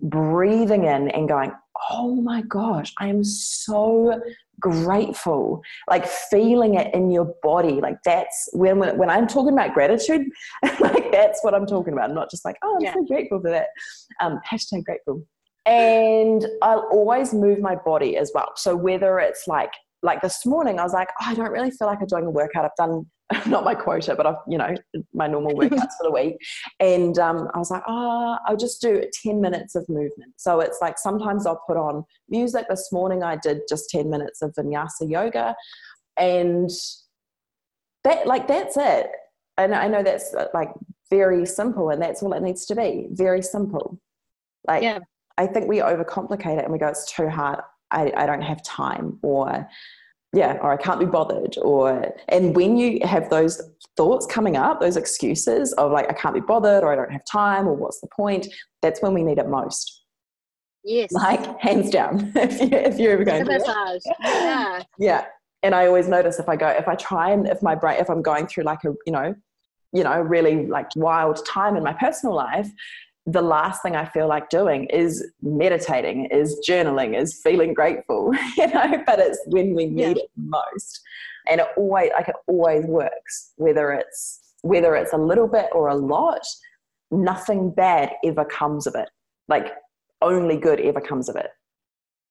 breathing 0.00 0.84
in 0.84 1.10
and 1.10 1.28
going, 1.28 1.52
oh 1.90 2.14
my 2.16 2.42
gosh, 2.42 2.92
I 2.98 3.08
am 3.08 3.24
so 3.24 4.20
grateful. 4.60 5.62
Like 5.88 6.06
feeling 6.06 6.74
it 6.74 6.94
in 6.94 7.10
your 7.10 7.34
body. 7.42 7.80
Like 7.80 7.98
that's 8.04 8.48
when, 8.52 8.78
when, 8.78 8.98
when 8.98 9.10
I'm 9.10 9.26
talking 9.26 9.52
about 9.52 9.74
gratitude, 9.74 10.26
like 10.80 11.10
that's 11.10 11.42
what 11.42 11.54
I'm 11.54 11.66
talking 11.66 11.92
about. 11.92 12.10
I'm 12.10 12.14
Not 12.14 12.30
just 12.30 12.44
like, 12.44 12.56
oh, 12.62 12.76
I'm 12.76 12.82
yeah. 12.82 12.94
so 12.94 13.04
grateful 13.04 13.40
for 13.40 13.50
that. 13.50 13.68
Um, 14.20 14.40
hashtag 14.50 14.84
grateful. 14.84 15.26
And 15.64 16.44
I'll 16.60 16.88
always 16.90 17.32
move 17.32 17.60
my 17.60 17.76
body 17.76 18.16
as 18.16 18.32
well. 18.34 18.52
So 18.56 18.74
whether 18.74 19.20
it's 19.20 19.44
like 19.46 19.70
like 20.02 20.20
this 20.20 20.44
morning, 20.44 20.78
I 20.78 20.82
was 20.82 20.92
like, 20.92 21.08
oh, 21.20 21.26
I 21.28 21.34
don't 21.34 21.52
really 21.52 21.70
feel 21.70 21.86
like 21.86 22.00
I'm 22.00 22.06
doing 22.06 22.26
a 22.26 22.30
workout. 22.30 22.64
I've 22.64 22.76
done 22.76 23.06
not 23.46 23.64
my 23.64 23.74
quota, 23.74 24.14
but 24.16 24.26
I've, 24.26 24.36
you 24.48 24.58
know, 24.58 24.74
my 25.14 25.26
normal 25.26 25.52
workouts 25.58 25.96
for 25.98 26.02
the 26.02 26.10
week. 26.10 26.36
And 26.80 27.18
um, 27.18 27.48
I 27.54 27.58
was 27.58 27.70
like, 27.70 27.82
oh, 27.86 28.36
I'll 28.46 28.56
just 28.56 28.80
do 28.80 29.02
10 29.22 29.40
minutes 29.40 29.74
of 29.74 29.88
movement. 29.88 30.34
So 30.36 30.60
it's 30.60 30.78
like 30.80 30.98
sometimes 30.98 31.46
I'll 31.46 31.62
put 31.66 31.76
on 31.76 32.04
music. 32.28 32.66
This 32.68 32.90
morning 32.92 33.22
I 33.22 33.36
did 33.36 33.60
just 33.68 33.90
10 33.90 34.10
minutes 34.10 34.42
of 34.42 34.52
vinyasa 34.52 35.08
yoga. 35.08 35.54
And 36.16 36.70
that, 38.04 38.26
like, 38.26 38.48
that's 38.48 38.76
it. 38.76 39.10
And 39.56 39.74
I 39.74 39.86
know 39.86 40.02
that's 40.02 40.34
uh, 40.34 40.48
like 40.52 40.70
very 41.10 41.46
simple 41.46 41.90
and 41.90 42.02
that's 42.02 42.22
all 42.22 42.32
it 42.32 42.42
needs 42.42 42.66
to 42.66 42.74
be 42.74 43.06
very 43.10 43.42
simple. 43.42 43.98
Like, 44.66 44.82
yeah. 44.82 44.98
I 45.38 45.46
think 45.46 45.68
we 45.68 45.78
overcomplicate 45.78 46.58
it 46.58 46.64
and 46.64 46.72
we 46.72 46.78
go, 46.78 46.88
it's 46.88 47.10
too 47.10 47.28
hard. 47.28 47.60
I, 47.92 48.12
I 48.16 48.26
don't 48.26 48.42
have 48.42 48.62
time 48.62 49.18
or 49.22 49.68
yeah 50.32 50.58
or 50.62 50.72
i 50.72 50.76
can't 50.76 50.98
be 50.98 51.06
bothered 51.06 51.56
or 51.60 52.14
and 52.28 52.56
when 52.56 52.76
you 52.76 52.98
have 53.04 53.28
those 53.28 53.60
thoughts 53.96 54.24
coming 54.24 54.56
up 54.56 54.80
those 54.80 54.96
excuses 54.96 55.72
of 55.74 55.92
like 55.92 56.08
i 56.08 56.14
can't 56.14 56.34
be 56.34 56.40
bothered 56.40 56.82
or 56.82 56.92
i 56.92 56.96
don't 56.96 57.12
have 57.12 57.24
time 57.24 57.68
or 57.68 57.74
what's 57.74 58.00
the 58.00 58.08
point 58.08 58.46
that's 58.82 59.00
when 59.00 59.14
we 59.14 59.22
need 59.22 59.38
it 59.38 59.48
most. 59.48 60.00
Yes. 60.84 61.12
Like 61.12 61.60
hands 61.60 61.90
down 61.90 62.32
if, 62.36 62.60
you, 62.60 62.76
if 62.76 62.98
you're 62.98 63.12
ever 63.12 63.24
going 63.24 63.46
to 63.46 64.00
yeah. 64.20 64.82
Yeah. 64.98 65.24
And 65.62 65.76
i 65.76 65.86
always 65.86 66.08
notice 66.08 66.40
if 66.40 66.48
i 66.48 66.56
go 66.56 66.66
if 66.66 66.88
i 66.88 66.96
try 66.96 67.30
and 67.30 67.46
if 67.46 67.62
my 67.62 67.76
brain 67.76 68.00
if 68.00 68.10
i'm 68.10 68.20
going 68.20 68.48
through 68.48 68.64
like 68.64 68.82
a 68.82 68.92
you 69.06 69.12
know 69.12 69.32
you 69.92 70.02
know 70.02 70.20
really 70.20 70.66
like 70.66 70.88
wild 70.96 71.46
time 71.46 71.76
in 71.76 71.84
my 71.84 71.92
personal 71.92 72.34
life 72.34 72.68
the 73.26 73.42
last 73.42 73.82
thing 73.82 73.94
I 73.94 74.04
feel 74.04 74.26
like 74.28 74.48
doing 74.48 74.86
is 74.86 75.24
meditating, 75.42 76.26
is 76.26 76.60
journaling, 76.68 77.16
is 77.20 77.40
feeling 77.42 77.72
grateful, 77.72 78.32
you 78.56 78.66
know, 78.68 79.02
but 79.06 79.18
it's 79.18 79.40
when 79.46 79.74
we 79.74 79.86
need 79.86 80.16
yeah. 80.16 80.24
it 80.24 80.30
most. 80.36 81.00
And 81.48 81.60
it 81.60 81.66
always 81.76 82.10
like 82.16 82.28
it 82.28 82.36
always 82.46 82.84
works, 82.86 83.52
whether 83.56 83.92
it's 83.92 84.40
whether 84.62 84.94
it's 84.94 85.12
a 85.12 85.18
little 85.18 85.48
bit 85.48 85.66
or 85.72 85.88
a 85.88 85.94
lot, 85.94 86.42
nothing 87.10 87.70
bad 87.70 88.10
ever 88.24 88.44
comes 88.44 88.86
of 88.86 88.94
it. 88.94 89.08
Like 89.48 89.72
only 90.20 90.56
good 90.56 90.80
ever 90.80 91.00
comes 91.00 91.28
of 91.28 91.36
it. 91.36 91.48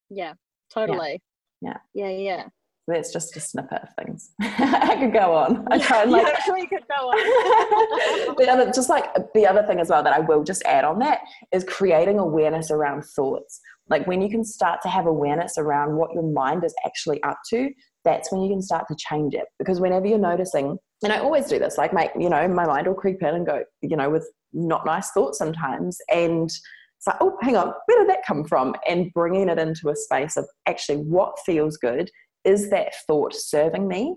Yeah, 0.10 0.34
totally. 0.74 1.22
Yeah. 1.62 1.78
Yeah, 1.94 2.10
yeah. 2.10 2.18
yeah 2.18 2.44
that's 2.88 3.14
just 3.14 3.36
a 3.38 3.40
snippet 3.40 3.82
of 3.84 3.90
things. 4.04 4.32
I 4.42 4.98
could 5.00 5.14
go 5.14 5.34
on. 5.34 5.68
I 5.72 5.78
try 5.78 6.04
and 6.04 6.12
like 6.12 6.26
yeah, 6.26 6.66
could 6.66 6.88
go 6.88 7.08
on. 7.08 8.36
the 8.38 8.48
other 8.50 8.72
just 8.72 8.90
like 8.90 9.06
the 9.34 9.46
other 9.46 9.64
thing 9.64 9.80
as 9.80 9.90
well 9.90 10.04
that 10.04 10.14
I 10.14 10.20
will 10.20 10.44
just 10.44 10.64
add 10.64 10.84
on 10.84 11.00
that 11.00 11.20
is 11.52 11.64
creating 11.64 12.20
awareness 12.20 12.72
around 12.72 13.04
thoughts. 13.04 13.60
Like 13.90 14.08
when 14.08 14.22
you 14.22 14.30
can 14.30 14.44
start 14.44 14.82
to 14.84 14.90
have 14.90 15.06
awareness 15.06 15.58
around 15.58 15.96
what 15.96 16.14
your 16.14 16.24
mind 16.24 16.64
is 16.64 16.74
actually 16.86 17.22
up 17.24 17.38
to, 17.50 17.70
that's 18.04 18.32
when 18.32 18.42
you 18.42 18.50
can 18.50 18.62
start 18.62 18.86
to 18.88 18.96
change 18.98 19.34
it. 19.34 19.46
Because 19.60 19.80
whenever 19.80 20.08
you're 20.08 20.18
noticing, 20.18 20.78
and 21.04 21.14
I 21.14 21.20
always 21.20 21.48
do 21.48 21.60
this, 21.60 21.78
like 21.78 21.94
my, 21.94 22.10
you 22.18 22.30
know, 22.30 22.48
my 22.48 22.66
mind 22.66 22.88
will 22.88 22.94
creep 22.94 23.22
in 23.22 23.36
and 23.36 23.46
go, 23.46 23.64
you 23.82 23.98
know, 23.98 24.10
with 24.10 24.28
not 24.54 24.86
nice 24.86 25.12
thoughts 25.12 25.38
sometimes. 25.38 25.98
And 26.10 26.50
it's 26.50 27.08
like, 27.08 27.18
oh, 27.20 27.38
hang 27.42 27.58
on, 27.58 27.74
where 27.86 28.00
did 28.00 28.10
that 28.10 28.26
come 28.26 28.46
from? 28.46 28.76
And 28.88 29.12
bringing 29.14 29.50
it 29.50 29.60
into 29.60 29.90
a 29.90 29.96
space 29.96 30.38
of 30.38 30.48
actually 30.68 30.98
what 30.98 31.38
feels 31.46 31.78
good 31.78 32.10
is 32.44 32.70
that 32.70 32.94
thought 33.08 33.34
serving 33.34 33.88
me 33.88 34.16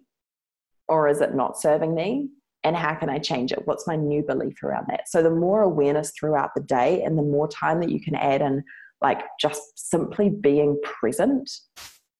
or 0.88 1.08
is 1.08 1.20
it 1.20 1.34
not 1.34 1.60
serving 1.60 1.94
me? 1.94 2.28
And 2.62 2.74
how 2.74 2.94
can 2.94 3.10
I 3.10 3.18
change 3.18 3.52
it? 3.52 3.66
What's 3.66 3.86
my 3.86 3.96
new 3.96 4.22
belief 4.22 4.62
around 4.62 4.86
that? 4.88 5.08
So, 5.08 5.22
the 5.22 5.30
more 5.30 5.62
awareness 5.62 6.12
throughout 6.18 6.50
the 6.54 6.62
day 6.62 7.02
and 7.02 7.18
the 7.18 7.22
more 7.22 7.46
time 7.46 7.80
that 7.80 7.90
you 7.90 8.00
can 8.00 8.14
add 8.14 8.40
in, 8.40 8.64
like 9.02 9.20
just 9.38 9.60
simply 9.76 10.30
being 10.30 10.80
present, 10.82 11.50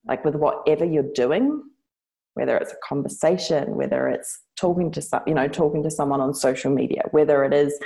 like 0.06 0.22
with 0.22 0.34
whatever 0.34 0.84
you're 0.84 1.12
doing, 1.14 1.62
whether 2.34 2.58
it's 2.58 2.72
a 2.72 2.76
conversation, 2.86 3.74
whether 3.76 4.08
it's 4.08 4.38
talking 4.56 4.90
to 4.92 5.00
some, 5.00 5.22
you 5.26 5.34
know, 5.34 5.48
talking 5.48 5.82
to 5.82 5.90
someone 5.90 6.20
on 6.20 6.34
social 6.34 6.70
media, 6.70 7.02
whether 7.12 7.42
it 7.44 7.54
is, 7.54 7.78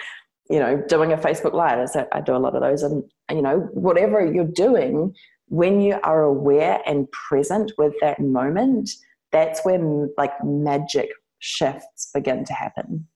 you 0.50 0.59
know, 0.59 0.83
doing 0.88 1.12
a 1.12 1.16
Facebook 1.16 1.52
Live, 1.52 1.88
So 1.90 2.09
I 2.12 2.20
do 2.20 2.35
a 2.35 2.38
lot 2.38 2.57
of 2.57 2.62
those, 2.62 2.83
and 2.83 3.04
you 3.31 3.42
know, 3.42 3.68
whatever 3.72 4.26
you're 4.26 4.44
doing, 4.44 5.14
when 5.48 5.80
you 5.80 5.98
are 6.02 6.22
aware 6.22 6.80
and 6.87 7.11
present 7.12 7.72
with 7.78 7.94
that 8.00 8.20
moment, 8.20 8.90
that's 9.32 9.64
when 9.64 10.12
like 10.16 10.32
magic 10.44 11.11
shifts 11.38 12.11
begin 12.14 12.44
to 12.44 12.52
happen. 12.52 13.06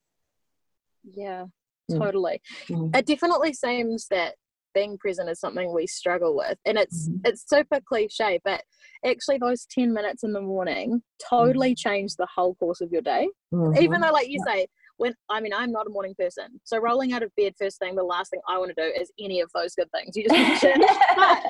Yeah, 1.04 1.46
mm. 1.90 1.98
totally. 1.98 2.40
Mm. 2.68 2.94
It 2.96 3.06
definitely 3.06 3.52
seems 3.52 4.06
that 4.08 4.34
being 4.74 4.98
present 4.98 5.28
is 5.28 5.40
something 5.40 5.72
we 5.72 5.86
struggle 5.86 6.34
with 6.34 6.58
and 6.64 6.78
it's 6.78 7.08
mm. 7.08 7.20
it's 7.26 7.44
super 7.46 7.78
cliche 7.86 8.40
but 8.42 8.62
actually 9.04 9.36
those 9.36 9.66
10 9.70 9.92
minutes 9.92 10.24
in 10.24 10.32
the 10.32 10.40
morning 10.40 11.02
totally 11.28 11.72
mm. 11.72 11.78
change 11.78 12.14
the 12.16 12.26
whole 12.34 12.54
course 12.54 12.80
of 12.80 12.90
your 12.90 13.02
day 13.02 13.28
mm-hmm. 13.52 13.82
even 13.82 14.00
though 14.00 14.10
like 14.10 14.28
you 14.28 14.42
yeah. 14.46 14.54
say 14.54 14.66
when 15.02 15.14
I 15.28 15.40
mean 15.40 15.52
I'm 15.52 15.72
not 15.72 15.88
a 15.88 15.90
morning 15.90 16.14
person. 16.16 16.60
So 16.62 16.78
rolling 16.78 17.12
out 17.12 17.24
of 17.24 17.32
bed 17.36 17.54
first 17.58 17.80
thing, 17.80 17.96
the 17.96 18.04
last 18.04 18.30
thing 18.30 18.40
I 18.48 18.56
want 18.56 18.72
to 18.74 18.80
do 18.80 18.88
is 19.00 19.10
any 19.18 19.40
of 19.40 19.50
those 19.52 19.74
good 19.74 19.88
things. 19.90 20.16
You 20.16 20.28
just 20.28 20.62
mentioned. 20.62 20.84
but, 21.16 21.42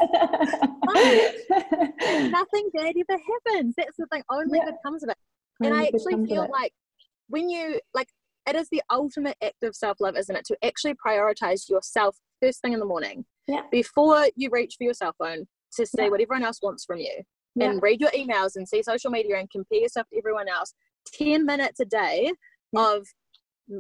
but 2.01 2.31
nothing 2.31 2.71
bad 2.75 2.95
ever 2.97 3.21
happens. 3.21 3.75
That's 3.77 3.97
the 3.99 4.07
thing. 4.11 4.23
Only 4.31 4.59
yeah. 4.59 4.65
good 4.65 4.75
comes 4.85 5.03
of 5.03 5.11
it. 5.11 5.19
And 5.63 5.75
I 5.75 5.85
actually 5.85 6.27
feel 6.27 6.49
like 6.51 6.73
when 7.29 7.51
you 7.51 7.79
like 7.95 8.09
it 8.49 8.57
is 8.57 8.69
the 8.73 8.83
ultimate 8.91 9.37
act 9.43 9.63
of 9.63 9.77
self-love, 9.77 10.17
isn't 10.17 10.35
it? 10.35 10.47
To 10.47 10.57
actually 10.65 10.95
prioritize 10.95 11.69
yourself 11.69 12.17
first 12.41 12.63
thing 12.63 12.73
in 12.73 12.81
the 12.81 12.87
morning. 12.87 13.27
Yeah. 13.47 13.63
Before 13.71 14.29
you 14.35 14.49
reach 14.51 14.77
for 14.79 14.85
your 14.85 14.95
cell 14.95 15.15
phone 15.19 15.47
to 15.77 15.87
see 15.87 16.05
yeah. 16.05 16.09
what 16.09 16.23
everyone 16.23 16.43
else 16.43 16.59
wants 16.63 16.87
from 16.87 16.99
you. 16.99 17.23
Yeah. 17.55 17.71
And 17.71 17.83
read 17.83 18.01
your 18.01 18.11
emails 18.13 18.57
and 18.57 18.67
see 18.67 18.83
social 18.83 19.11
media 19.11 19.37
and 19.37 19.51
compare 19.51 19.81
yourself 19.81 20.07
to 20.11 20.19
everyone 20.19 20.49
else. 20.49 20.73
10 21.19 21.45
minutes 21.45 21.81
a 21.81 21.85
day 21.85 22.33
of 22.75 23.07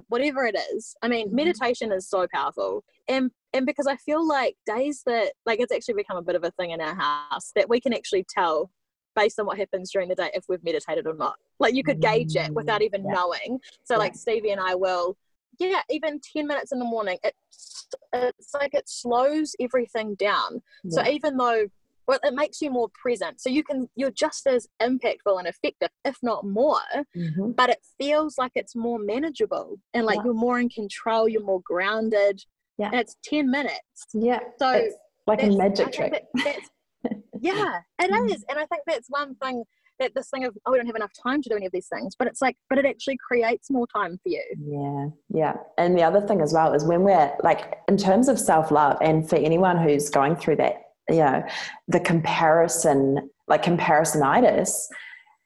whatever 0.08 0.44
it 0.44 0.56
is 0.74 0.94
i 1.02 1.08
mean 1.08 1.26
mm-hmm. 1.26 1.36
meditation 1.36 1.92
is 1.92 2.08
so 2.08 2.26
powerful 2.32 2.84
and 3.08 3.30
and 3.52 3.66
because 3.66 3.86
i 3.86 3.96
feel 3.96 4.26
like 4.26 4.56
days 4.66 5.02
that 5.06 5.32
like 5.44 5.60
it's 5.60 5.72
actually 5.72 5.94
become 5.94 6.16
a 6.16 6.22
bit 6.22 6.34
of 6.34 6.44
a 6.44 6.50
thing 6.52 6.70
in 6.70 6.80
our 6.80 6.94
house 6.94 7.52
that 7.54 7.68
we 7.68 7.80
can 7.80 7.92
actually 7.92 8.24
tell 8.28 8.70
based 9.14 9.38
on 9.38 9.46
what 9.46 9.58
happens 9.58 9.90
during 9.90 10.08
the 10.08 10.14
day 10.14 10.30
if 10.34 10.44
we've 10.48 10.64
meditated 10.64 11.06
or 11.06 11.14
not 11.14 11.34
like 11.58 11.74
you 11.74 11.82
could 11.82 12.00
gauge 12.00 12.34
it 12.36 12.52
without 12.54 12.80
mm, 12.80 12.86
even 12.86 13.04
yeah. 13.04 13.12
knowing 13.12 13.58
so 13.84 13.94
yeah. 13.94 13.98
like 13.98 14.14
stevie 14.14 14.50
and 14.50 14.60
i 14.60 14.74
will 14.74 15.16
yeah 15.58 15.82
even 15.90 16.20
10 16.32 16.46
minutes 16.46 16.72
in 16.72 16.78
the 16.78 16.84
morning 16.84 17.18
it's 17.22 17.86
it's 18.12 18.54
like 18.54 18.72
it 18.72 18.88
slows 18.88 19.54
everything 19.60 20.14
down 20.14 20.62
yeah. 20.84 21.02
so 21.02 21.10
even 21.10 21.36
though 21.36 21.66
but 22.12 22.20
it 22.30 22.34
makes 22.34 22.60
you 22.60 22.70
more 22.70 22.90
present 23.00 23.40
so 23.40 23.48
you 23.48 23.64
can 23.64 23.88
you're 23.96 24.10
just 24.10 24.46
as 24.46 24.68
impactful 24.82 25.38
and 25.38 25.46
effective 25.48 25.88
if 26.04 26.16
not 26.22 26.44
more 26.44 26.78
mm-hmm. 27.16 27.52
but 27.52 27.70
it 27.70 27.78
feels 27.98 28.36
like 28.36 28.52
it's 28.54 28.76
more 28.76 28.98
manageable 28.98 29.76
and 29.94 30.04
like 30.04 30.16
Yeah. 30.18 30.24
you're 30.26 30.34
more 30.34 30.58
in 30.60 30.68
control 30.68 31.26
you're 31.26 31.42
more 31.52 31.62
grounded 31.64 32.42
Yeah. 32.76 32.90
and 32.92 32.96
it's 33.00 33.16
10 33.24 33.50
minutes 33.50 34.06
yeah 34.12 34.40
so 34.58 34.68
it's 34.72 34.94
like 35.26 35.42
a 35.42 35.50
magic 35.50 35.90
trick 35.92 36.12
that- 36.44 36.58
yeah 37.40 37.80
it 37.98 38.10
Mm. 38.10 38.34
is 38.34 38.44
and 38.50 38.58
i 38.58 38.66
think 38.66 38.82
that's 38.86 39.08
one 39.08 39.34
thing 39.36 39.64
that 39.98 40.14
this 40.14 40.28
thing 40.30 40.44
of 40.44 40.54
oh 40.66 40.72
we 40.72 40.76
don't 40.78 40.86
have 40.86 40.96
enough 40.96 41.12
time 41.26 41.40
to 41.42 41.48
do 41.48 41.56
any 41.56 41.64
of 41.66 41.72
these 41.72 41.88
things 41.88 42.14
but 42.18 42.28
it's 42.28 42.42
like 42.42 42.56
but 42.68 42.78
it 42.78 42.84
actually 42.84 43.16
creates 43.26 43.70
more 43.70 43.86
time 43.86 44.18
for 44.22 44.28
you 44.28 44.44
Yeah, 44.58 45.08
yeah. 45.40 45.54
And 45.78 45.96
the 45.96 46.02
other 46.02 46.20
thing 46.20 46.40
as 46.40 46.52
well 46.52 46.72
is 46.74 46.84
when 46.84 47.02
we're 47.02 47.32
like, 47.42 47.78
in 47.88 47.96
terms 47.96 48.28
of 48.28 48.38
self 48.38 48.70
love, 48.70 48.96
and 49.00 49.28
for 49.28 49.36
anyone 49.36 49.76
who's 49.78 50.08
going 50.10 50.36
through 50.36 50.56
that, 50.56 50.81
you 51.08 51.16
know, 51.16 51.42
the 51.88 52.00
comparison, 52.00 53.30
like 53.48 53.64
comparisonitis 53.64 54.70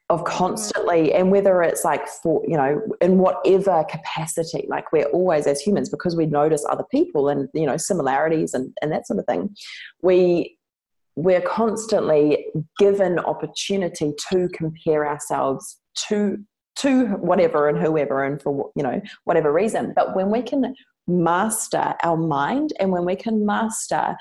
of 0.09 0.23
constantly, 0.23 1.09
mm. 1.09 1.19
and 1.19 1.31
whether 1.31 1.61
it's 1.61 1.83
like 1.83 2.07
for, 2.07 2.41
you 2.47 2.55
know, 2.55 2.81
in 3.01 3.17
whatever 3.17 3.83
capacity, 3.89 4.65
like 4.69 4.91
we're 4.91 5.07
always 5.07 5.47
as 5.47 5.59
humans, 5.59 5.89
because 5.89 6.15
we 6.15 6.25
notice 6.25 6.65
other 6.69 6.85
people 6.89 7.27
and, 7.27 7.49
you 7.53 7.65
know, 7.65 7.77
similarities 7.77 8.53
and, 8.53 8.73
and 8.81 8.91
that 8.91 9.05
sort 9.05 9.19
of 9.19 9.25
thing, 9.25 9.53
we, 10.01 10.57
we're 11.15 11.41
constantly 11.41 12.45
given 12.77 13.19
opportunity 13.19 14.13
to 14.29 14.47
compare 14.49 15.07
ourselves 15.07 15.79
to 15.95 16.37
to 16.75 17.07
whatever 17.07 17.67
and 17.67 17.79
whoever 17.79 18.23
and 18.23 18.39
for 18.39 18.69
you 18.75 18.83
know 18.83 19.01
whatever 19.23 19.51
reason. 19.51 19.93
But 19.95 20.15
when 20.15 20.29
we 20.29 20.43
can 20.43 20.75
master 21.07 21.95
our 22.03 22.17
mind 22.17 22.73
and 22.79 22.91
when 22.91 23.03
we 23.03 23.15
can 23.15 23.45
master 23.45 24.15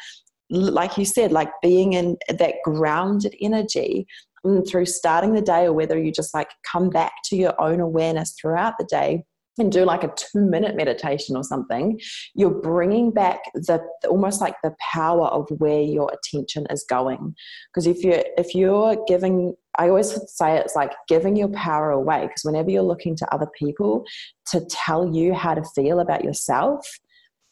like 0.51 0.97
you 0.97 1.05
said 1.05 1.33
like 1.33 1.51
being 1.63 1.95
in 1.95 2.17
that 2.29 2.55
grounded 2.65 3.35
energy 3.41 4.07
mm, 4.45 4.69
through 4.69 4.87
starting 4.87 5.33
the 5.33 5.43
day 5.43 5.65
or 5.65 5.73
whether 5.73 5.99
you 5.99 6.13
just 6.13 6.35
like 6.35 6.51
come 6.71 6.89
back 6.89 7.13
to 7.25 7.37
your 7.37 7.61
own 7.61 7.81
awareness 7.81 8.35
throughout 8.41 8.75
the 8.79 8.87
day 8.87 9.25
and 9.59 9.73
do 9.73 9.85
like 9.85 10.05
a 10.05 10.13
two 10.17 10.45
minute 10.45 10.77
meditation 10.77 11.37
or 11.37 11.43
something 11.43 11.99
you're 12.35 12.51
bringing 12.51 13.11
back 13.11 13.41
the 13.55 13.81
almost 14.09 14.41
like 14.41 14.55
the 14.63 14.75
power 14.93 15.27
of 15.29 15.49
where 15.59 15.81
your 15.81 16.11
attention 16.13 16.67
is 16.71 16.85
going. 16.89 17.35
Because 17.73 17.87
if 17.87 18.05
you're 18.05 18.23
if 18.37 18.55
you're 18.55 19.03
giving 19.07 19.55
i 19.79 19.89
always 19.89 20.19
say 20.33 20.57
it's 20.57 20.77
like 20.77 20.93
giving 21.09 21.37
your 21.37 21.49
power 21.49 21.91
away 21.91 22.23
because 22.23 22.45
whenever 22.45 22.71
you're 22.71 22.83
looking 22.83 23.17
to 23.17 23.35
other 23.35 23.49
people 23.59 24.05
to 24.47 24.65
tell 24.71 25.15
you 25.15 25.35
how 25.35 25.55
to 25.55 25.63
feel 25.75 26.01
about 26.01 26.25
yourself 26.25 26.87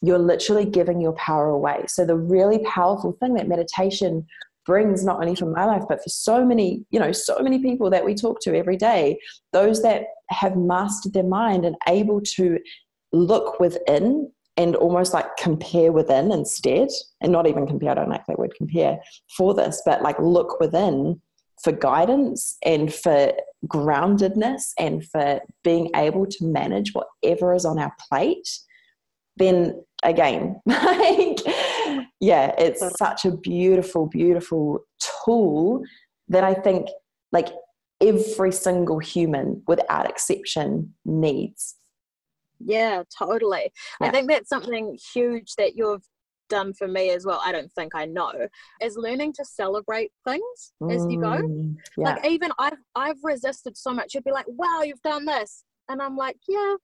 you're 0.05 0.19
literally 0.19 0.65
giving 0.65 1.01
your 1.01 1.13
power 1.13 1.49
away. 1.49 1.85
So 1.87 2.05
the 2.05 2.17
really 2.17 2.59
powerful 2.59 3.13
thing 3.13 3.33
that 3.35 3.47
meditation 3.47 4.25
brings 4.65 5.03
not 5.03 5.19
only 5.19 5.35
for 5.35 5.45
my 5.45 5.65
life 5.65 5.83
but 5.87 6.01
for 6.01 6.09
so 6.09 6.43
many 6.43 6.83
you 6.89 6.99
know 6.99 7.11
so 7.11 7.39
many 7.39 7.59
people 7.59 7.89
that 7.89 8.03
we 8.03 8.15
talk 8.15 8.39
to 8.41 8.57
every 8.57 8.75
day 8.75 9.17
those 9.53 9.81
that 9.83 10.05
have 10.29 10.57
mastered 10.57 11.13
their 11.13 11.23
mind 11.23 11.65
and 11.65 11.75
able 11.87 12.19
to 12.19 12.57
look 13.13 13.59
within 13.59 14.29
and 14.57 14.75
almost 14.75 15.13
like 15.13 15.27
compare 15.37 15.91
within 15.91 16.31
instead 16.31 16.89
and 17.21 17.31
not 17.31 17.47
even 17.47 17.67
compare 17.67 17.91
i 17.91 17.93
don't 17.93 18.09
like 18.09 18.25
that 18.25 18.39
word 18.39 18.53
compare 18.57 18.97
for 19.37 19.53
this 19.53 19.81
but 19.85 20.01
like 20.01 20.17
look 20.19 20.59
within 20.59 21.21
for 21.63 21.71
guidance 21.71 22.57
and 22.63 22.93
for 22.93 23.31
groundedness 23.67 24.71
and 24.77 25.05
for 25.05 25.39
being 25.63 25.89
able 25.95 26.25
to 26.25 26.43
manage 26.45 26.91
whatever 26.93 27.53
is 27.53 27.65
on 27.65 27.79
our 27.79 27.93
plate 28.09 28.49
then 29.37 29.83
again 30.05 30.59
like 30.65 31.39
yeah 32.19 32.53
it's 32.57 32.83
such 32.97 33.25
a 33.25 33.31
beautiful 33.31 34.07
beautiful 34.07 34.79
tool 35.25 35.83
that 36.27 36.43
i 36.43 36.53
think 36.53 36.87
like 37.31 37.49
every 38.01 38.51
single 38.51 38.99
human 38.99 39.61
without 39.67 40.09
exception 40.09 40.93
needs 41.05 41.75
Yeah, 42.59 43.03
totally. 43.17 43.71
I 44.01 44.09
think 44.11 44.29
that's 44.29 44.49
something 44.49 44.97
huge 45.13 45.53
that 45.57 45.75
you've 45.75 46.05
done 46.49 46.73
for 46.73 46.87
me 46.87 47.09
as 47.09 47.25
well. 47.25 47.41
I 47.43 47.51
don't 47.51 47.71
think 47.73 47.93
I 47.95 48.05
know 48.05 48.31
is 48.81 48.97
learning 48.97 49.33
to 49.33 49.45
celebrate 49.45 50.11
things 50.25 50.73
as 50.89 51.05
you 51.09 51.19
go. 51.19 51.41
Mm, 51.41 51.75
yeah 51.97 52.15
Like 52.15 52.25
even 52.25 52.51
I've 52.59 52.77
I've 52.95 53.21
resisted 53.23 53.77
so 53.77 53.91
much. 53.91 54.13
You'd 54.13 54.23
be 54.23 54.31
like, 54.31 54.45
"Wow, 54.47 54.81
you've 54.83 55.01
done 55.01 55.25
this," 55.25 55.63
and 55.89 56.01
I'm 56.01 56.15
like, 56.15 56.37
"Yeah," 56.47 56.75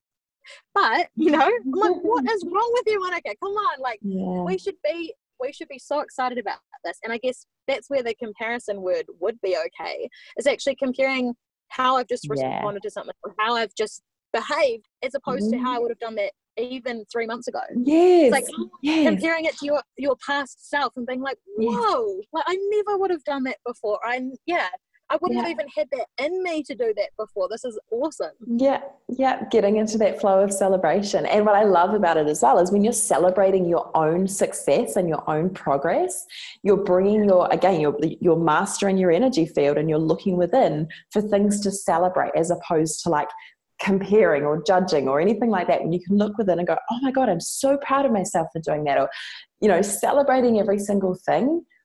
but 0.73 1.09
you 1.15 1.31
know, 1.31 1.49
like, 1.65 1.91
what 2.01 2.29
is 2.31 2.43
wrong 2.51 2.69
with 2.73 2.83
you, 2.87 2.99
Monica? 2.99 3.31
Come 3.41 3.53
on, 3.53 3.79
like 3.81 3.99
yeah 4.01 4.43
we 4.43 4.57
should 4.57 4.75
be 4.83 5.13
we 5.39 5.51
should 5.51 5.67
be 5.67 5.79
so 5.79 5.99
excited 6.01 6.37
about 6.37 6.59
this. 6.85 6.97
And 7.03 7.11
I 7.11 7.17
guess 7.17 7.45
that's 7.67 7.89
where 7.89 8.03
the 8.03 8.13
comparison 8.15 8.81
word 8.81 9.05
would 9.19 9.39
be 9.41 9.57
okay. 9.57 10.07
Is 10.37 10.47
actually 10.47 10.75
comparing 10.75 11.33
how 11.69 11.97
I've 11.97 12.07
just 12.07 12.27
Yeah. 12.29 12.29
responded 12.59 12.83
to 12.83 12.91
something 12.91 13.13
or 13.23 13.33
how 13.39 13.55
I've 13.55 13.73
just 13.75 14.01
behaved 14.33 14.85
as 15.03 15.15
opposed 15.15 15.49
to 15.51 15.57
how 15.57 15.73
I 15.73 15.77
Mm. 15.77 15.81
would 15.81 15.91
have 15.91 15.99
done 15.99 16.15
that 16.15 16.31
even 16.57 17.05
three 17.11 17.25
months 17.25 17.47
ago. 17.47 17.61
yes 17.85 18.31
like, 18.31 18.45
yes 18.81 19.07
Comparing 19.07 19.45
it 19.45 19.57
to 19.59 19.65
your 19.65 19.81
your 19.97 20.15
past 20.25 20.69
self 20.69 20.93
and 20.97 21.05
being 21.07 21.21
like, 21.21 21.37
Yes. 21.57 21.73
whoa, 21.73 22.21
like 22.33 22.43
I 22.47 22.57
never 22.69 22.97
would 22.97 23.09
have 23.11 23.23
done 23.23 23.43
that 23.43 23.57
before. 23.65 23.99
I 24.05 24.21
yeah, 24.45 24.67
I 25.11 25.17
wouldn't 25.21 25.41
have 25.41 25.49
even 25.49 25.67
had 25.75 25.89
that 25.91 26.07
in 26.25 26.41
me 26.41 26.63
to 26.63 26.73
do 26.73 26.93
that 26.95 27.09
before. 27.17 27.49
This 27.49 27.65
is 27.65 27.77
awesome. 27.91 28.31
Yeah, 28.47 28.79
yeah, 29.09 29.43
getting 29.51 29.75
into 29.75 29.97
that 29.97 30.21
flow 30.21 30.39
of 30.39 30.53
celebration. 30.53 31.25
And 31.25 31.45
what 31.45 31.55
I 31.55 31.63
love 31.63 31.93
about 31.93 32.15
it 32.15 32.27
as 32.27 32.41
well 32.41 32.59
is 32.59 32.71
when 32.71 32.81
you're 32.81 32.93
celebrating 32.93 33.65
your 33.65 33.91
own 33.95 34.25
success 34.25 34.95
and 34.95 35.09
your 35.09 35.29
own 35.29 35.49
progress, 35.49 36.25
you're 36.63 36.77
bringing 36.77 37.25
your, 37.25 37.49
again, 37.51 37.81
you're, 37.81 37.97
you're 38.21 38.37
mastering 38.37 38.97
your 38.97 39.11
energy 39.11 39.45
field 39.45 39.77
and 39.77 39.89
you're 39.89 39.99
looking 39.99 40.37
within 40.37 40.87
for 41.11 41.21
things 41.21 41.59
to 41.61 41.71
celebrate 41.71 42.31
as 42.33 42.49
opposed 42.49 43.03
to 43.03 43.09
like 43.09 43.27
comparing 43.81 44.43
or 44.43 44.63
judging 44.63 45.09
or 45.09 45.19
anything 45.19 45.49
like 45.49 45.67
that. 45.67 45.81
When 45.81 45.91
you 45.91 45.99
can 45.99 46.17
look 46.17 46.37
within 46.37 46.57
and 46.57 46.67
go, 46.67 46.77
oh 46.89 46.99
my 47.01 47.11
God, 47.11 47.27
I'm 47.27 47.41
so 47.41 47.77
proud 47.77 48.05
of 48.05 48.13
myself 48.13 48.47
for 48.53 48.61
doing 48.61 48.85
that. 48.85 48.97
Or, 48.97 49.09
you 49.59 49.67
know, 49.67 49.81
celebrating 49.81 50.57
every 50.57 50.79
single 50.79 51.15
thing. 51.15 51.65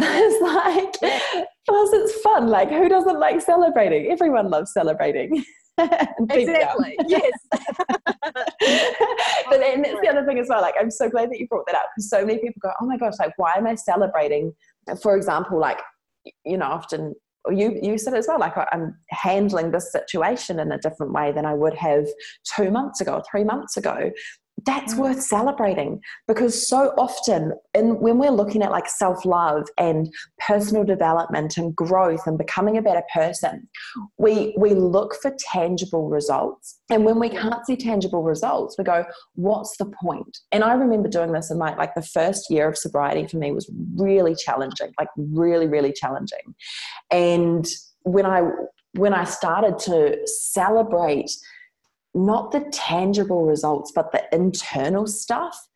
It's 0.00 1.02
like, 1.02 1.44
plus 1.68 1.92
it's 1.92 2.20
fun. 2.22 2.48
Like, 2.48 2.70
who 2.70 2.88
doesn't 2.88 3.20
like 3.20 3.40
celebrating? 3.40 4.10
Everyone 4.10 4.50
loves 4.50 4.72
celebrating. 4.72 5.44
And 5.78 6.28
deep 6.28 6.48
down. 6.48 6.56
Exactly. 6.56 6.96
yes. 7.06 7.32
but 7.52 9.60
then 9.60 9.78
oh, 9.78 9.82
that's 9.84 10.00
the 10.02 10.08
other 10.10 10.26
thing 10.26 10.38
as 10.38 10.48
well. 10.48 10.60
Like, 10.60 10.74
I'm 10.78 10.90
so 10.90 11.08
glad 11.08 11.30
that 11.30 11.38
you 11.38 11.46
brought 11.46 11.66
that 11.66 11.76
up 11.76 11.84
because 11.94 12.10
so 12.10 12.26
many 12.26 12.40
people 12.40 12.58
go, 12.60 12.72
"Oh 12.80 12.86
my 12.86 12.96
gosh, 12.96 13.14
like, 13.20 13.32
why 13.36 13.54
am 13.56 13.66
I 13.66 13.76
celebrating?" 13.76 14.52
For 15.00 15.16
example, 15.16 15.60
like, 15.60 15.78
you 16.44 16.56
know, 16.56 16.66
often 16.66 17.14
you 17.48 17.78
you 17.80 17.96
said 17.96 18.14
as 18.14 18.26
well, 18.26 18.40
like, 18.40 18.56
oh, 18.56 18.64
I'm 18.72 18.96
handling 19.10 19.70
this 19.70 19.92
situation 19.92 20.58
in 20.58 20.72
a 20.72 20.78
different 20.78 21.12
way 21.12 21.32
than 21.32 21.46
I 21.46 21.54
would 21.54 21.74
have 21.74 22.06
two 22.56 22.70
months 22.70 23.00
ago, 23.00 23.14
or 23.14 23.22
three 23.30 23.44
months 23.44 23.76
ago. 23.76 24.10
That's 24.66 24.94
Mm. 24.94 24.98
worth 24.98 25.22
celebrating 25.22 26.00
because 26.26 26.66
so 26.68 26.92
often, 26.98 27.52
and 27.74 28.00
when 28.00 28.18
we're 28.18 28.30
looking 28.30 28.62
at 28.62 28.70
like 28.70 28.88
self 28.88 29.24
love 29.24 29.68
and 29.78 30.12
personal 30.46 30.84
development 30.84 31.56
and 31.56 31.74
growth 31.76 32.26
and 32.26 32.36
becoming 32.36 32.76
a 32.76 32.82
better 32.82 33.02
person, 33.14 33.68
we 34.18 34.54
we 34.58 34.70
look 34.74 35.14
for 35.22 35.32
tangible 35.52 36.08
results. 36.08 36.78
And 36.90 37.04
when 37.04 37.18
we 37.20 37.28
can't 37.28 37.64
see 37.66 37.76
tangible 37.76 38.22
results 38.22 38.76
we 38.78 38.84
go 38.84 39.04
what's 39.34 39.76
the 39.76 39.86
point? 40.02 40.38
And 40.52 40.64
i 40.64 40.72
remember 40.72 41.08
doing 41.08 41.32
this 41.32 41.50
in 41.50 41.58
my 41.58 41.74
like 41.76 41.94
the 41.94 42.02
first 42.02 42.50
year 42.50 42.68
of 42.68 42.76
sobriety 42.76 43.26
for 43.26 43.36
me 43.36 43.52
was 43.52 43.70
really 43.96 44.34
challenging 44.34 44.92
like 44.98 45.08
really 45.16 45.66
really 45.66 45.92
challenging. 45.92 46.54
And 47.10 47.66
when 48.02 48.26
i 48.26 48.40
when 48.94 49.12
i 49.14 49.24
started 49.24 49.78
to 49.78 50.16
celebrate 50.26 51.30
not 52.14 52.52
the 52.52 52.60
tangible 52.72 53.44
results 53.44 53.92
but 53.94 54.12
the 54.12 54.22
internal 54.32 55.06
stuff. 55.06 55.68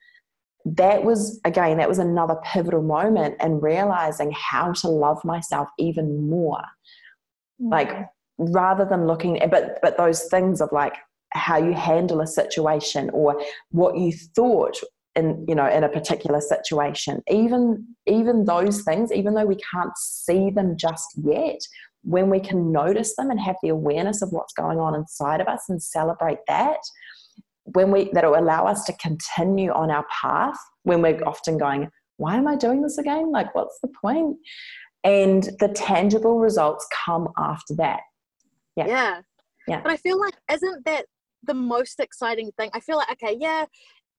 That 0.64 1.04
was 1.04 1.40
again 1.44 1.78
that 1.78 1.88
was 1.88 1.98
another 1.98 2.36
pivotal 2.44 2.82
moment 2.82 3.36
and 3.40 3.62
realizing 3.62 4.32
how 4.32 4.72
to 4.74 4.88
love 4.88 5.24
myself 5.24 5.68
even 5.78 6.28
more. 6.28 6.62
Like 7.58 7.90
mm. 7.90 8.06
rather 8.38 8.84
than 8.84 9.06
looking 9.06 9.40
at 9.42 9.50
but 9.50 9.78
but 9.82 9.96
those 9.96 10.24
things 10.24 10.60
of 10.60 10.70
like 10.72 10.96
how 11.32 11.56
you 11.56 11.72
handle 11.72 12.20
a 12.20 12.26
situation 12.26 13.10
or 13.10 13.40
what 13.70 13.96
you 13.96 14.12
thought 14.12 14.76
in 15.16 15.44
you 15.48 15.54
know 15.54 15.68
in 15.68 15.84
a 15.84 15.88
particular 15.88 16.40
situation. 16.40 17.22
Even 17.28 17.84
even 18.06 18.44
those 18.44 18.82
things 18.82 19.12
even 19.12 19.34
though 19.34 19.46
we 19.46 19.58
can't 19.72 19.96
see 19.96 20.50
them 20.50 20.76
just 20.76 21.18
yet 21.24 21.60
when 22.02 22.30
we 22.30 22.40
can 22.40 22.72
notice 22.72 23.16
them 23.16 23.30
and 23.30 23.40
have 23.40 23.56
the 23.62 23.68
awareness 23.68 24.22
of 24.22 24.32
what's 24.32 24.52
going 24.52 24.78
on 24.78 24.94
inside 24.94 25.40
of 25.40 25.48
us 25.48 25.64
and 25.68 25.82
celebrate 25.82 26.38
that 26.48 26.78
when 27.64 27.90
we 27.92 28.10
that'll 28.12 28.38
allow 28.38 28.66
us 28.66 28.84
to 28.84 28.92
continue 28.94 29.70
on 29.72 29.90
our 29.90 30.04
path 30.20 30.58
when 30.82 31.00
we're 31.00 31.22
often 31.24 31.56
going 31.58 31.88
why 32.16 32.36
am 32.36 32.48
i 32.48 32.56
doing 32.56 32.82
this 32.82 32.98
again 32.98 33.30
like 33.30 33.54
what's 33.54 33.78
the 33.82 33.88
point 34.00 34.36
and 35.04 35.50
the 35.60 35.68
tangible 35.68 36.38
results 36.38 36.86
come 37.04 37.28
after 37.38 37.74
that 37.74 38.00
Yeah. 38.76 38.86
Yeah. 38.86 39.20
Yeah. 39.68 39.80
But 39.82 39.92
I 39.92 39.96
feel 39.96 40.18
like 40.18 40.34
isn't 40.50 40.84
that 40.86 41.06
the 41.44 41.54
most 41.54 42.00
exciting 42.00 42.50
thing? 42.58 42.70
I 42.72 42.80
feel 42.80 42.96
like 42.96 43.10
okay, 43.12 43.36
yeah, 43.38 43.66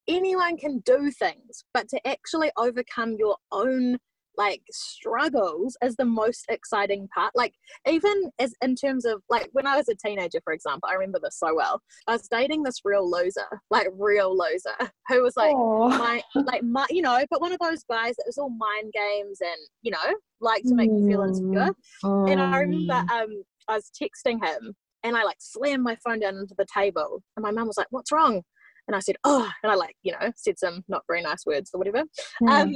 anyone 0.07 0.57
can 0.57 0.79
do 0.79 1.11
things, 1.11 1.63
but 1.73 1.89
to 1.89 2.07
actually 2.07 2.51
overcome 2.57 3.15
your 3.17 3.37
own 3.51 3.97
like 4.37 4.61
struggles 4.71 5.77
is 5.83 5.95
the 5.95 6.05
most 6.05 6.45
exciting 6.49 7.07
part 7.13 7.31
like 7.35 7.53
even 7.87 8.31
as 8.39 8.53
in 8.61 8.75
terms 8.75 9.05
of 9.05 9.21
like 9.29 9.47
when 9.53 9.67
i 9.67 9.75
was 9.75 9.87
a 9.89 9.95
teenager 9.95 10.39
for 10.43 10.53
example 10.53 10.89
i 10.89 10.93
remember 10.93 11.19
this 11.21 11.37
so 11.37 11.53
well 11.55 11.79
i 12.07 12.13
was 12.13 12.27
dating 12.29 12.63
this 12.63 12.79
real 12.83 13.09
loser 13.09 13.45
like 13.69 13.87
real 13.97 14.35
loser 14.37 14.89
who 15.09 15.21
was 15.21 15.35
like 15.37 15.53
Aww. 15.55 15.89
my 15.97 16.21
like 16.35 16.63
my 16.63 16.85
you 16.89 17.01
know 17.01 17.23
but 17.29 17.41
one 17.41 17.51
of 17.51 17.59
those 17.59 17.83
guys 17.89 18.15
that 18.15 18.23
was 18.25 18.37
all 18.37 18.49
mind 18.49 18.91
games 18.93 19.39
and 19.41 19.57
you 19.81 19.91
know 19.91 20.15
like 20.41 20.63
to 20.63 20.75
make 20.75 20.89
you 20.89 21.07
feel 21.07 21.21
insecure 21.21 21.69
Mm. 22.03 22.31
and 22.31 22.41
i 22.41 22.57
remember 22.59 22.93
um 23.13 23.43
i 23.67 23.75
was 23.75 23.89
texting 24.01 24.43
him 24.43 24.73
and 25.03 25.15
i 25.15 25.23
like 25.23 25.37
slammed 25.39 25.83
my 25.83 25.95
phone 26.03 26.19
down 26.19 26.35
into 26.37 26.55
the 26.57 26.65
table 26.73 27.21
and 27.35 27.43
my 27.43 27.51
mum 27.51 27.67
was 27.67 27.77
like 27.77 27.87
what's 27.91 28.11
wrong 28.11 28.41
and 28.87 28.95
i 28.95 28.99
said 28.99 29.15
oh 29.23 29.49
and 29.63 29.71
i 29.71 29.75
like 29.75 29.95
you 30.03 30.11
know 30.11 30.31
said 30.35 30.57
some 30.59 30.83
not 30.87 31.03
very 31.07 31.21
nice 31.21 31.45
words 31.45 31.69
or 31.73 31.77
whatever 31.77 32.03
Yeah. 32.41 32.61
um, 32.61 32.75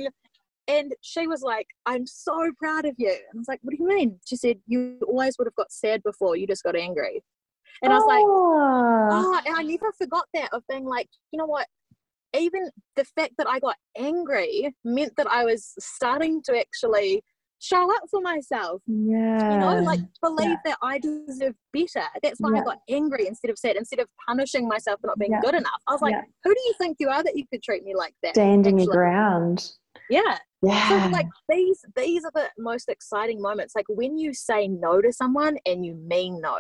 and 0.68 0.94
she 1.02 1.28
was 1.28 1.42
like, 1.42 1.68
I'm 1.86 2.06
so 2.06 2.52
proud 2.58 2.86
of 2.86 2.96
you. 2.98 3.10
And 3.10 3.36
I 3.36 3.38
was 3.38 3.48
like, 3.48 3.60
What 3.64 3.72
do 3.76 3.78
you 3.84 3.88
mean? 3.88 4.20
She 4.26 4.36
said, 4.36 4.58
You 4.68 5.00
always 5.08 5.38
would 5.38 5.48
have 5.48 5.56
got 5.56 5.72
sad 5.72 6.04
before, 6.04 6.36
you 6.36 6.48
just 6.48 6.64
got 6.64 6.76
angry. 6.76 7.24
And 7.84 7.94
I 7.94 7.96
was 7.98 8.06
like, 8.08 8.24
Oh. 8.26 9.10
Oh, 9.12 9.42
and 9.46 9.56
I 9.56 9.64
never 9.64 9.92
forgot 9.98 10.26
that 10.34 10.50
of 10.54 10.64
being 10.70 10.86
like, 10.86 11.10
you 11.32 11.38
know 11.38 11.46
what? 11.46 11.68
Even 12.38 12.70
the 12.96 13.06
fact 13.06 13.34
that 13.38 13.48
I 13.48 13.60
got 13.60 13.78
angry 13.98 14.76
meant 14.84 15.14
that 15.18 15.28
I 15.28 15.46
was 15.46 15.74
starting 15.80 16.42
to 16.44 16.58
actually 16.60 17.24
show 17.60 17.92
up 17.96 18.04
for 18.12 18.22
myself. 18.22 18.82
yeah. 18.86 19.52
You 19.52 19.58
know, 19.58 19.82
like 19.84 20.02
believe 20.22 20.58
that 20.66 20.78
I 20.84 21.00
deserve 21.00 21.56
better. 21.74 22.06
That's 22.22 22.40
why 22.40 22.52
Yeah. 22.54 22.62
I 22.62 22.64
got 22.64 22.80
angry 22.88 23.26
instead 23.28 23.50
of 23.50 23.58
sad, 23.58 23.78
instead 23.78 24.00
of 24.00 24.08
punishing 24.28 24.68
myself 24.68 25.00
for 25.02 25.08
not 25.08 25.18
being 25.18 25.32
Yeah. 25.32 25.42
good 25.42 25.56
enough. 25.56 25.82
I 25.88 25.94
was 25.94 26.02
like, 26.02 26.12
Yeah. 26.14 26.22
who 26.44 26.54
do 26.54 26.62
you 26.68 26.74
think 26.78 26.98
you 27.00 27.10
are 27.10 27.24
that 27.24 27.36
you 27.36 27.46
could 27.52 27.64
treat 27.64 27.84
me 27.84 27.96
like 27.96 28.14
that? 28.22 28.36
standing 28.36 28.78
your 28.78 28.92
ground. 28.94 29.72
Yeah. 30.10 30.38
Yeah. 30.62 30.90
So 30.90 31.10
like 31.10 31.28
these 31.50 31.84
these 31.96 32.26
are 32.26 32.32
the 32.34 32.50
most 32.58 32.90
exciting 32.90 33.42
moments. 33.42 33.76
Like 33.76 33.86
when 33.90 34.18
you 34.18 34.34
say 34.34 34.68
no 34.68 35.02
to 35.02 35.12
someone 35.14 35.58
and 35.66 35.86
you 35.86 35.94
mean 35.96 36.42
no. 36.42 36.58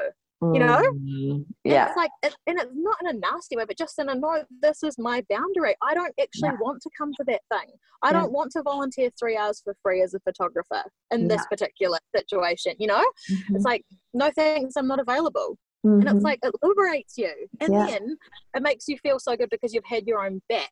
you 0.53 0.59
know? 0.59 0.77
Mm, 0.77 1.33
And 1.33 1.45
Yeah. 1.63 1.87
It's 1.87 1.97
like 1.97 2.11
it, 2.21 2.35
and 2.45 2.59
it's 2.59 2.71
not 2.75 2.95
in 3.01 3.07
a 3.07 3.13
nasty 3.13 3.57
way, 3.57 3.65
but 3.65 3.75
just 3.77 3.97
in 3.97 4.07
a 4.07 4.13
no, 4.13 4.43
this 4.61 4.83
is 4.83 4.95
my 4.99 5.23
boundary. 5.31 5.73
I 5.81 5.95
don't 5.95 6.13
actually 6.21 6.49
Yeah. 6.49 6.57
want 6.61 6.79
to 6.83 6.89
come 6.95 7.11
to 7.15 7.23
that 7.25 7.41
thing. 7.51 7.71
I 8.03 8.09
Yeah. 8.11 8.19
don't 8.19 8.31
want 8.31 8.51
to 8.51 8.61
volunteer 8.61 9.09
three 9.19 9.35
hours 9.35 9.61
for 9.63 9.75
free 9.81 10.03
as 10.03 10.13
a 10.13 10.19
photographer 10.19 10.83
in 11.09 11.27
this 11.27 11.43
particular 11.49 11.97
situation, 12.15 12.75
you 12.77 12.85
know? 12.85 13.03
Mhm. 13.31 13.55
It's 13.55 13.65
like, 13.65 13.83
no 14.13 14.29
thanks, 14.35 14.75
I'm 14.77 14.87
not 14.87 14.99
available. 14.99 15.57
And 15.83 16.03
Mhm. 16.03 16.15
it's 16.15 16.23
like 16.23 16.39
it 16.43 16.53
liberates 16.61 17.17
you. 17.17 17.33
And 17.59 17.73
Yeah. 17.73 17.85
then 17.87 18.17
it 18.55 18.61
makes 18.61 18.87
you 18.87 18.97
feel 18.99 19.17
so 19.19 19.35
good 19.35 19.49
because 19.49 19.73
you've 19.73 19.85
had 19.85 20.05
your 20.05 20.23
own 20.23 20.41
back 20.49 20.71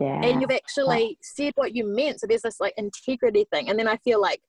yeah. 0.00 0.22
and 0.22 0.40
you've 0.40 0.50
actually 0.50 1.18
said 1.22 1.52
what 1.56 1.74
you 1.74 1.84
meant. 1.86 2.20
So 2.20 2.26
there's 2.26 2.42
this 2.42 2.60
like 2.60 2.74
integrity 2.76 3.46
thing. 3.52 3.68
And 3.68 3.78
then 3.78 3.88
I 3.88 3.96
feel 3.98 4.20
like 4.20 4.40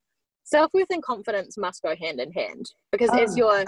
self 0.44 0.74
worth 0.74 0.88
and 0.90 1.04
confidence 1.04 1.58
must 1.58 1.82
go 1.82 1.96
hand 1.96 2.20
in 2.20 2.32
hand 2.32 2.72
because 2.92 3.10
as 3.12 3.34
Oh. 3.34 3.38
your 3.38 3.66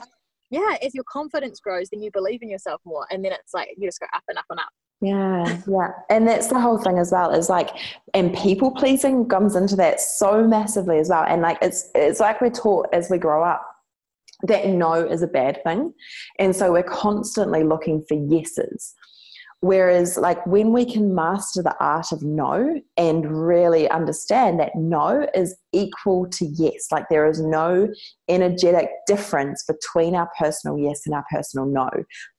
yeah, 0.51 0.77
as 0.83 0.93
your 0.93 1.03
confidence 1.11 1.59
grows, 1.59 1.89
then 1.89 2.01
you 2.01 2.11
believe 2.11 2.41
in 2.43 2.49
yourself 2.49 2.79
more, 2.85 3.07
and 3.09 3.25
then 3.25 3.31
it's 3.31 3.53
like 3.53 3.69
you 3.77 3.87
just 3.87 3.99
go 3.99 4.05
up 4.13 4.23
and 4.29 4.37
up 4.37 4.45
and 4.49 4.59
up. 4.59 4.69
Yeah, 5.01 5.61
yeah. 5.67 5.91
And 6.09 6.27
that's 6.27 6.47
the 6.47 6.59
whole 6.59 6.77
thing 6.77 6.97
as 6.99 7.11
well, 7.11 7.31
is 7.31 7.49
like 7.49 7.71
and 8.13 8.35
people 8.35 8.71
pleasing 8.71 9.27
comes 9.27 9.55
into 9.55 9.75
that 9.77 9.99
so 9.99 10.47
massively 10.47 10.99
as 10.99 11.09
well. 11.09 11.23
And 11.27 11.41
like 11.41 11.57
it's 11.61 11.89
it's 11.95 12.19
like 12.19 12.41
we're 12.41 12.51
taught 12.51 12.87
as 12.93 13.09
we 13.09 13.17
grow 13.17 13.43
up 13.43 13.65
that 14.43 14.67
no 14.67 14.93
is 14.93 15.21
a 15.21 15.27
bad 15.27 15.63
thing. 15.63 15.93
And 16.39 16.55
so 16.55 16.71
we're 16.71 16.83
constantly 16.83 17.63
looking 17.63 18.03
for 18.07 18.15
yeses. 18.15 18.93
Whereas, 19.65 20.15
like, 20.15 20.45
when 20.45 20.73
we 20.73 20.85
can 20.85 21.15
master 21.15 21.63
the 21.63 21.75
art 21.79 22.11
of 22.11 22.21
no 22.21 22.79
and 22.97 23.47
really 23.47 23.89
understand 23.89 24.59
that 24.59 24.75
no 24.75 25.27
is 25.33 25.55
equal 25.73 26.27
to 26.33 26.45
yes, 26.45 26.91
like, 26.91 27.09
there 27.09 27.25
is 27.25 27.41
no 27.41 27.91
energetic 28.29 28.91
difference 29.07 29.63
between 29.63 30.13
our 30.13 30.29
personal 30.37 30.77
yes 30.77 31.01
and 31.07 31.15
our 31.15 31.25
personal 31.31 31.65
no. 31.65 31.89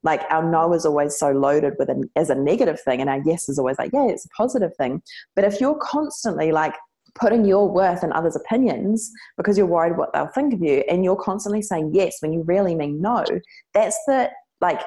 Like, 0.04 0.22
our 0.30 0.48
no 0.48 0.72
is 0.72 0.86
always 0.86 1.18
so 1.18 1.32
loaded 1.32 1.72
with 1.80 1.88
an, 1.88 2.08
as 2.14 2.30
a 2.30 2.36
negative 2.36 2.80
thing, 2.80 3.00
and 3.00 3.10
our 3.10 3.20
yes 3.26 3.48
is 3.48 3.58
always 3.58 3.76
like, 3.76 3.90
yeah, 3.92 4.06
it's 4.06 4.24
a 4.24 4.28
positive 4.28 4.76
thing. 4.76 5.02
But 5.34 5.44
if 5.44 5.60
you're 5.60 5.78
constantly 5.78 6.52
like, 6.52 6.74
putting 7.16 7.44
your 7.44 7.68
worth 7.68 8.04
in 8.04 8.12
others' 8.12 8.36
opinions 8.36 9.10
because 9.36 9.58
you're 9.58 9.66
worried 9.66 9.96
what 9.96 10.12
they'll 10.12 10.28
think 10.28 10.54
of 10.54 10.62
you, 10.62 10.84
and 10.88 11.02
you're 11.02 11.16
constantly 11.16 11.62
saying 11.62 11.90
yes 11.92 12.18
when 12.20 12.32
you 12.32 12.44
really 12.44 12.76
mean 12.76 13.00
no, 13.00 13.24
that's 13.74 13.98
the 14.06 14.30
like 14.60 14.80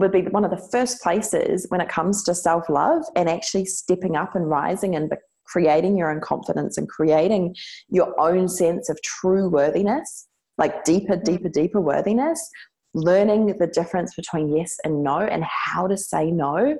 would 0.00 0.12
be 0.12 0.22
one 0.22 0.44
of 0.44 0.50
the 0.50 0.68
first 0.70 1.02
places 1.02 1.66
when 1.68 1.80
it 1.80 1.88
comes 1.88 2.22
to 2.24 2.34
self 2.34 2.68
love 2.68 3.04
and 3.16 3.28
actually 3.28 3.66
stepping 3.66 4.16
up 4.16 4.34
and 4.34 4.48
rising 4.48 4.96
and 4.96 5.12
creating 5.46 5.96
your 5.96 6.10
own 6.10 6.20
confidence 6.20 6.78
and 6.78 6.88
creating 6.88 7.54
your 7.88 8.18
own 8.18 8.48
sense 8.48 8.88
of 8.88 9.00
true 9.02 9.48
worthiness, 9.48 10.28
like 10.58 10.84
deeper, 10.84 11.16
mm-hmm. 11.16 11.24
deeper, 11.24 11.48
deeper 11.48 11.80
worthiness. 11.80 12.48
Learning 12.94 13.46
the 13.58 13.66
difference 13.66 14.14
between 14.14 14.54
yes 14.54 14.76
and 14.84 15.02
no 15.02 15.20
and 15.20 15.42
how 15.44 15.86
to 15.86 15.96
say 15.96 16.30
no. 16.30 16.76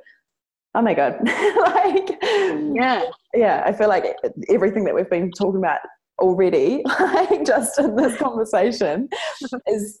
Oh 0.75 0.81
my 0.81 0.93
God. 0.93 1.17
like, 1.25 2.17
Yeah, 2.21 3.05
yeah, 3.33 3.63
I 3.65 3.73
feel 3.73 3.89
like 3.89 4.15
everything 4.49 4.83
that 4.85 4.93
we've 4.93 5.09
been 5.09 5.31
talking 5.31 5.59
about 5.59 5.79
already, 6.19 6.83
like 6.99 7.45
just 7.45 7.79
in 7.79 7.95
this 7.95 8.17
conversation, 8.17 9.09
is 9.67 9.99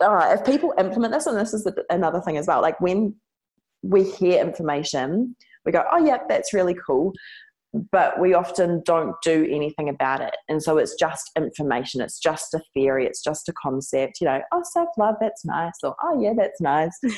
uh, 0.00 0.34
if 0.38 0.44
people 0.44 0.74
implement 0.78 1.12
this, 1.12 1.26
and 1.26 1.38
this 1.38 1.54
is 1.54 1.64
the, 1.64 1.84
another 1.90 2.20
thing 2.20 2.36
as 2.36 2.46
well, 2.46 2.60
like 2.60 2.80
when 2.80 3.14
we 3.82 4.04
hear 4.04 4.40
information, 4.40 5.36
we 5.64 5.72
go, 5.72 5.84
oh, 5.90 6.04
yeah, 6.04 6.18
that's 6.28 6.52
really 6.52 6.76
cool. 6.86 7.12
But 7.92 8.18
we 8.18 8.34
often 8.34 8.82
don't 8.84 9.14
do 9.22 9.46
anything 9.48 9.88
about 9.88 10.20
it. 10.20 10.34
And 10.48 10.60
so 10.60 10.78
it's 10.78 10.94
just 10.96 11.30
information, 11.36 12.00
it's 12.00 12.18
just 12.18 12.52
a 12.54 12.60
theory, 12.74 13.06
it's 13.06 13.22
just 13.22 13.48
a 13.48 13.52
concept, 13.52 14.20
you 14.20 14.26
know, 14.26 14.40
oh, 14.52 14.62
self 14.64 14.88
love, 14.98 15.14
that's 15.20 15.44
nice, 15.44 15.74
or 15.84 15.94
oh, 16.02 16.20
yeah, 16.20 16.32
that's 16.36 16.60
nice. 16.60 16.98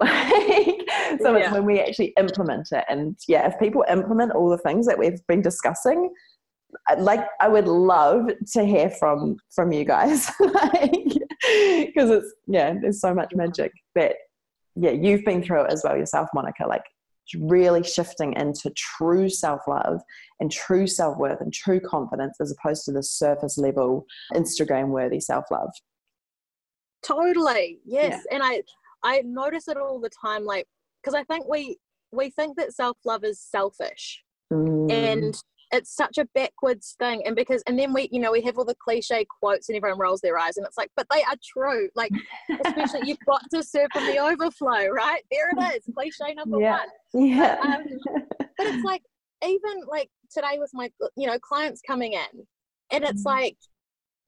So 1.20 1.34
it's 1.34 1.50
when 1.52 1.64
we 1.64 1.80
actually 1.80 2.12
implement 2.18 2.68
it. 2.72 2.84
And 2.88 3.16
yeah, 3.26 3.48
if 3.48 3.58
people 3.58 3.84
implement 3.88 4.32
all 4.32 4.50
the 4.50 4.58
things 4.58 4.86
that 4.86 4.98
we've 4.98 5.26
been 5.26 5.40
discussing, 5.40 6.12
like 6.98 7.26
I 7.40 7.48
would 7.48 7.66
love 7.66 8.30
to 8.52 8.64
hear 8.64 8.90
from 8.90 9.36
from 9.54 9.72
you 9.72 9.84
guys, 9.84 10.30
because 10.40 12.10
it's 12.10 12.34
yeah, 12.46 12.74
there's 12.80 13.00
so 13.00 13.14
much 13.14 13.34
magic 13.34 13.72
that 13.94 14.16
yeah 14.76 14.90
you've 14.90 15.24
been 15.24 15.42
through 15.42 15.64
it 15.64 15.72
as 15.72 15.82
well 15.84 15.96
yourself, 15.96 16.28
Monica. 16.34 16.66
Like 16.66 16.84
really 17.38 17.82
shifting 17.82 18.32
into 18.34 18.70
true 18.70 19.28
self 19.28 19.62
love 19.68 20.00
and 20.40 20.50
true 20.50 20.86
self 20.86 21.18
worth 21.18 21.40
and 21.40 21.52
true 21.52 21.80
confidence 21.80 22.36
as 22.40 22.52
opposed 22.52 22.84
to 22.86 22.92
the 22.92 23.02
surface 23.02 23.58
level 23.58 24.06
Instagram 24.34 24.88
worthy 24.88 25.20
self 25.20 25.44
love. 25.50 25.70
totally. 27.02 27.80
Yes, 27.84 28.24
and 28.30 28.42
I 28.42 28.62
I 29.02 29.22
notice 29.24 29.68
it 29.68 29.76
all 29.76 30.00
the 30.00 30.10
time, 30.10 30.44
like 30.44 30.66
because 31.02 31.14
I 31.14 31.24
think 31.24 31.48
we 31.48 31.78
we 32.12 32.30
think 32.30 32.56
that 32.56 32.72
self 32.72 32.96
love 33.04 33.24
is 33.24 33.40
selfish. 33.40 34.22
Mm. 34.50 34.90
and 34.90 35.42
it's 35.72 35.94
such 35.94 36.18
a 36.18 36.24
backwards 36.34 36.96
thing 36.98 37.22
and 37.26 37.36
because 37.36 37.62
and 37.66 37.78
then 37.78 37.92
we 37.92 38.08
you 38.10 38.20
know 38.20 38.32
we 38.32 38.40
have 38.40 38.56
all 38.58 38.64
the 38.64 38.74
cliche 38.76 39.26
quotes 39.40 39.68
and 39.68 39.76
everyone 39.76 39.98
rolls 39.98 40.20
their 40.20 40.38
eyes 40.38 40.56
and 40.56 40.66
it's 40.66 40.78
like 40.78 40.90
but 40.96 41.06
they 41.10 41.22
are 41.24 41.36
true 41.44 41.88
like 41.94 42.12
especially 42.64 43.06
you've 43.06 43.18
got 43.26 43.42
to 43.52 43.62
serve 43.62 43.88
from 43.92 44.04
the 44.06 44.18
overflow 44.30 44.86
right 44.88 45.22
there 45.30 45.50
it 45.50 45.76
is 45.76 45.94
cliche 45.94 46.32
number 46.34 46.58
Yeah. 46.58 46.78
one 46.78 46.88
yeah, 47.14 47.58
um, 47.62 47.82
but 48.56 48.66
it's 48.66 48.84
like 48.84 49.02
even 49.44 49.82
like 49.86 50.10
today 50.30 50.58
with 50.58 50.70
my 50.72 50.90
you 51.16 51.26
know 51.26 51.38
clients 51.38 51.80
coming 51.86 52.14
in 52.14 52.46
and 52.90 53.04
it's 53.04 53.22
Mhm. 53.22 53.26
like 53.26 53.56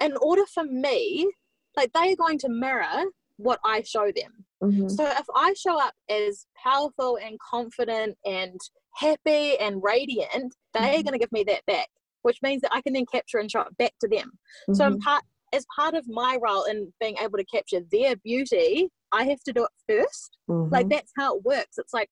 in 0.01 0.17
order 0.19 0.45
for 0.47 0.65
me 0.65 1.31
like 1.77 1.93
they 1.93 2.13
are 2.13 2.17
going 2.17 2.39
to 2.39 2.49
mirror 2.49 3.05
what 3.37 3.61
i 3.65 3.81
show 3.83 4.13
them 4.15 4.45
Mhm. 4.63 4.91
so 4.91 5.07
if 5.07 5.25
I 5.35 5.55
show 5.55 5.81
up 5.81 5.95
as 6.11 6.45
powerful 6.63 7.17
and 7.17 7.39
confident 7.41 8.19
and 8.27 8.61
happy 9.01 9.59
and 9.59 9.83
radiant, 9.83 10.55
they 10.75 10.81
are 10.81 10.99
Mhm. 10.99 11.05
going 11.05 11.13
to 11.13 11.19
give 11.19 11.33
me 11.33 11.43
that 11.45 11.65
back, 11.67 11.89
which 12.23 12.39
means 12.43 12.61
that 12.63 12.75
I 12.75 12.83
can 12.83 12.93
then 12.93 13.07
capture 13.07 13.39
and 13.39 13.51
show 13.51 13.63
it 13.63 13.77
back 13.79 13.95
to 14.01 14.09
them. 14.09 14.39
So 14.75 14.87
in 14.87 14.99
Mhm. 14.99 15.01
part 15.03 15.25
as 15.53 15.67
part 15.75 15.95
of 15.95 16.07
my 16.09 16.39
role 16.41 16.63
in 16.65 16.93
being 17.01 17.17
able 17.21 17.37
to 17.37 17.45
capture 17.45 17.81
their 17.91 18.15
beauty, 18.15 18.89
I 19.11 19.25
have 19.25 19.43
to 19.45 19.53
do 19.53 19.65
it 19.65 19.71
first. 19.89 20.39
Like 20.47 20.87
Mhm. 20.87 20.91
that's 20.91 21.13
how 21.17 21.37
it 21.37 21.43
works. 21.45 21.77
It's 21.77 21.93
like 21.93 22.09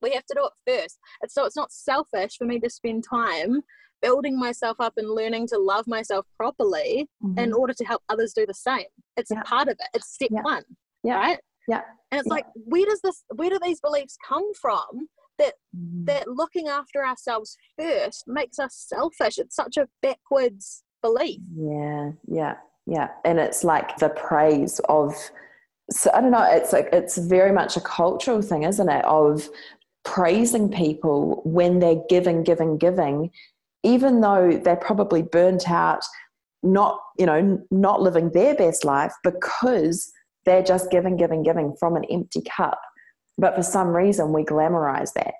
we 0.00 0.12
have 0.12 0.24
to 0.26 0.34
do 0.34 0.46
it 0.46 0.52
first. 0.66 0.98
And 1.20 1.30
so 1.30 1.44
it's 1.44 1.56
not 1.56 1.72
selfish 1.72 2.38
for 2.38 2.46
me 2.46 2.58
to 2.60 2.70
spend 2.70 3.04
time 3.04 3.62
building 4.00 4.38
myself 4.38 4.78
up 4.80 4.94
and 4.96 5.10
learning 5.10 5.48
to 5.48 5.58
love 5.58 5.86
myself 5.86 6.24
properly 6.38 7.06
in 7.36 7.50
Mhm. 7.50 7.58
order 7.58 7.74
to 7.74 7.84
help 7.84 8.02
others 8.08 8.32
do 8.32 8.46
the 8.46 8.54
same. 8.54 8.86
It's 9.18 9.30
Yeah. 9.30 9.42
part 9.42 9.68
of 9.68 9.74
it. 9.78 9.88
It's 9.92 10.08
step 10.08 10.30
Yeah. 10.30 10.40
one. 10.42 10.64
Yeah. 11.02 11.16
Right? 11.16 11.40
Yeah. 11.68 11.82
And 12.10 12.18
it's 12.20 12.28
Yeah. 12.28 12.34
like, 12.36 12.46
where 12.54 12.86
does 12.86 13.02
this 13.02 13.24
where 13.34 13.50
do 13.50 13.58
these 13.58 13.80
beliefs 13.82 14.16
come 14.26 14.54
from 14.54 15.10
Mhm. 15.76 16.06
that 16.06 16.28
looking 16.28 16.68
after 16.68 17.04
ourselves 17.04 17.56
first 17.78 18.24
makes 18.26 18.58
us 18.58 18.74
selfish? 18.74 19.38
It's 19.38 19.56
such 19.56 19.76
a 19.76 19.88
backwards 20.02 20.82
belief. 21.02 21.40
Yeah, 21.54 22.12
yeah, 22.26 22.56
yeah. 22.86 23.08
And 23.24 23.38
it's 23.38 23.64
like 23.64 23.96
the 23.98 24.10
praise 24.10 24.80
of, 24.88 25.14
so 25.90 26.10
I 26.14 26.20
don't 26.20 26.30
know, 26.30 26.42
it's 26.42 26.72
like, 26.72 26.88
it's 26.92 27.18
very 27.18 27.52
much 27.52 27.76
a 27.76 27.80
cultural 27.80 28.42
thing, 28.42 28.64
isn't 28.64 28.88
it? 28.88 29.04
Of 29.04 29.48
praising 30.04 30.70
people 30.70 31.42
when 31.44 31.78
they're 31.78 32.02
giving, 32.08 32.42
giving, 32.42 32.78
giving 32.78 33.30
even 33.82 34.20
though 34.20 34.60
they're 34.62 34.76
probably 34.76 35.22
burnt 35.22 35.70
out, 35.70 36.02
not, 36.62 37.00
you 37.18 37.26
know, 37.26 37.62
not 37.70 38.02
living 38.02 38.30
their 38.30 38.54
best 38.54 38.84
life 38.84 39.12
because 39.24 40.12
they're 40.44 40.62
just 40.62 40.90
giving, 40.90 41.16
giving, 41.16 41.42
giving 41.42 41.74
from 41.78 41.96
an 41.96 42.04
empty 42.10 42.42
cup. 42.42 42.80
But 43.40 43.56
for 43.56 43.62
some 43.62 43.88
reason, 43.88 44.32
we 44.32 44.44
glamorize 44.44 45.14
that 45.14 45.34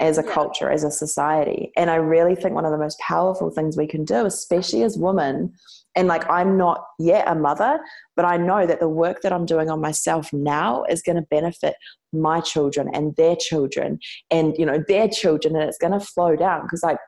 as 0.00 0.18
a 0.18 0.24
yeah. 0.24 0.32
culture, 0.32 0.70
as 0.70 0.82
a 0.82 0.90
society. 0.90 1.72
And 1.76 1.90
I 1.90 1.96
really 1.96 2.34
think 2.34 2.54
one 2.54 2.64
of 2.64 2.72
the 2.72 2.78
most 2.78 2.98
powerful 2.98 3.50
things 3.50 3.76
we 3.76 3.86
can 3.86 4.04
do, 4.04 4.24
especially 4.24 4.82
as 4.82 4.98
women, 4.98 5.52
and 5.94 6.08
like 6.08 6.28
I'm 6.28 6.56
not 6.56 6.84
yet 6.98 7.28
a 7.28 7.34
mother, 7.34 7.78
but 8.16 8.24
I 8.24 8.38
know 8.38 8.66
that 8.66 8.80
the 8.80 8.88
work 8.88 9.20
that 9.22 9.32
I'm 9.32 9.46
doing 9.46 9.70
on 9.70 9.80
myself 9.80 10.32
now 10.32 10.84
is 10.84 11.02
going 11.02 11.16
to 11.16 11.26
benefit 11.30 11.76
my 12.12 12.40
children 12.40 12.88
and 12.94 13.14
their 13.16 13.36
children 13.36 13.98
and 14.30 14.54
you 14.56 14.64
know 14.64 14.82
their 14.86 15.08
children 15.08 15.56
and 15.56 15.64
it's 15.68 15.78
going 15.78 15.92
to 15.92 15.98
flow 15.98 16.36
down 16.36 16.62
because 16.62 16.82
like 16.84 16.98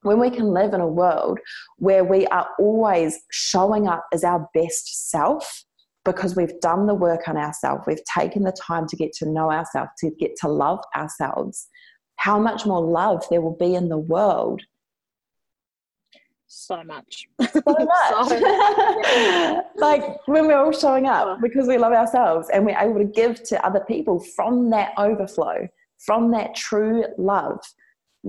when 0.00 0.18
we 0.18 0.30
can 0.30 0.46
live 0.46 0.72
in 0.72 0.80
a 0.80 0.88
world 0.88 1.38
where 1.76 2.04
we 2.04 2.26
are 2.28 2.48
always 2.58 3.18
showing 3.30 3.86
up 3.86 4.06
as 4.14 4.24
our 4.24 4.48
best 4.54 5.10
self 5.10 5.65
because 6.06 6.36
we've 6.36 6.58
done 6.60 6.86
the 6.86 6.94
work 6.94 7.28
on 7.28 7.36
ourselves, 7.36 7.84
we've 7.86 8.04
taken 8.04 8.44
the 8.44 8.52
time 8.52 8.86
to 8.86 8.96
get 8.96 9.12
to 9.12 9.26
know 9.28 9.50
ourselves, 9.50 9.90
to 9.98 10.10
get 10.12 10.36
to 10.36 10.48
love 10.48 10.78
ourselves, 10.96 11.68
how 12.16 12.38
much 12.38 12.64
more 12.64 12.80
love 12.80 13.24
there 13.28 13.42
will 13.42 13.56
be 13.56 13.74
in 13.74 13.90
the 13.90 13.98
world. 13.98 14.62
So 16.46 16.82
much. 16.84 17.26
So 17.52 17.62
much. 17.66 18.28
so, 18.28 18.38
yeah. 18.38 19.62
like 19.76 20.02
when 20.26 20.46
we're 20.46 20.56
all 20.56 20.72
showing 20.72 21.06
up 21.06 21.26
oh. 21.26 21.38
because 21.42 21.66
we 21.66 21.76
love 21.76 21.92
ourselves 21.92 22.48
and 22.52 22.64
we're 22.64 22.78
able 22.78 22.98
to 22.98 23.04
give 23.04 23.42
to 23.44 23.66
other 23.66 23.80
people 23.80 24.20
from 24.20 24.70
that 24.70 24.92
overflow, 24.96 25.68
from 25.98 26.30
that 26.30 26.54
true 26.54 27.04
love. 27.18 27.58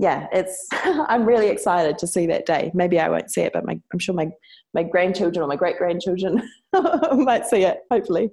Yeah, 0.00 0.28
it's 0.32 0.68
I'm 0.72 1.24
really 1.24 1.48
excited 1.48 1.98
to 1.98 2.06
see 2.06 2.26
that 2.26 2.46
day. 2.46 2.70
Maybe 2.72 3.00
I 3.00 3.08
won't 3.08 3.32
see 3.32 3.40
it, 3.40 3.52
but 3.52 3.66
my, 3.66 3.80
I'm 3.92 3.98
sure 3.98 4.14
my, 4.14 4.30
my 4.72 4.84
grandchildren 4.84 5.42
or 5.42 5.48
my 5.48 5.56
great 5.56 5.76
grandchildren 5.76 6.48
might 6.72 7.46
see 7.46 7.64
it, 7.64 7.80
hopefully. 7.90 8.30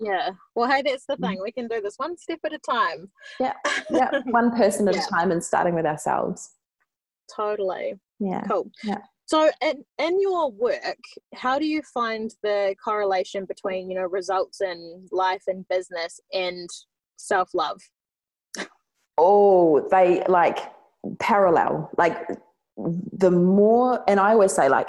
Yeah. 0.00 0.30
Well, 0.54 0.70
hey, 0.70 0.82
that's 0.82 1.06
the 1.06 1.16
thing. 1.16 1.38
Mm. 1.38 1.42
We 1.42 1.52
can 1.52 1.66
do 1.66 1.80
this 1.80 1.94
one 1.96 2.16
step 2.16 2.38
at 2.44 2.52
a 2.52 2.58
time. 2.58 3.10
Yeah. 3.40 3.54
Yeah. 3.90 4.20
one 4.26 4.56
person 4.56 4.88
at 4.88 4.94
yeah. 4.94 5.04
a 5.04 5.08
time 5.08 5.32
and 5.32 5.42
starting 5.42 5.74
with 5.74 5.84
ourselves. 5.84 6.50
Totally. 7.34 7.94
Yeah. 8.20 8.42
Cool. 8.42 8.70
Yeah. 8.84 8.98
So 9.26 9.50
in, 9.62 9.84
in 9.98 10.20
your 10.20 10.50
work, 10.50 10.98
how 11.34 11.58
do 11.58 11.66
you 11.66 11.82
find 11.94 12.30
the 12.42 12.74
correlation 12.82 13.46
between, 13.46 13.90
you 13.90 13.96
know, 13.96 14.06
results 14.06 14.60
in 14.60 15.06
life 15.10 15.42
and 15.46 15.66
business 15.68 16.20
and 16.32 16.68
self-love? 17.16 17.80
Oh, 19.18 19.86
they 19.90 20.22
like 20.28 20.58
parallel. 21.18 21.90
Like 21.98 22.28
the 22.76 23.30
more 23.30 24.02
and 24.08 24.18
I 24.18 24.32
always 24.32 24.52
say 24.52 24.68
like 24.68 24.88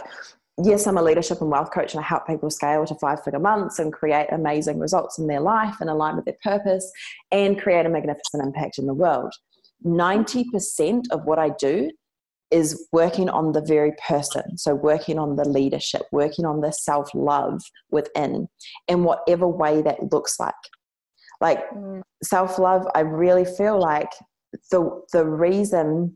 yes, 0.61 0.85
I'm 0.85 0.97
a 0.97 1.01
leadership 1.01 1.41
and 1.41 1.49
wealth 1.49 1.71
coach 1.71 1.93
and 1.93 2.03
I 2.03 2.07
help 2.07 2.27
people 2.27 2.49
scale 2.49 2.85
to 2.85 2.95
five 2.95 3.23
figure 3.23 3.39
months 3.39 3.79
and 3.79 3.91
create 3.91 4.27
amazing 4.31 4.79
results 4.79 5.17
in 5.17 5.27
their 5.27 5.39
life 5.39 5.75
and 5.79 5.89
align 5.89 6.15
with 6.15 6.25
their 6.25 6.37
purpose 6.43 6.91
and 7.31 7.59
create 7.59 7.85
a 7.85 7.89
magnificent 7.89 8.43
impact 8.43 8.77
in 8.77 8.85
the 8.85 8.93
world. 8.93 9.33
90% 9.85 11.05
of 11.11 11.25
what 11.25 11.39
I 11.39 11.49
do 11.59 11.89
is 12.51 12.87
working 12.91 13.29
on 13.29 13.51
the 13.53 13.61
very 13.61 13.93
person. 14.07 14.57
So, 14.57 14.75
working 14.75 15.17
on 15.17 15.35
the 15.35 15.47
leadership, 15.47 16.03
working 16.11 16.45
on 16.45 16.61
the 16.61 16.71
self 16.71 17.09
love 17.15 17.61
within, 17.89 18.47
in 18.87 19.03
whatever 19.03 19.47
way 19.47 19.81
that 19.81 20.11
looks 20.11 20.39
like. 20.39 20.53
Like 21.43 21.69
mm. 21.71 22.01
self 22.23 22.57
love, 22.57 22.87
I 22.95 23.01
really 23.01 23.45
feel 23.45 23.79
like 23.79 24.09
the, 24.71 25.03
the 25.11 25.25
reason 25.25 26.15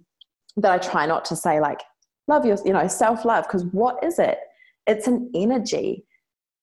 that 0.55 0.71
I 0.71 0.77
try 0.79 1.05
not 1.05 1.25
to 1.25 1.35
say, 1.35 1.59
like, 1.59 1.81
love 2.27 2.45
your 2.45 2.57
you 2.65 2.73
know 2.73 2.87
self 2.87 3.25
love 3.25 3.45
because 3.45 3.65
what 3.65 4.03
is 4.03 4.19
it? 4.19 4.39
It's 4.87 5.07
an 5.07 5.29
energy. 5.35 6.05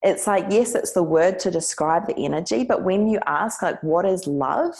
It's 0.02 0.26
like 0.26 0.46
yes 0.50 0.74
it's 0.74 0.92
the 0.92 1.02
word 1.02 1.38
to 1.40 1.50
describe 1.50 2.06
the 2.06 2.16
energy 2.18 2.64
but 2.64 2.84
when 2.84 3.08
you 3.08 3.18
ask 3.26 3.62
like 3.62 3.82
what 3.82 4.04
is 4.04 4.26
love? 4.26 4.74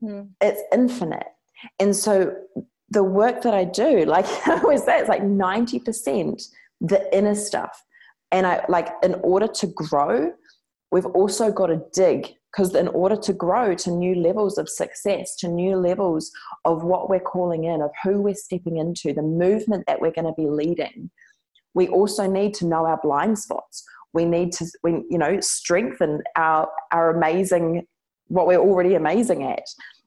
Hmm. 0.00 0.22
it's 0.40 0.60
infinite. 0.72 1.28
And 1.78 1.94
so 1.94 2.34
the 2.90 3.04
work 3.04 3.42
that 3.42 3.54
i 3.54 3.64
do 3.64 4.04
like 4.04 4.26
i 4.48 4.60
always 4.60 4.84
say 4.84 4.98
it's 4.98 5.08
like 5.08 5.22
90% 5.22 6.42
the 6.80 7.16
inner 7.16 7.34
stuff. 7.34 7.84
And 8.32 8.46
i 8.46 8.64
like 8.68 8.88
in 9.04 9.14
order 9.22 9.46
to 9.46 9.66
grow 9.68 10.32
we've 10.92 11.06
also 11.06 11.50
got 11.50 11.66
to 11.66 11.82
dig 11.92 12.28
because 12.52 12.74
in 12.74 12.88
order 12.88 13.16
to 13.16 13.32
grow 13.32 13.74
to 13.74 13.90
new 13.90 14.14
levels 14.14 14.58
of 14.58 14.68
success 14.68 15.34
to 15.36 15.48
new 15.48 15.76
levels 15.76 16.30
of 16.64 16.84
what 16.84 17.10
we're 17.10 17.18
calling 17.18 17.64
in 17.64 17.82
of 17.82 17.90
who 18.04 18.20
we're 18.20 18.34
stepping 18.34 18.76
into 18.76 19.12
the 19.12 19.22
movement 19.22 19.84
that 19.86 20.00
we're 20.00 20.12
going 20.12 20.26
to 20.26 20.34
be 20.36 20.48
leading 20.48 21.10
we 21.74 21.88
also 21.88 22.26
need 22.30 22.54
to 22.54 22.66
know 22.66 22.86
our 22.86 23.00
blind 23.02 23.38
spots. 23.38 23.84
We 24.12 24.24
need 24.24 24.52
to 24.52 24.66
we, 24.82 25.04
you 25.08 25.18
know 25.18 25.40
strengthen 25.40 26.22
our 26.36 26.68
our 26.92 27.10
amazing 27.10 27.86
what 28.28 28.46
we're 28.46 28.60
already 28.60 28.94
amazing 28.94 29.42
at 29.44 29.64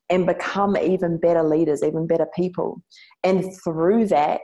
and 0.09 0.25
become 0.25 0.77
even 0.77 1.17
better 1.17 1.43
leaders 1.43 1.83
even 1.83 2.05
better 2.07 2.27
people. 2.35 2.81
And 3.23 3.45
through 3.63 4.07
that 4.07 4.41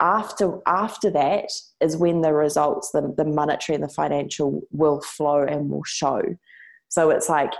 after 0.00 0.58
after 0.66 1.10
that 1.10 1.50
is 1.80 1.96
when 1.96 2.20
the 2.20 2.32
results 2.32 2.90
the, 2.90 3.14
the 3.16 3.24
monetary 3.24 3.74
and 3.74 3.84
the 3.84 3.88
financial 3.88 4.60
will 4.70 5.00
flow 5.00 5.42
and 5.42 5.70
will 5.70 5.84
show 5.84 6.22
so 6.88 7.10
it's 7.10 7.28
like 7.28 7.52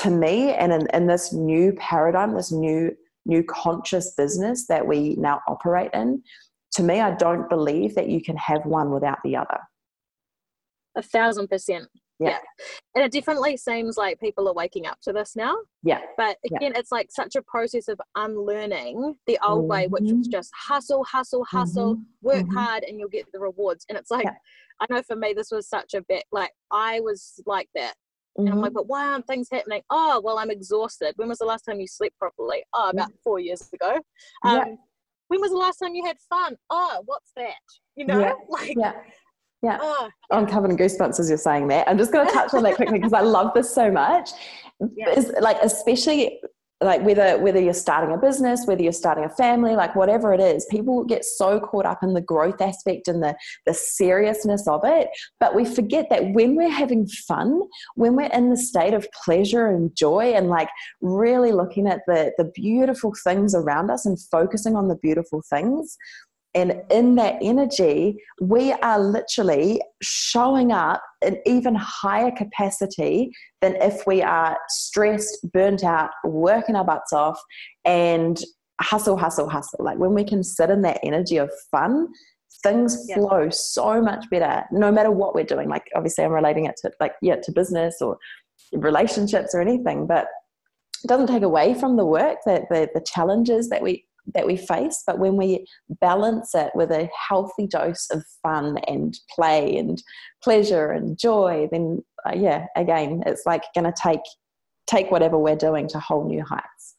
to 0.00 0.10
me, 0.10 0.52
and 0.52 0.72
in, 0.72 0.86
in 0.94 1.06
this 1.06 1.32
new 1.32 1.72
paradigm, 1.74 2.34
this 2.34 2.52
new 2.52 2.96
new 3.26 3.44
conscious 3.44 4.14
business 4.14 4.66
that 4.66 4.86
we 4.86 5.14
now 5.16 5.40
operate 5.46 5.90
in, 5.92 6.22
to 6.72 6.82
me, 6.82 7.00
I 7.00 7.14
don't 7.14 7.50
believe 7.50 7.94
that 7.94 8.08
you 8.08 8.22
can 8.22 8.36
have 8.38 8.64
one 8.64 8.90
without 8.90 9.18
the 9.22 9.36
other. 9.36 9.58
A 10.96 11.02
thousand 11.02 11.48
percent. 11.48 11.86
Yeah. 12.20 12.30
yeah. 12.30 12.38
And 12.94 13.04
it 13.04 13.12
definitely 13.12 13.56
seems 13.56 13.96
like 13.96 14.20
people 14.20 14.46
are 14.46 14.54
waking 14.54 14.86
up 14.86 14.98
to 15.02 15.12
this 15.12 15.34
now. 15.34 15.56
Yeah. 15.82 16.00
But 16.16 16.36
again, 16.44 16.72
yeah. 16.72 16.78
it's 16.78 16.92
like 16.92 17.08
such 17.10 17.34
a 17.34 17.42
process 17.42 17.88
of 17.88 17.98
unlearning 18.14 19.16
the 19.26 19.38
old 19.42 19.62
mm-hmm. 19.62 19.68
way, 19.68 19.86
which 19.88 20.02
was 20.02 20.12
mm-hmm. 20.12 20.30
just 20.30 20.50
hustle, 20.54 21.02
hustle, 21.04 21.44
hustle, 21.44 21.96
mm-hmm. 21.96 22.02
work 22.26 22.44
mm-hmm. 22.44 22.56
hard, 22.56 22.84
and 22.84 22.98
you'll 22.98 23.08
get 23.08 23.26
the 23.32 23.40
rewards. 23.40 23.86
And 23.88 23.96
it's 23.96 24.10
like, 24.10 24.24
yeah. 24.24 24.34
I 24.80 24.86
know 24.90 25.02
for 25.02 25.16
me, 25.16 25.32
this 25.32 25.50
was 25.50 25.68
such 25.68 25.94
a 25.94 26.02
bit 26.02 26.24
like 26.30 26.52
I 26.70 27.00
was 27.00 27.40
like 27.46 27.68
that. 27.74 27.94
And 28.36 28.48
I'm 28.48 28.60
like, 28.60 28.68
mm-hmm. 28.68 28.76
but 28.76 28.86
why 28.86 29.06
aren't 29.06 29.26
things 29.26 29.48
happening? 29.50 29.82
Oh, 29.90 30.20
well, 30.22 30.38
I'm 30.38 30.50
exhausted. 30.50 31.14
When 31.16 31.28
was 31.28 31.38
the 31.38 31.46
last 31.46 31.62
time 31.62 31.80
you 31.80 31.86
slept 31.86 32.18
properly? 32.18 32.62
Oh, 32.72 32.90
about 32.90 33.10
four 33.24 33.40
years 33.40 33.68
ago. 33.72 33.98
Um, 34.44 34.56
yeah. 34.56 34.64
When 35.28 35.40
was 35.40 35.50
the 35.50 35.56
last 35.56 35.78
time 35.78 35.94
you 35.94 36.04
had 36.04 36.16
fun? 36.28 36.56
Oh, 36.70 37.02
what's 37.06 37.32
that? 37.36 37.54
You 37.96 38.06
know, 38.06 38.20
yeah. 38.20 38.34
like. 38.48 38.76
Yeah. 39.62 39.78
Oh, 39.80 40.08
yeah. 40.30 40.36
I'm 40.36 40.46
covered 40.46 40.70
in 40.70 40.76
goosebumps 40.76 41.20
as 41.20 41.28
you're 41.28 41.38
saying 41.38 41.68
that. 41.68 41.88
I'm 41.88 41.98
just 41.98 42.12
going 42.12 42.26
to 42.26 42.32
touch 42.32 42.54
on 42.54 42.62
that 42.62 42.76
quickly 42.76 42.98
because 42.98 43.12
I 43.12 43.20
love 43.20 43.52
this 43.54 43.72
so 43.74 43.90
much. 43.90 44.30
It's 44.80 45.30
like, 45.40 45.58
especially 45.62 46.40
like 46.82 47.02
whether 47.02 47.38
whether 47.38 47.60
you're 47.60 47.74
starting 47.74 48.14
a 48.14 48.18
business 48.18 48.66
whether 48.66 48.82
you're 48.82 48.92
starting 48.92 49.24
a 49.24 49.28
family 49.28 49.76
like 49.76 49.94
whatever 49.94 50.32
it 50.32 50.40
is 50.40 50.66
people 50.70 51.04
get 51.04 51.24
so 51.24 51.60
caught 51.60 51.84
up 51.84 52.02
in 52.02 52.14
the 52.14 52.20
growth 52.20 52.60
aspect 52.60 53.06
and 53.06 53.22
the 53.22 53.36
the 53.66 53.74
seriousness 53.74 54.66
of 54.66 54.80
it 54.84 55.08
but 55.38 55.54
we 55.54 55.64
forget 55.64 56.08
that 56.08 56.32
when 56.32 56.56
we're 56.56 56.70
having 56.70 57.06
fun 57.06 57.60
when 57.96 58.16
we're 58.16 58.30
in 58.32 58.48
the 58.48 58.56
state 58.56 58.94
of 58.94 59.06
pleasure 59.24 59.66
and 59.66 59.94
joy 59.94 60.32
and 60.32 60.48
like 60.48 60.70
really 61.02 61.52
looking 61.52 61.86
at 61.86 62.00
the 62.06 62.32
the 62.38 62.50
beautiful 62.54 63.12
things 63.24 63.54
around 63.54 63.90
us 63.90 64.06
and 64.06 64.18
focusing 64.30 64.74
on 64.74 64.88
the 64.88 64.96
beautiful 64.96 65.42
things 65.50 65.98
and 66.54 66.82
in 66.90 67.14
that 67.14 67.36
energy, 67.40 68.16
we 68.40 68.72
are 68.72 68.98
literally 68.98 69.80
showing 70.02 70.72
up 70.72 71.00
in 71.22 71.38
even 71.46 71.76
higher 71.76 72.32
capacity 72.32 73.30
than 73.60 73.76
if 73.76 74.04
we 74.06 74.20
are 74.20 74.58
stressed, 74.68 75.46
burnt 75.52 75.84
out, 75.84 76.10
working 76.24 76.74
our 76.74 76.84
butts 76.84 77.12
off, 77.12 77.40
and 77.84 78.42
hustle, 78.80 79.16
hustle, 79.16 79.48
hustle. 79.48 79.84
Like 79.84 79.98
when 79.98 80.12
we 80.12 80.24
can 80.24 80.42
sit 80.42 80.70
in 80.70 80.82
that 80.82 80.98
energy 81.04 81.36
of 81.36 81.50
fun, 81.70 82.08
things 82.64 83.06
yeah. 83.08 83.16
flow 83.16 83.48
so 83.50 84.02
much 84.02 84.24
better 84.30 84.64
no 84.72 84.90
matter 84.90 85.10
what 85.10 85.34
we're 85.34 85.44
doing. 85.44 85.68
Like 85.68 85.84
obviously 85.94 86.24
I'm 86.24 86.32
relating 86.32 86.64
it 86.66 86.76
to 86.82 86.90
like 87.00 87.14
yeah, 87.22 87.36
to 87.36 87.52
business 87.52 87.96
or 88.00 88.18
relationships 88.72 89.54
or 89.54 89.60
anything, 89.60 90.06
but 90.06 90.26
it 91.04 91.08
doesn't 91.08 91.28
take 91.28 91.42
away 91.42 91.74
from 91.74 91.96
the 91.96 92.04
work 92.04 92.38
that 92.44 92.64
the, 92.70 92.88
the 92.92 93.00
challenges 93.00 93.68
that 93.70 93.82
we 93.82 94.04
that 94.34 94.46
we 94.46 94.56
face, 94.56 95.02
but 95.06 95.18
when 95.18 95.36
we 95.36 95.66
balance 96.00 96.54
it 96.54 96.70
with 96.74 96.90
a 96.90 97.08
healthy 97.28 97.66
dose 97.66 98.08
of 98.10 98.24
fun 98.42 98.78
and 98.86 99.18
play 99.34 99.76
and 99.76 100.02
pleasure 100.42 100.90
and 100.90 101.18
joy, 101.18 101.68
then 101.70 102.02
uh, 102.26 102.34
yeah, 102.36 102.66
again, 102.76 103.22
it's 103.26 103.46
like 103.46 103.64
going 103.74 103.90
to 103.90 103.94
take 104.00 104.20
take 104.86 105.10
whatever 105.10 105.38
we're 105.38 105.56
doing 105.56 105.86
to 105.88 106.00
whole 106.00 106.26
new 106.26 106.44
heights. 106.44 106.96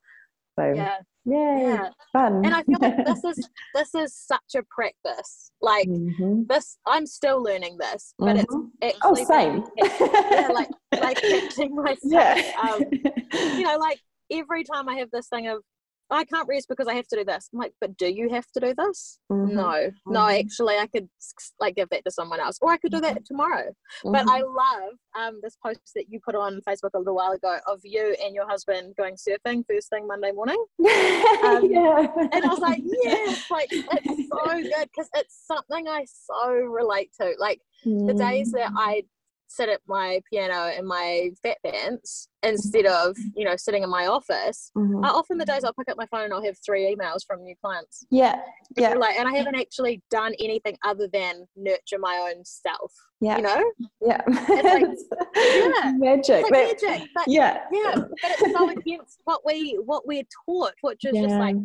So 0.57 0.73
yeah. 0.73 0.97
Yay, 1.23 1.33
yeah. 1.35 1.89
fun. 2.11 2.43
And 2.43 2.55
I 2.55 2.63
feel 2.63 2.79
like 2.81 2.97
this 3.05 3.23
is 3.23 3.49
this 3.75 3.93
is 3.93 4.15
such 4.15 4.55
a 4.55 4.63
practice. 4.63 5.51
Like 5.61 5.87
mm-hmm. 5.87 6.43
this, 6.49 6.77
I'm 6.87 7.05
still 7.05 7.43
learning 7.43 7.77
this, 7.77 8.15
but 8.17 8.37
mm-hmm. 8.37 8.65
it's 8.81 8.97
oh 9.03 9.13
same. 9.13 9.63
yeah, 9.77 10.49
like 10.51 10.69
like 10.99 11.21
catching 11.21 11.75
myself. 11.75 11.99
Yeah. 12.03 12.51
Um, 12.61 12.83
you 13.57 13.63
know, 13.63 13.77
like 13.77 13.99
every 14.31 14.63
time 14.63 14.89
I 14.89 14.95
have 14.95 15.09
this 15.11 15.27
thing 15.27 15.47
of 15.47 15.59
I 16.11 16.25
can't 16.25 16.47
rest 16.47 16.67
because 16.67 16.87
I 16.87 16.93
have 16.95 17.07
to 17.07 17.15
do 17.15 17.23
this. 17.23 17.49
I'm 17.53 17.59
like, 17.59 17.73
but 17.79 17.95
do 17.97 18.07
you 18.07 18.29
have 18.29 18.45
to 18.51 18.59
do 18.59 18.73
this? 18.77 19.19
Mhm. 19.31 19.53
No, 19.53 19.91
no, 20.05 20.19
Mhm. 20.19 20.39
actually, 20.41 20.77
I 20.77 20.87
could 20.87 21.09
like 21.59 21.75
give 21.75 21.89
that 21.89 22.03
to 22.05 22.11
someone 22.11 22.39
else, 22.39 22.57
or 22.61 22.71
I 22.71 22.77
could 22.77 22.91
do 22.91 22.99
that 23.01 23.25
tomorrow. 23.25 23.73
But 24.03 24.25
Mhm. 24.25 24.29
I 24.29 24.41
love 24.41 24.93
um, 25.15 25.39
this 25.41 25.57
post 25.57 25.79
that 25.95 26.05
you 26.09 26.19
put 26.19 26.35
on 26.35 26.61
Facebook 26.61 26.91
a 26.93 26.97
little 26.99 27.15
while 27.15 27.31
ago 27.33 27.59
of 27.67 27.79
you 27.83 28.15
and 28.23 28.33
your 28.33 28.47
husband 28.47 28.95
going 28.95 29.15
surfing 29.15 29.65
first 29.67 29.89
thing 29.89 30.07
Monday 30.07 30.31
morning. 30.31 30.63
um, 31.43 31.65
yeah. 31.71 32.07
And 32.31 32.45
I 32.45 32.47
was 32.49 32.59
like, 32.59 32.81
yes, 33.03 33.43
like 33.49 33.69
it's 33.71 34.29
so 34.29 34.53
good 34.53 34.89
because 34.89 35.09
it's 35.15 35.45
something 35.45 35.87
I 35.87 36.05
so 36.05 36.49
relate 36.51 37.11
to. 37.19 37.33
Like 37.39 37.61
the 38.07 38.13
days 38.13 38.51
that 38.51 38.71
I 38.75 39.03
sit 39.51 39.67
at 39.69 39.81
my 39.87 40.21
piano 40.31 40.71
in 40.77 40.85
my 40.87 41.29
fat 41.43 41.57
pants 41.65 42.27
instead 42.43 42.85
of, 42.85 43.15
you 43.35 43.43
know, 43.45 43.55
sitting 43.55 43.83
in 43.83 43.89
my 43.89 44.07
office, 44.07 44.71
Mhm. 44.77 45.05
I 45.05 45.09
often 45.09 45.37
the 45.37 45.45
days 45.45 45.63
I'll 45.63 45.73
pick 45.73 45.89
up 45.89 45.97
my 45.97 46.05
phone 46.07 46.23
and 46.23 46.33
I'll 46.33 46.43
have 46.43 46.57
three 46.65 46.83
emails 46.95 47.25
from 47.27 47.43
new 47.43 47.55
clients. 47.61 48.05
yeah, 48.09 48.41
yeah, 48.77 48.93
Like, 48.93 49.17
and 49.19 49.27
I 49.27 49.35
haven't 49.35 49.55
actually 49.55 50.01
done 50.09 50.33
anything 50.39 50.77
other 50.85 51.07
than 51.11 51.47
nurture 51.55 51.99
my 51.99 52.15
own 52.33 52.43
self. 52.45 52.93
yeah, 53.19 53.37
You 53.37 53.43
know, 53.43 53.71
yeah. 54.01 54.21
it's 54.27 55.09
like- 55.09 55.35
yeah, 55.35 55.91
magic. 55.97 56.45
it's 56.45 56.49
like 56.49 56.51
magic. 56.91 57.09
But 57.13 57.27
yeah, 57.27 57.65
yeah, 57.71 57.95
but 57.95 58.31
it's 58.31 58.51
so 58.53 58.69
against 58.69 59.19
what 59.25 59.45
we 59.45 59.73
what 59.85 60.07
we're 60.07 60.23
taught, 60.45 60.73
which 60.81 61.03
is 61.05 61.13
just 61.17 61.35
like 61.35 61.55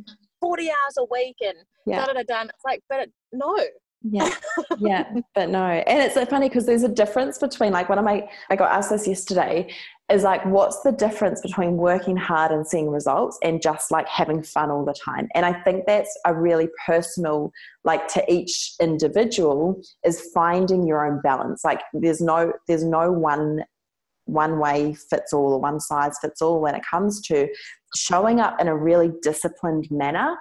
forty 0.40 0.68
hours 0.68 0.96
a 0.98 1.04
week 1.10 1.36
and 1.40 1.56
Yeah. 1.86 2.04
da 2.04 2.12
da 2.12 2.22
da 2.22 2.22
da. 2.28 2.42
It's 2.42 2.64
like, 2.64 2.82
but 2.88 3.00
it, 3.00 3.12
no, 3.32 3.56
yeah, 4.02 4.30
yeah. 4.78 5.12
But 5.34 5.50
no, 5.50 5.64
and 5.64 6.02
it's 6.02 6.14
so 6.14 6.24
funny 6.26 6.48
because 6.48 6.66
there's 6.66 6.82
a 6.82 6.88
difference 6.88 7.38
between 7.38 7.72
like 7.72 7.88
one 7.88 7.98
of 7.98 8.04
my 8.04 8.28
I 8.50 8.56
got 8.56 8.70
asked 8.70 8.90
this 8.90 9.06
yesterday 9.06 9.72
is 10.10 10.22
like 10.22 10.44
what's 10.46 10.80
the 10.82 10.92
difference 10.92 11.40
between 11.40 11.76
working 11.76 12.16
hard 12.16 12.52
and 12.52 12.66
seeing 12.66 12.90
results 12.90 13.38
and 13.42 13.60
just 13.60 13.90
like 13.90 14.06
having 14.08 14.42
fun 14.42 14.70
all 14.70 14.84
the 14.84 14.94
time? 14.94 15.28
And 15.34 15.44
i 15.44 15.52
think 15.62 15.84
that's 15.86 16.16
a 16.24 16.34
really 16.34 16.68
personal 16.86 17.52
like 17.84 18.06
to 18.08 18.32
each 18.32 18.74
individual 18.80 19.80
is 20.04 20.30
finding 20.32 20.86
your 20.86 21.06
own 21.06 21.20
balance. 21.22 21.64
Like 21.64 21.80
there's 21.92 22.20
no 22.20 22.52
there's 22.68 22.84
no 22.84 23.10
one 23.10 23.64
one 24.26 24.58
way 24.58 24.94
fits 24.94 25.32
all 25.32 25.52
or 25.52 25.60
one 25.60 25.80
size 25.80 26.18
fits 26.20 26.42
all 26.42 26.60
when 26.60 26.74
it 26.74 26.82
comes 26.88 27.20
to 27.22 27.48
showing 27.96 28.40
up 28.40 28.60
in 28.60 28.68
a 28.68 28.76
really 28.76 29.10
disciplined 29.22 29.88
manner 29.90 30.36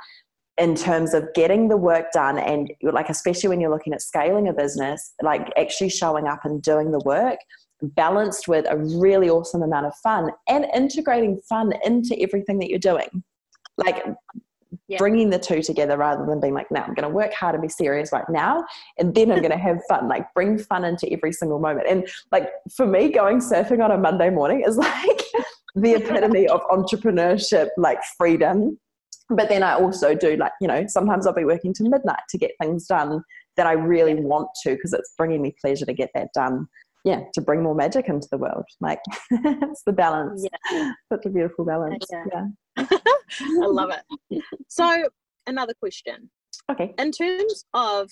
in 0.57 0.73
terms 0.75 1.13
of 1.13 1.27
getting 1.33 1.67
the 1.67 1.77
work 1.77 2.11
done 2.13 2.37
and 2.37 2.71
like 2.81 3.09
especially 3.09 3.49
when 3.49 3.59
you're 3.59 3.69
looking 3.69 3.93
at 3.93 4.01
scaling 4.01 4.47
a 4.47 4.53
business 4.53 5.13
like 5.21 5.51
actually 5.57 5.89
showing 5.89 6.27
up 6.27 6.45
and 6.45 6.61
doing 6.61 6.91
the 6.91 7.01
work 7.05 7.39
balanced 7.81 8.47
with 8.47 8.65
a 8.69 8.77
really 8.77 9.29
awesome 9.29 9.61
amount 9.61 9.85
of 9.85 9.95
fun 9.95 10.29
and 10.47 10.65
integrating 10.73 11.37
fun 11.49 11.73
into 11.83 12.19
everything 12.19 12.59
that 12.59 12.69
you're 12.69 12.79
doing. 12.79 13.23
Like 13.77 14.03
Yeah. 14.87 14.97
bringing 14.97 15.29
the 15.29 15.39
two 15.39 15.61
together 15.61 15.97
rather 15.97 16.25
than 16.25 16.39
being 16.39 16.53
like 16.53 16.69
now 16.69 16.83
i'm 16.83 16.93
going 16.93 17.07
to 17.07 17.15
work 17.15 17.33
hard 17.33 17.55
and 17.55 17.61
be 17.61 17.69
serious 17.69 18.11
right 18.11 18.27
now 18.29 18.63
and 18.99 19.15
then 19.15 19.31
i'm 19.31 19.39
going 19.39 19.51
to 19.51 19.57
have 19.57 19.79
fun. 19.87 20.07
Like 20.07 20.33
bring 20.33 20.57
fun 20.57 20.83
into 20.85 21.11
every 21.11 21.31
single 21.33 21.59
moment. 21.59 21.87
And 21.87 22.07
like 22.31 22.49
for 22.75 22.85
me 22.85 23.09
going 23.09 23.39
surfing 23.39 23.83
on 23.83 23.91
a 23.91 23.97
monday 23.97 24.29
morning 24.29 24.63
is 24.67 24.77
like 24.77 25.21
the 25.75 25.95
epitome 25.95 26.47
of 26.47 26.61
entrepreneurship 26.67 27.69
like 27.77 27.99
freedom 28.17 28.77
but 29.29 29.49
then 29.49 29.63
I 29.63 29.73
also 29.73 30.13
do 30.15 30.35
like 30.37 30.51
you 30.61 30.67
know 30.67 30.85
sometimes 30.87 31.25
I'll 31.25 31.33
be 31.33 31.45
working 31.45 31.73
to 31.75 31.83
midnight 31.83 32.21
to 32.29 32.37
get 32.37 32.51
things 32.61 32.87
done 32.87 33.23
that 33.57 33.67
I 33.67 33.73
really 33.73 34.15
want 34.15 34.49
to 34.63 34.75
because 34.75 34.93
it's 34.93 35.13
bringing 35.17 35.41
me 35.41 35.55
pleasure 35.61 35.85
to 35.85 35.93
get 35.93 36.09
that 36.13 36.29
done. 36.33 36.67
Yeah, 37.03 37.21
to 37.35 37.41
bring 37.41 37.61
more 37.61 37.75
magic 37.75 38.09
into 38.09 38.27
the 38.31 38.37
world. 38.39 38.65
Like 38.81 38.99
it's 39.31 39.83
the 39.85 39.93
balance. 39.93 40.45
Yeah. 40.71 40.91
Such 41.13 41.25
a 41.25 41.29
beautiful 41.29 41.63
balance. 41.63 42.03
Yeah. 42.11 42.25
Yeah. 42.77 42.85
I 43.41 43.65
love 43.67 43.91
it. 43.91 44.41
So 44.67 45.07
another 45.45 45.73
question 45.79 46.31
Okay. 46.71 46.93
in 46.97 47.11
terms 47.11 47.65
of 47.73 48.09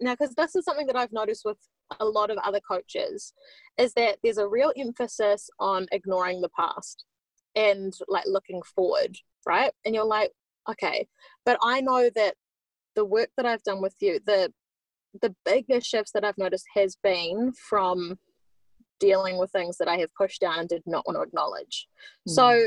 now, 0.00 0.12
because 0.12 0.34
this 0.34 0.54
is 0.54 0.64
something 0.64 0.86
that 0.86 0.96
I've 0.96 1.12
noticed 1.12 1.42
with 1.44 1.58
a 1.98 2.04
lot 2.04 2.30
of 2.30 2.38
other 2.38 2.60
coaches, 2.60 3.32
is 3.78 3.92
that 3.94 4.18
there's 4.22 4.38
a 4.38 4.48
real 4.48 4.72
emphasis 4.76 5.48
on 5.58 5.86
ignoring 5.92 6.40
the 6.40 6.48
past 6.50 7.04
and 7.56 7.92
like 8.08 8.24
looking 8.26 8.62
forward, 8.62 9.16
right? 9.46 9.72
And 9.84 9.94
you're 9.94 10.04
like, 10.04 10.32
okay, 10.68 11.06
but 11.44 11.58
I 11.62 11.80
know 11.80 12.10
that 12.14 12.34
the 12.94 13.04
work 13.04 13.30
that 13.36 13.46
I've 13.46 13.62
done 13.62 13.80
with 13.82 13.94
you, 14.00 14.20
the 14.24 14.52
the 15.22 15.34
biggest 15.44 15.86
shifts 15.86 16.10
that 16.12 16.24
I've 16.24 16.38
noticed 16.38 16.66
has 16.74 16.96
been 17.02 17.52
from 17.52 18.18
dealing 18.98 19.38
with 19.38 19.50
things 19.52 19.76
that 19.78 19.86
I 19.88 19.96
have 19.98 20.12
pushed 20.14 20.40
down 20.40 20.58
and 20.60 20.68
did 20.68 20.82
not 20.86 21.06
want 21.06 21.16
to 21.16 21.22
acknowledge. 21.22 21.86
So, 22.26 22.66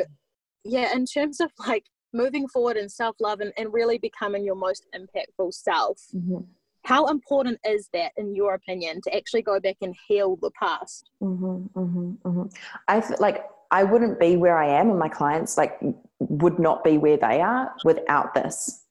yeah, 0.63 0.93
in 0.95 1.05
terms 1.05 1.39
of 1.41 1.51
like 1.67 1.85
moving 2.13 2.47
forward 2.47 2.77
and 2.77 2.91
self 2.91 3.15
love 3.19 3.41
and, 3.41 3.51
and 3.57 3.73
really 3.73 3.97
becoming 3.97 4.45
your 4.45 4.55
most 4.55 4.85
impactful 4.95 5.53
self, 5.53 6.01
Mhm. 6.15 6.45
how 6.83 7.07
important 7.07 7.59
is 7.65 7.89
that, 7.91 8.13
in 8.15 8.33
your 8.35 8.53
opinion, 8.53 9.01
to 9.03 9.15
actually 9.15 9.41
go 9.41 9.59
back 9.59 9.77
and 9.81 9.95
heal 10.07 10.37
the 10.37 10.51
past? 10.51 11.09
Mhm, 11.21 11.69
mhm, 11.73 12.17
mhm. 12.19 12.53
I 12.87 13.01
th- 13.01 13.19
like 13.19 13.45
I 13.71 13.83
wouldn't 13.83 14.19
be 14.19 14.37
where 14.37 14.57
I 14.57 14.67
am, 14.67 14.89
and 14.89 14.99
my 14.99 15.09
clients 15.09 15.57
like 15.57 15.79
would 16.19 16.59
not 16.59 16.83
be 16.83 16.97
where 16.97 17.17
they 17.17 17.41
are 17.41 17.73
without 17.83 18.33
this. 18.33 18.83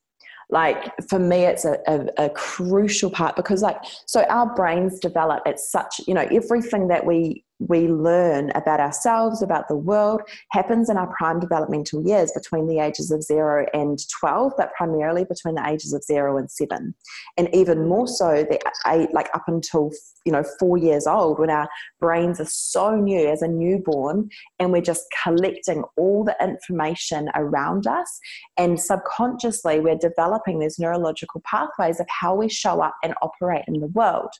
Like 0.50 0.92
for 1.08 1.18
me, 1.18 1.44
it's 1.44 1.64
a, 1.64 1.78
a, 1.88 2.26
a 2.26 2.30
crucial 2.30 3.10
part 3.10 3.34
because 3.34 3.62
like 3.62 3.78
so 4.06 4.24
our 4.24 4.54
brains 4.54 5.00
develop 5.00 5.42
at 5.46 5.58
such 5.58 6.00
you 6.06 6.14
know 6.14 6.28
everything 6.30 6.88
that 6.88 7.04
we 7.04 7.44
we 7.58 7.88
learn 7.88 8.50
about 8.54 8.80
ourselves 8.80 9.40
about 9.42 9.66
the 9.68 9.76
world 9.76 10.20
happens 10.50 10.90
in 10.90 10.96
our 10.96 11.12
prime 11.16 11.40
developmental 11.40 12.06
years 12.06 12.30
between 12.32 12.66
the 12.66 12.78
ages 12.78 13.10
of 13.10 13.22
0 13.22 13.66
and 13.72 13.98
12 14.20 14.52
but 14.56 14.72
primarily 14.74 15.24
between 15.24 15.54
the 15.54 15.66
ages 15.66 15.92
of 15.92 16.02
0 16.02 16.36
and 16.36 16.50
7 16.50 16.94
and 17.36 17.54
even 17.54 17.88
more 17.88 18.06
so 18.06 18.44
the 18.44 19.08
like 19.12 19.28
up 19.34 19.44
until 19.46 19.90
you 20.26 20.32
know 20.32 20.44
4 20.58 20.76
years 20.76 21.06
old 21.06 21.38
when 21.38 21.50
our 21.50 21.68
brains 21.98 22.40
are 22.40 22.46
so 22.46 22.94
new 22.94 23.26
as 23.26 23.40
a 23.40 23.48
newborn 23.48 24.28
and 24.58 24.70
we're 24.70 24.82
just 24.82 25.06
collecting 25.22 25.82
all 25.96 26.24
the 26.24 26.36
information 26.42 27.30
around 27.34 27.86
us 27.86 28.20
and 28.58 28.78
subconsciously 28.78 29.80
we're 29.80 29.96
developing 29.96 30.58
these 30.58 30.78
neurological 30.78 31.40
pathways 31.44 32.00
of 32.00 32.06
how 32.08 32.34
we 32.34 32.48
show 32.48 32.82
up 32.82 32.94
and 33.02 33.14
operate 33.22 33.64
in 33.66 33.80
the 33.80 33.86
world 33.88 34.30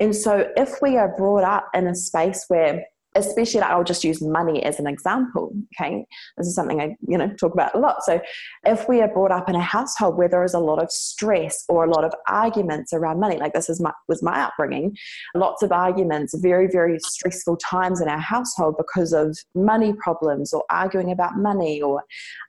and 0.00 0.14
so 0.14 0.48
if 0.56 0.80
we 0.82 0.96
are 0.96 1.14
brought 1.16 1.44
up 1.44 1.68
in 1.74 1.86
a 1.86 1.94
space 1.94 2.44
where 2.48 2.84
especially 3.16 3.60
like 3.60 3.70
I'll 3.70 3.84
just 3.84 4.04
use 4.04 4.20
money 4.20 4.62
as 4.64 4.80
an 4.80 4.86
example. 4.86 5.52
Okay. 5.74 6.04
This 6.36 6.48
is 6.48 6.54
something 6.54 6.80
I, 6.80 6.96
you 7.06 7.16
know, 7.16 7.28
talk 7.34 7.52
about 7.52 7.74
a 7.74 7.78
lot. 7.78 8.02
So 8.02 8.20
if 8.64 8.88
we 8.88 9.00
are 9.00 9.08
brought 9.08 9.30
up 9.30 9.48
in 9.48 9.54
a 9.54 9.60
household 9.60 10.16
where 10.16 10.28
there 10.28 10.44
is 10.44 10.54
a 10.54 10.58
lot 10.58 10.82
of 10.82 10.90
stress 10.90 11.64
or 11.68 11.84
a 11.84 11.90
lot 11.90 12.04
of 12.04 12.12
arguments 12.26 12.92
around 12.92 13.20
money, 13.20 13.36
like 13.36 13.52
this 13.52 13.68
is 13.68 13.80
my 13.80 13.92
was 14.08 14.22
my 14.22 14.40
upbringing, 14.40 14.96
lots 15.34 15.62
of 15.62 15.70
arguments, 15.70 16.34
very, 16.38 16.66
very 16.66 16.98
stressful 16.98 17.56
times 17.58 18.00
in 18.00 18.08
our 18.08 18.18
household 18.18 18.76
because 18.76 19.12
of 19.12 19.36
money 19.54 19.92
problems 19.92 20.52
or 20.52 20.64
arguing 20.70 21.12
about 21.12 21.36
money 21.36 21.80
or 21.80 22.02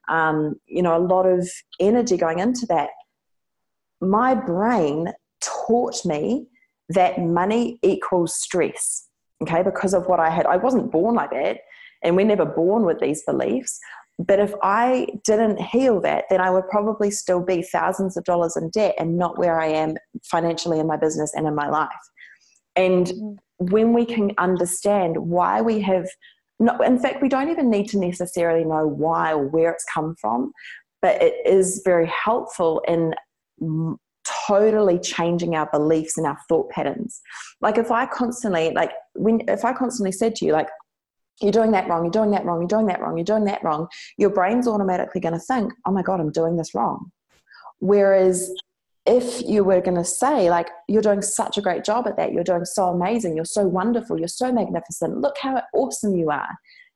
um, 0.08 0.56
you 0.66 0.82
know, 0.82 0.98
a 0.98 1.00
lot 1.00 1.26
of 1.26 1.48
energy 1.80 2.18
going 2.18 2.40
into 2.40 2.66
that. 2.68 2.90
My 4.02 4.34
brain 4.34 5.12
taught 5.42 6.06
me 6.06 6.48
that 6.90 7.20
money 7.20 7.80
equals 7.82 8.36
stress 8.36 9.06
okay? 9.42 9.64
Because 9.64 9.94
of 9.94 10.06
what 10.06 10.20
i 10.20 10.30
had. 10.30 10.46
I 10.46 10.58
wasn't 10.58 10.92
born 10.92 11.16
like 11.16 11.32
that 11.32 11.60
and 12.04 12.16
we're 12.16 12.26
never 12.26 12.46
born 12.46 12.84
with 12.84 13.00
these 13.00 13.24
beliefs. 13.24 13.80
But 14.18 14.40
if 14.40 14.54
i 14.64 15.08
didn't 15.26 15.60
heal 15.60 16.00
that 16.02 16.26
then 16.30 16.40
i 16.40 16.50
would 16.50 16.70
probably 16.70 17.12
still 17.12 17.42
be 17.42 17.62
thousands 17.62 18.16
of 18.16 18.24
dollars 18.24 18.56
in 18.56 18.70
debt 18.70 18.96
and 18.98 19.18
not 19.18 19.38
where 19.38 19.60
i 19.60 19.68
am 19.68 19.96
financially 20.24 20.80
in 20.80 20.88
my 20.88 20.98
business 20.98 21.34
and 21.36 21.48
in 21.48 21.56
my 21.56 21.70
life. 21.70 21.90
And 22.78 23.08
mm-hmm. 23.08 23.66
when 23.74 23.94
we 23.94 24.06
can 24.06 24.32
understand 24.38 25.18
why 25.18 25.62
we 25.62 25.82
have 25.82 26.08
no, 26.60 26.78
in 26.78 26.98
fact 26.98 27.22
we 27.22 27.28
don't 27.28 27.50
even 27.50 27.70
need 27.70 27.90
to 27.90 28.00
necessarily 28.00 28.64
know 28.64 28.88
why 28.88 29.34
or 29.34 29.46
where 29.46 29.72
it's 29.72 29.86
come 29.94 30.16
from 30.22 30.54
but 31.02 31.22
it 31.22 31.36
is 31.46 31.82
very 31.84 32.08
helpful 32.08 32.82
in 32.88 33.14
totally 34.48 35.00
changing 35.00 35.56
our 35.56 35.70
beliefs 35.72 36.18
and 36.18 36.26
our 36.26 36.38
thought 36.50 36.70
patterns. 36.70 37.22
Like 37.62 37.78
if 37.78 37.92
I 37.92 38.06
constantly 38.06 38.72
like 38.72 38.92
when 39.14 39.42
if 39.48 39.64
I 39.66 39.74
constantly 39.74 40.12
said 40.12 40.36
to 40.36 40.46
you 40.46 40.54
like 40.54 40.70
you're 41.42 41.52
doing 41.52 41.72
that 41.72 41.88
wrong, 41.88 42.04
you're 42.04 42.12
doing 42.12 42.32
that 42.32 42.46
wrong, 42.46 42.62
you're 42.62 42.68
doing 42.68 42.88
that 42.88 43.02
wrong, 43.02 43.18
you're 43.18 43.26
doing 43.26 43.46
that 43.46 43.64
wrong, 43.64 43.88
your 44.18 44.30
brain's 44.30 44.68
automatically 44.68 45.22
going 45.22 45.34
to 45.34 45.40
think, 45.40 45.74
"Oh 45.86 45.92
my 45.92 46.02
god, 46.02 46.20
I'm 46.20 46.32
doing 46.32 46.58
this 46.58 46.74
wrong." 46.74 47.12
Whereas 47.80 48.52
if 49.06 49.48
you 49.48 49.64
were 49.64 49.82
going 49.82 49.98
to 49.98 50.04
say 50.04 50.50
like 50.50 50.70
you're 50.88 51.02
doing 51.02 51.22
such 51.22 51.58
a 51.58 51.62
great 51.62 51.84
job 51.84 52.08
at 52.08 52.18
that, 52.18 52.32
you're 52.34 52.44
doing 52.44 52.66
so 52.66 52.86
amazing, 52.86 53.36
you're 53.36 53.46
so 53.46 53.68
wonderful, 53.68 54.18
you're 54.18 54.28
so 54.28 54.52
magnificent, 54.52 55.22
look 55.22 55.36
how 55.40 55.62
awesome 55.74 56.16
you 56.16 56.32
are. 56.32 56.50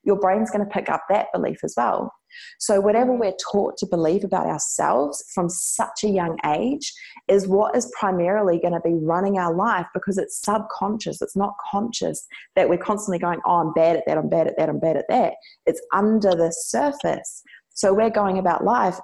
Your 0.09 0.19
brain's 0.19 0.49
going 0.49 0.65
to 0.65 0.71
pick 0.71 0.89
up 0.89 1.03
that 1.07 1.27
belief 1.31 1.59
as 1.63 1.75
well. 1.77 2.11
So, 2.57 2.81
whatever 2.81 3.11
mm. 3.11 3.19
we're 3.19 3.37
taught 3.51 3.77
to 3.77 3.85
believe 3.85 4.23
about 4.23 4.47
ourselves 4.47 5.23
from 5.35 5.49
such 5.49 6.03
a 6.03 6.09
young 6.09 6.35
age 6.47 6.91
is 7.27 7.47
what 7.47 7.75
is 7.75 7.91
primarily 7.99 8.59
going 8.59 8.73
to 8.73 8.79
be 8.79 8.95
running 8.95 9.37
our 9.37 9.53
life 9.53 9.85
because 9.93 10.17
it's 10.17 10.41
subconscious. 10.41 11.21
It's 11.21 11.37
not 11.37 11.53
conscious 11.69 12.25
that 12.55 12.69
we're 12.69 12.79
constantly 12.79 13.19
going, 13.19 13.39
Oh, 13.45 13.57
I'm 13.57 13.73
bad 13.73 13.97
at 13.97 14.03
that, 14.07 14.17
I'm 14.17 14.29
bad 14.29 14.47
at 14.47 14.57
that, 14.57 14.67
I'm 14.67 14.79
bad 14.79 14.97
at 14.97 15.05
that. 15.09 15.33
It's 15.67 15.81
under 15.93 16.31
the 16.31 16.49
surface. 16.49 17.43
So 17.75 17.93
we're 17.93 18.09
going 18.09 18.39
about 18.39 18.63
life 18.63 18.97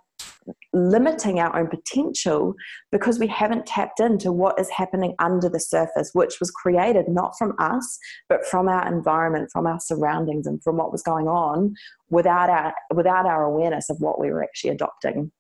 limiting 0.74 1.40
our 1.40 1.56
own 1.58 1.68
potential 1.68 2.54
because 2.92 3.20
we 3.20 3.28
haven't 3.28 3.66
tapped 3.66 4.00
into 4.00 4.32
what 4.32 4.60
is 4.60 4.70
happening 4.70 5.16
under 5.20 5.50
the 5.50 5.60
surface, 5.60 6.12
which 6.14 6.40
was 6.40 6.52
created 6.52 7.08
not 7.08 7.38
from 7.38 7.54
us, 7.60 7.98
but 8.30 8.46
from 8.46 8.68
our 8.68 8.88
environment, 8.88 9.50
from 9.52 9.66
our 9.66 9.80
surroundings, 9.80 10.46
and 10.46 10.62
from 10.64 10.78
what 10.78 10.92
was 10.92 11.02
going 11.02 11.28
on 11.28 11.74
without 12.10 12.50
our 12.50 12.74
without 12.94 13.26
our 13.26 13.44
awareness 13.44 13.90
of 13.90 13.98
what 14.00 14.20
we 14.20 14.30
were 14.30 14.44
actually 14.44 14.72
adopting 14.72 15.32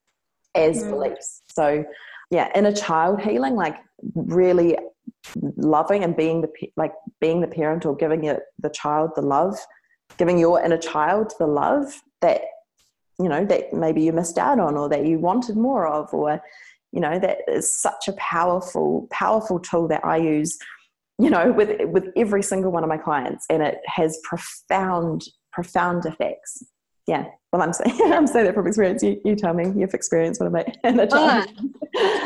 as 0.56 0.84
mm. 0.84 0.90
beliefs. 0.90 1.42
So, 1.52 1.86
yeah, 2.32 2.50
inner 2.56 2.74
child 2.74 3.22
healing, 3.22 3.56
like 3.56 3.78
really 4.16 4.78
loving 5.58 6.04
and 6.04 6.16
being 6.16 6.42
the 6.42 6.50
like 6.76 6.94
being 7.20 7.42
the 7.42 7.48
parent 7.48 7.86
or 7.86 7.96
giving 7.96 8.26
it 8.26 8.42
the 8.60 8.70
child 8.70 9.12
the 9.16 9.22
love, 9.22 9.58
giving 10.18 10.40
your 10.40 10.64
inner 10.64 10.78
child 10.78 11.34
the 11.40 11.48
love 11.48 12.02
that 12.22 12.42
you 13.20 13.30
know 13.30 13.46
that 13.46 13.74
maybe 13.74 14.02
you 14.02 14.12
missed 14.12 14.38
out 14.38 14.60
on 14.60 14.76
or 14.76 14.90
that 14.90 15.06
you 15.06 15.20
wanted 15.20 15.56
more 15.56 15.88
of 15.88 16.14
or 16.14 16.42
you 16.92 17.00
know 17.00 17.20
that 17.20 17.40
is 17.48 17.72
such 17.82 18.08
a 18.08 18.14
powerful 18.14 19.08
powerful 19.12 19.60
tool 19.60 19.88
that 19.88 20.04
i 20.06 20.18
use 20.18 20.58
you 21.20 21.30
know 21.30 21.52
with 21.52 21.80
with 21.90 22.06
every 22.16 22.44
single 22.44 22.72
one 22.72 22.84
of 22.84 22.90
my 22.90 22.98
clients 22.98 23.46
and 23.50 23.62
it 23.62 23.80
has 23.86 24.20
profound 24.24 25.24
profound 25.52 26.06
effects 26.06 26.64
yeah 27.08 27.26
well 27.52 27.62
i'm 27.62 27.74
saying 27.74 28.00
i'm 28.14 28.28
saying 28.28 28.46
that 28.46 28.54
from 28.54 28.68
experience 28.68 29.04
you, 29.04 29.20
you 29.24 29.36
tell 29.36 29.54
me 29.54 29.72
you've 29.76 29.94
experienced 29.94 30.42
of 30.42 30.52
my 30.52 30.66
uh, 30.84 31.46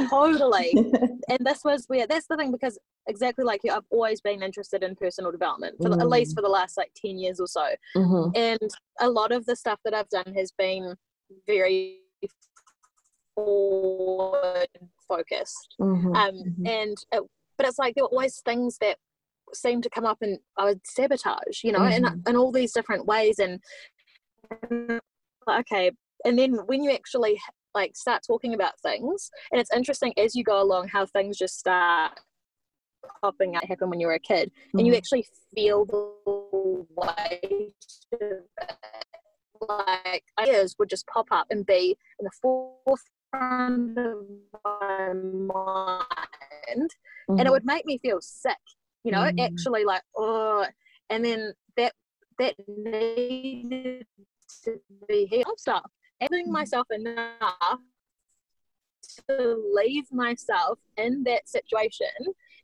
totally 0.09 0.71
and 1.30 1.39
this 1.39 1.63
was 1.63 1.86
where 1.88 2.07
that's 2.07 2.27
the 2.27 2.38
thing 2.38 2.51
because 2.51 2.77
exactly 3.07 3.43
like 3.43 3.61
you 3.63 3.71
i've 3.71 3.84
always 3.89 4.21
been 4.21 4.41
interested 4.41 4.84
in 4.84 4.95
personal 4.95 5.32
development 5.32 5.75
for 5.82 5.89
mm. 5.89 5.99
at 5.99 6.07
least 6.07 6.36
for 6.36 6.41
the 6.41 6.49
last 6.49 6.77
like 6.77 6.91
10 6.95 7.17
years 7.17 7.39
or 7.39 7.47
so 7.47 7.67
mm-hmm. 7.95 8.30
and 8.36 8.71
a 8.99 9.09
lot 9.09 9.32
of 9.32 9.45
the 9.45 9.55
stuff 9.55 9.80
that 9.84 9.93
i've 9.93 10.09
done 10.09 10.34
has 10.36 10.51
been 10.57 10.95
very 11.45 11.99
forward 13.36 14.67
focused 15.07 15.75
mm-hmm. 15.80 16.15
um 16.15 16.32
mm-hmm. 16.32 16.65
and 16.67 16.97
it, 17.11 17.23
but 17.57 17.67
it's 17.67 17.80
like 17.80 17.95
there 17.95 18.05
were 18.05 18.09
always 18.09 18.41
things 18.45 18.77
that 18.80 18.97
seemed 19.53 19.84
to 19.84 19.89
come 19.89 20.05
up 20.05 20.19
and 20.21 20.39
I 20.57 20.65
would 20.65 20.82
sabotage, 20.86 21.63
you 21.63 21.71
know, 21.71 21.84
in, 21.86 22.03
mm-hmm. 22.03 22.30
in 22.30 22.36
all 22.36 22.51
these 22.51 22.71
different 22.71 23.05
ways. 23.05 23.39
And 23.39 23.59
okay 25.50 25.91
and 26.26 26.38
then 26.38 26.54
when 26.66 26.84
you 26.84 26.91
actually 26.91 27.39
like 27.74 27.95
start 27.95 28.22
talking 28.26 28.54
about 28.54 28.80
things 28.82 29.30
and 29.52 29.62
it's 29.62 29.74
interesting 29.74 30.14
as 30.18 30.36
you 30.36 30.43
go 30.43 30.62
along 30.62 30.88
how 30.88 31.06
things 31.06 31.38
just 31.38 31.58
start 31.58 32.20
popping 33.22 33.56
up 33.56 33.64
happen 33.66 33.89
when 33.89 34.00
you 34.00 34.08
were 34.08 34.14
a 34.14 34.20
kid 34.20 34.50
mm-hmm. 34.50 34.80
and 34.80 34.88
you 34.88 34.93
mm-hmm. 34.93 34.97
actually 34.97 35.26
feel 35.56 35.86
the 35.86 36.86
weight 36.95 37.74
like 39.68 40.24
ideas 40.39 40.76
would 40.80 40.89
just 40.89 41.06
pop 41.08 41.28
up 41.32 41.45
and 41.50 41.66
be 41.66 41.97
in 42.20 42.26
the 42.26 42.32
forefront 42.41 43.97
of 43.97 44.26
my 44.64 45.14
mind 45.14 45.50
mm-hmm. 46.70 46.78
and 46.78 46.91
it 47.39 47.43
mm-hmm. 47.43 47.52
would 47.52 47.66
make 47.66 47.86
me 47.86 47.97
feel 47.97 48.20
sick 48.22 48.58
you 49.04 49.12
know 49.12 49.20
mm-hmm. 49.20 49.39
actually 49.39 49.86
like 49.86 50.02
oh 50.18 50.66
and 51.10 51.24
then 51.24 51.54
that 51.78 51.93
that 52.38 52.56
needed 52.68 54.06
to 54.66 54.80
be 55.07 55.26
here. 55.26 55.43
Stop 55.57 55.91
having 56.22 56.45
mm-hmm. 56.45 56.53
myself 56.53 56.88
enough 56.91 57.80
to 59.30 59.64
leave 59.74 60.05
myself 60.12 60.78
in 60.97 61.24
that 61.24 61.47
situation 61.47 62.07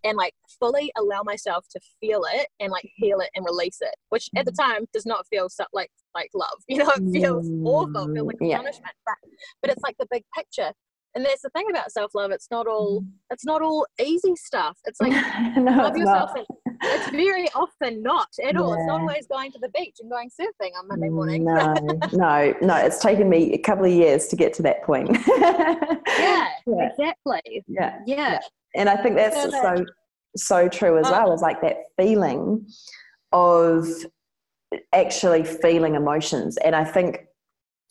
and 0.04 0.18
like 0.18 0.34
fully 0.60 0.91
allow 0.98 1.24
myself 1.24 1.66
to 1.70 1.80
feel 2.00 2.22
it 2.34 2.48
and 2.60 2.72
like 2.72 2.88
heal 2.96 3.20
it 3.20 3.30
and 3.36 3.46
release 3.46 3.80
it 3.82 3.96
which 4.10 4.30
at 4.36 4.46
the 4.46 4.52
mm-hmm. 4.52 4.74
time 4.74 4.86
does 4.93 5.06
not 5.06 5.26
feel 5.28 5.50
so, 5.50 5.66
like 5.74 5.89
like 6.14 6.30
love 6.36 6.48
you 6.68 6.78
know 6.78 6.91
it 6.96 7.12
feels 7.12 7.50
awful 7.64 8.14
feels 8.14 8.28
like 8.28 8.36
yeah. 8.41 8.58
punishment 8.58 8.93
but, 9.06 9.16
but 9.62 9.72
it's 9.72 9.82
like 9.82 9.96
the 9.98 10.08
big 10.12 10.24
picture 10.36 10.72
and 11.16 11.26
that's 11.26 11.41
the 11.41 11.49
thing 11.51 11.66
about 11.70 11.91
self-love 11.91 12.32
it's 12.32 12.47
not 12.51 12.68
all 12.68 13.01
mm. 13.01 13.07
it's 13.32 13.45
not 13.45 13.61
all 13.61 13.88
easy 14.03 14.36
stuff. 14.36 14.78
It's 14.86 14.99
like 15.01 15.11
no, 15.57 15.72
love 15.72 15.97
yourself 15.97 16.32
and 16.36 16.45
it's 16.84 17.09
very 17.11 17.47
often 17.55 18.03
not 18.03 18.28
at 18.43 18.53
yeah. 18.53 18.59
all. 18.59 18.74
It's 18.74 18.86
not 18.86 19.01
always 19.01 19.26
going 19.28 19.51
to 19.53 19.59
the 19.59 19.70
beach 19.70 19.95
and 20.01 20.11
going 20.11 20.30
surfing 20.30 20.72
on 20.78 20.88
monday 20.88 21.09
morning. 21.09 21.45
no 21.45 21.74
no 22.13 22.53
no 22.61 22.76
it's 22.76 22.99
taken 22.99 23.30
me 23.30 23.53
a 23.53 23.57
couple 23.57 23.86
of 23.86 23.91
years 23.91 24.28
to 24.28 24.36
get 24.36 24.53
to 24.55 24.61
that 24.63 24.84
point. 24.84 25.18
Yeah, 26.18 26.47
yeah, 26.66 26.89
exactly. 26.89 27.63
Yeah. 27.68 27.99
yeah. 28.05 28.16
yeah. 28.16 28.39
And 28.76 28.89
i 28.89 28.95
think 28.95 29.16
that's 29.16 29.36
so 29.36 29.86
so, 30.38 30.68
true 30.68 30.97
as 30.97 31.07
oh. 31.07 31.11
well 31.11 31.34
as 31.34 31.41
like 31.41 31.61
that 31.61 31.78
feeling 31.97 32.68
of 33.32 33.88
actually 34.93 35.43
feeling 35.43 35.95
emotions. 35.95 36.57
And 36.57 36.76
i 36.76 36.84
think 36.84 37.26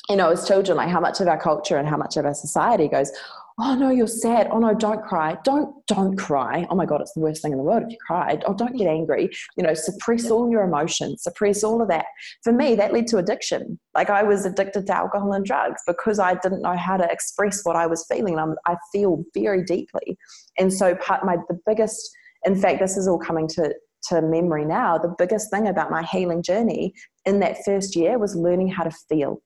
you 0.09 0.17
know, 0.17 0.31
as 0.31 0.47
children, 0.47 0.77
like 0.77 0.89
how 0.89 1.01
much 1.01 1.21
of 1.21 1.29
our 1.29 1.39
culture 1.41 1.77
and 1.77 1.89
how 1.89 1.97
much 1.97 2.17
of 2.17 2.27
our 2.27 2.35
society 2.35 2.89
goes, 2.89 3.11
oh 3.59 3.75
no, 3.75 3.91
you're 3.91 4.07
sad. 4.07 4.49
Oh 4.51 4.59
no, 4.59 4.75
don't 4.75 5.03
cry. 5.05 5.37
Don't 5.45 5.75
don't 5.87 6.17
cry. 6.17 6.67
Oh 6.71 6.75
my 6.75 6.87
god, 6.87 7.01
it's 7.01 7.13
the 7.13 7.21
worst 7.21 7.43
thing 7.43 7.53
in 7.53 7.59
the 7.59 7.65
world 7.65 7.85
if 7.85 7.91
you 7.93 7.99
cried. 8.05 8.43
Oh, 8.47 8.55
don't 8.55 8.77
get 8.77 8.87
angry. 8.87 9.31
You 9.57 9.65
know, 9.65 9.75
suppress 9.75 10.31
all 10.31 10.51
your 10.51 10.63
emotions, 10.63 11.23
suppress 11.23 11.63
all 11.63 11.81
of 11.81 11.89
that. 11.89 12.07
For 12.43 12.53
me, 12.53 12.75
that 12.75 12.93
led 12.93 13.07
to 13.09 13.19
addiction. 13.19 13.79
Like 13.95 14.11
I 14.11 14.23
was 14.23 14.45
addicted 14.45 14.87
to 14.87 14.97
alcohol 14.97 15.33
and 15.33 15.45
drugs 15.45 15.83
because 15.87 16.19
I 16.19 16.35
didn't 16.35 16.63
know 16.63 16.77
how 16.77 16.97
to 16.97 17.11
express 17.11 17.61
what 17.65 17.77
I 17.77 17.87
was 17.87 18.05
feeling. 18.11 18.39
I'm, 18.39 18.57
I 18.67 18.77
feel 18.93 19.25
very 19.35 19.65
deeply, 19.65 20.19
and 20.59 20.73
so 20.73 20.95
part 20.97 21.25
my 21.25 21.37
the 21.49 21.59
biggest. 21.67 22.11
In 22.45 22.57
fact, 22.57 22.81
this 22.81 22.97
is 22.97 23.09
all 23.09 23.19
coming 23.19 23.49
to 23.49 23.75
to 24.09 24.21
memory 24.21 24.67
now. 24.67 24.99
The 24.99 25.15
biggest 25.17 25.51
thing 25.51 25.69
about 25.69 25.91
my 25.91 26.03
healing 26.03 26.43
journey 26.43 26.93
in 27.25 27.41
that 27.41 27.65
first 27.65 27.97
year 27.97 28.19
was 28.19 28.37
learning 28.37 28.69
how 28.69 28.85
to 28.85 28.91
feel 29.09 29.41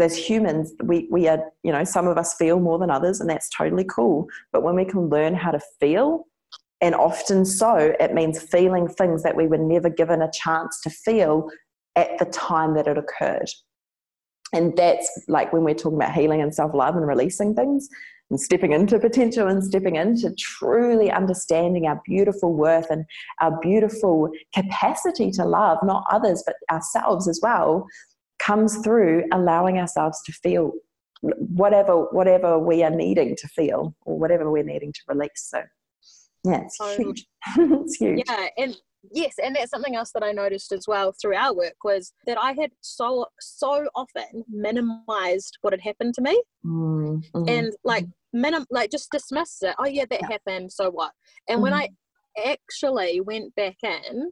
as 0.00 0.16
humans 0.16 0.72
we, 0.84 1.06
we 1.10 1.28
are 1.28 1.52
you 1.62 1.72
know 1.72 1.84
some 1.84 2.06
of 2.06 2.16
us 2.16 2.34
feel 2.34 2.58
more 2.58 2.78
than 2.78 2.90
others 2.90 3.20
and 3.20 3.28
that's 3.28 3.50
totally 3.50 3.84
cool. 3.84 4.26
But 4.52 4.62
when 4.62 4.74
we 4.74 4.84
can 4.84 5.08
learn 5.08 5.34
how 5.34 5.50
to 5.50 5.60
feel 5.80 6.26
and 6.80 6.94
often 6.94 7.44
so 7.44 7.94
it 8.00 8.14
means 8.14 8.42
feeling 8.42 8.88
things 8.88 9.22
that 9.22 9.36
we 9.36 9.46
were 9.46 9.58
never 9.58 9.90
given 9.90 10.22
a 10.22 10.30
chance 10.32 10.80
to 10.82 10.90
feel 10.90 11.48
at 11.96 12.18
the 12.18 12.24
time 12.26 12.74
that 12.74 12.86
it 12.86 12.98
occurred. 12.98 13.48
And 14.54 14.76
that's 14.76 15.08
like 15.28 15.52
when 15.52 15.64
we're 15.64 15.74
talking 15.74 15.96
about 15.96 16.12
healing 16.12 16.42
and 16.42 16.54
self-love 16.54 16.96
and 16.96 17.06
releasing 17.06 17.54
things 17.54 17.88
and 18.30 18.40
stepping 18.40 18.72
into 18.72 18.98
potential 18.98 19.46
and 19.46 19.62
stepping 19.62 19.96
into 19.96 20.34
truly 20.38 21.10
understanding 21.10 21.86
our 21.86 22.00
beautiful 22.04 22.54
worth 22.54 22.90
and 22.90 23.04
our 23.40 23.58
beautiful 23.60 24.30
capacity 24.54 25.30
to 25.30 25.44
love 25.44 25.78
not 25.82 26.04
others 26.10 26.42
but 26.46 26.56
ourselves 26.70 27.28
as 27.28 27.40
well 27.42 27.86
comes 28.42 28.78
through 28.78 29.24
allowing 29.32 29.78
ourselves 29.78 30.20
to 30.26 30.32
feel 30.32 30.72
whatever 31.22 32.06
whatever 32.10 32.58
we 32.58 32.82
are 32.82 32.90
needing 32.90 33.36
to 33.36 33.46
feel 33.48 33.94
or 34.02 34.18
whatever 34.18 34.50
we're 34.50 34.64
needing 34.64 34.92
to 34.92 35.00
release 35.06 35.30
so 35.36 35.62
yeah 36.44 36.62
it's 36.62 36.80
um, 36.80 36.96
huge 36.96 37.26
it's 37.56 37.96
huge 37.96 38.24
yeah 38.26 38.48
and 38.58 38.76
yes 39.12 39.34
and 39.42 39.54
that's 39.54 39.70
something 39.70 39.94
else 39.94 40.10
that 40.12 40.24
i 40.24 40.32
noticed 40.32 40.72
as 40.72 40.84
well 40.88 41.14
through 41.20 41.36
our 41.36 41.54
work 41.54 41.76
was 41.84 42.12
that 42.26 42.36
i 42.38 42.52
had 42.58 42.70
so 42.80 43.24
so 43.40 43.86
often 43.94 44.44
minimized 44.48 45.58
what 45.60 45.72
had 45.72 45.80
happened 45.80 46.12
to 46.12 46.22
me 46.22 46.42
mm, 46.66 47.22
mm-hmm. 47.34 47.48
and 47.48 47.72
like 47.84 48.06
minim 48.32 48.66
like 48.70 48.90
just 48.90 49.10
dismissed 49.12 49.62
it 49.62 49.76
oh 49.78 49.86
yeah 49.86 50.04
that 50.10 50.22
yeah. 50.22 50.28
happened 50.28 50.72
so 50.72 50.90
what 50.90 51.12
and 51.48 51.56
mm-hmm. 51.56 51.62
when 51.64 51.72
i 51.72 51.88
actually 52.44 53.20
went 53.20 53.54
back 53.54 53.76
in 53.84 54.30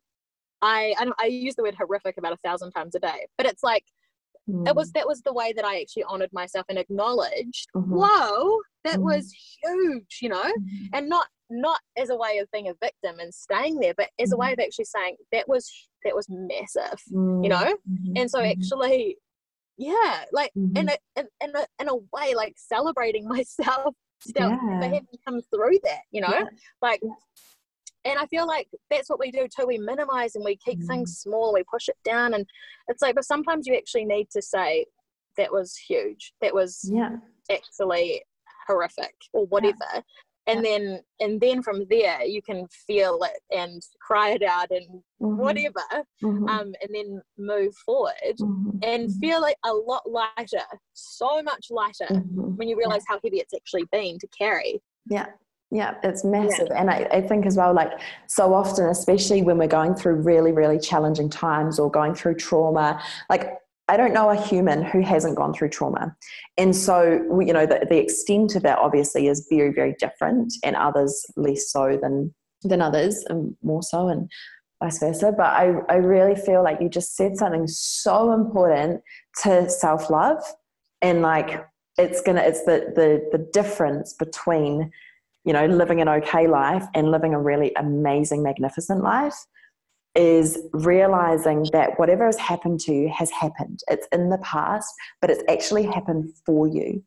I 0.63 0.95
I, 0.99 1.11
I 1.19 1.27
use 1.27 1.55
the 1.55 1.63
word 1.63 1.75
horrific 1.75 2.17
about 2.19 2.33
a 2.33 2.39
thousand 2.45 2.73
times 2.73 2.95
a 2.95 2.99
day, 3.01 3.27
but 3.39 3.47
it's 3.47 3.63
like 3.63 3.85
mm. 4.53 4.69
it 4.69 4.75
was 4.75 4.93
that 4.93 5.07
was 5.07 5.23
the 5.23 5.33
way 5.33 5.53
that 5.53 5.65
I 5.65 5.81
actually 5.81 6.05
honored 6.05 6.33
myself 6.33 6.67
and 6.69 6.79
acknowledged, 6.79 7.69
mm-hmm. 7.75 7.93
whoa, 7.93 8.59
that 8.85 8.99
mm. 8.99 9.03
was 9.03 9.33
huge, 9.63 10.19
you 10.23 10.29
know, 10.29 10.43
mm-hmm. 10.43 10.87
and 10.95 11.09
not 11.09 11.27
not 11.51 11.81
as 11.97 12.11
a 12.11 12.17
way 12.17 12.39
of 12.39 12.49
being 12.53 12.69
a 12.69 12.75
victim 12.81 13.19
and 13.19 13.35
staying 13.35 13.81
there, 13.81 13.95
but 13.97 14.09
as 14.19 14.33
a 14.33 14.37
way 14.37 14.49
mm-hmm. 14.49 14.61
of 14.61 14.67
actually 14.67 14.85
saying 14.85 15.17
that 15.33 15.49
was 15.49 15.71
that 16.05 16.15
was 16.15 16.27
massive, 16.29 17.01
you 17.11 17.49
know, 17.49 17.77
mm-hmm. 17.91 18.13
and 18.17 18.31
so 18.31 18.39
mm-hmm. 18.39 18.61
actually 18.61 19.17
yeah 19.81 20.25
like 20.31 20.53
mm-hmm. 20.57 20.77
in, 20.77 20.89
a, 20.91 20.97
in, 21.17 21.27
in, 21.43 21.57
a, 21.57 21.67
in 21.81 21.89
a 21.89 21.97
way 22.13 22.35
like 22.35 22.55
celebrating 22.57 23.27
myself 23.29 23.95
still 24.21 24.51
yeah. 24.51 24.59
for 24.59 24.85
having 24.85 25.07
come 25.27 25.41
through 25.53 25.79
that 25.83 26.03
you 26.11 26.21
know 26.21 26.29
yeah. 26.29 26.45
like 26.83 27.01
and 28.05 28.19
I 28.19 28.27
feel 28.27 28.47
like 28.47 28.69
that's 28.91 29.11
what 29.11 29.19
we 29.21 29.31
do 29.31 29.47
too. 29.49 29.67
We 29.67 29.79
minimize 29.79 30.35
and 30.35 30.45
we 30.45 30.57
keep 30.57 30.81
mm. 30.81 30.87
things 30.87 31.19
small, 31.19 31.53
we 31.53 31.65
push 31.71 31.89
it 31.89 31.99
down, 32.05 32.35
and 32.35 32.47
it's 32.89 33.03
like, 33.03 33.15
but 33.15 33.25
sometimes 33.25 33.67
you 33.67 33.75
actually 33.75 34.05
need 34.05 34.29
to 34.31 34.43
say 34.43 34.87
that 35.37 35.53
was 35.53 35.77
huge, 35.77 36.33
that 36.41 36.55
was 36.55 36.89
yeah. 36.93 37.17
actually 37.51 38.23
horrific, 38.67 39.15
or 39.33 39.47
whatever. 39.47 39.77
Yeah. 39.95 40.01
And 40.47 40.65
yeah. 40.65 40.79
then, 40.79 41.01
and 41.21 41.41
then 41.41 41.63
from 41.63 41.85
there, 41.91 42.25
you 42.25 42.43
can 42.43 42.67
feel 42.87 43.21
it 43.23 43.57
and 43.57 43.83
cry 44.01 44.31
it 44.31 44.43
out 44.43 44.71
and 44.71 44.87
mm-hmm. 45.21 45.37
whatever, 45.37 45.85
mm-hmm. 46.23 46.49
um, 46.49 46.73
and 46.83 46.95
then 46.95 47.23
move 47.39 47.75
forward 47.87 48.15
mm-hmm. 48.41 48.71
and 48.83 49.09
mm-hmm. 49.09 49.21
feel 49.21 49.45
it 49.45 49.57
a 49.65 49.73
lot 49.73 50.03
lighter, 50.11 50.65
so 50.95 51.43
much 51.43 51.67
lighter 51.71 52.07
mm-hmm. 52.11 52.57
when 52.57 52.69
you 52.69 52.77
realize 52.77 53.03
how 53.07 53.21
heavy 53.23 53.39
it's 53.39 53.55
actually 53.55 53.85
been 53.93 54.19
to 54.19 54.27
carry. 54.29 54.81
Yeah, 55.09 55.27
yeah, 55.71 55.95
it's 56.03 56.25
massive. 56.25 56.69
Yeah. 56.71 56.81
And 56.81 56.91
I, 56.91 57.09
I, 57.13 57.21
think 57.21 57.47
as 57.47 57.57
well, 57.57 57.73
like 57.73 57.93
so 58.27 58.53
often, 58.53 58.87
especially 58.87 59.43
when 59.43 59.57
we're 59.57 59.69
going 59.69 59.95
through 59.95 60.17
really, 60.17 60.51
really 60.51 60.81
challenging 60.81 61.31
times 61.31 61.79
or 61.79 61.89
going 61.91 62.15
through 62.15 62.35
trauma, 62.35 63.01
like 63.29 63.61
I 63.91 63.97
don't 63.97 64.13
know 64.13 64.31
a 64.31 64.41
human 64.41 64.85
who 64.85 65.01
hasn't 65.01 65.37
gone 65.37 65.53
through 65.53 65.71
trauma. 65.71 66.15
And 66.57 66.77
so, 66.77 67.03
you 67.41 67.53
know, 67.53 67.67
the, 67.67 67.87
the 67.89 67.99
extent 67.99 68.55
of 68.55 68.63
that 68.63 68.79
obviously 68.79 69.27
is 69.27 69.49
very, 69.51 69.73
very 69.73 69.97
different, 69.99 70.55
and 70.63 70.77
others 70.77 71.27
less 71.37 71.73
so 71.73 71.99
than, 72.01 72.33
than 72.63 72.81
others, 72.81 73.25
and 73.29 73.57
more 73.65 73.83
so, 73.83 74.07
and 74.07 74.31
vice 74.81 75.01
versa. 75.01 75.33
But 75.37 75.47
I, 75.47 75.73
I 75.89 75.97
really 75.97 76.37
feel 76.37 76.63
like 76.63 76.81
you 76.81 76.89
just 76.89 77.17
said 77.17 77.37
something 77.37 77.67
so 77.67 78.33
important 78.33 79.03
to 79.43 79.69
self 79.69 80.09
love. 80.09 80.41
And 81.03 81.21
like, 81.21 81.65
it's 81.99 82.21
gonna, 82.23 82.43
it's 82.43 82.65
the, 82.67 82.93
the, 82.95 83.29
the 83.37 83.45
difference 83.53 84.13
between, 84.13 84.93
you 85.45 85.53
know, 85.53 85.67
living 85.67 86.01
an 86.01 86.09
okay 86.09 86.47
life 86.47 86.85
and 86.95 87.11
living 87.11 87.35
a 87.35 87.41
really 87.41 87.73
amazing, 87.77 88.43
magnificent 88.43 89.03
life 89.03 89.37
is 90.15 90.59
realizing 90.73 91.67
that 91.73 91.99
whatever 91.99 92.27
has 92.27 92.39
happened 92.39 92.81
to 92.81 92.93
you 92.93 93.09
has 93.09 93.31
happened. 93.31 93.81
It's 93.89 94.07
in 94.13 94.29
the 94.29 94.39
past, 94.39 94.93
but 95.21 95.31
it's 95.31 95.43
actually 95.49 95.85
happened 95.85 96.33
for 96.45 96.67
you. 96.67 97.03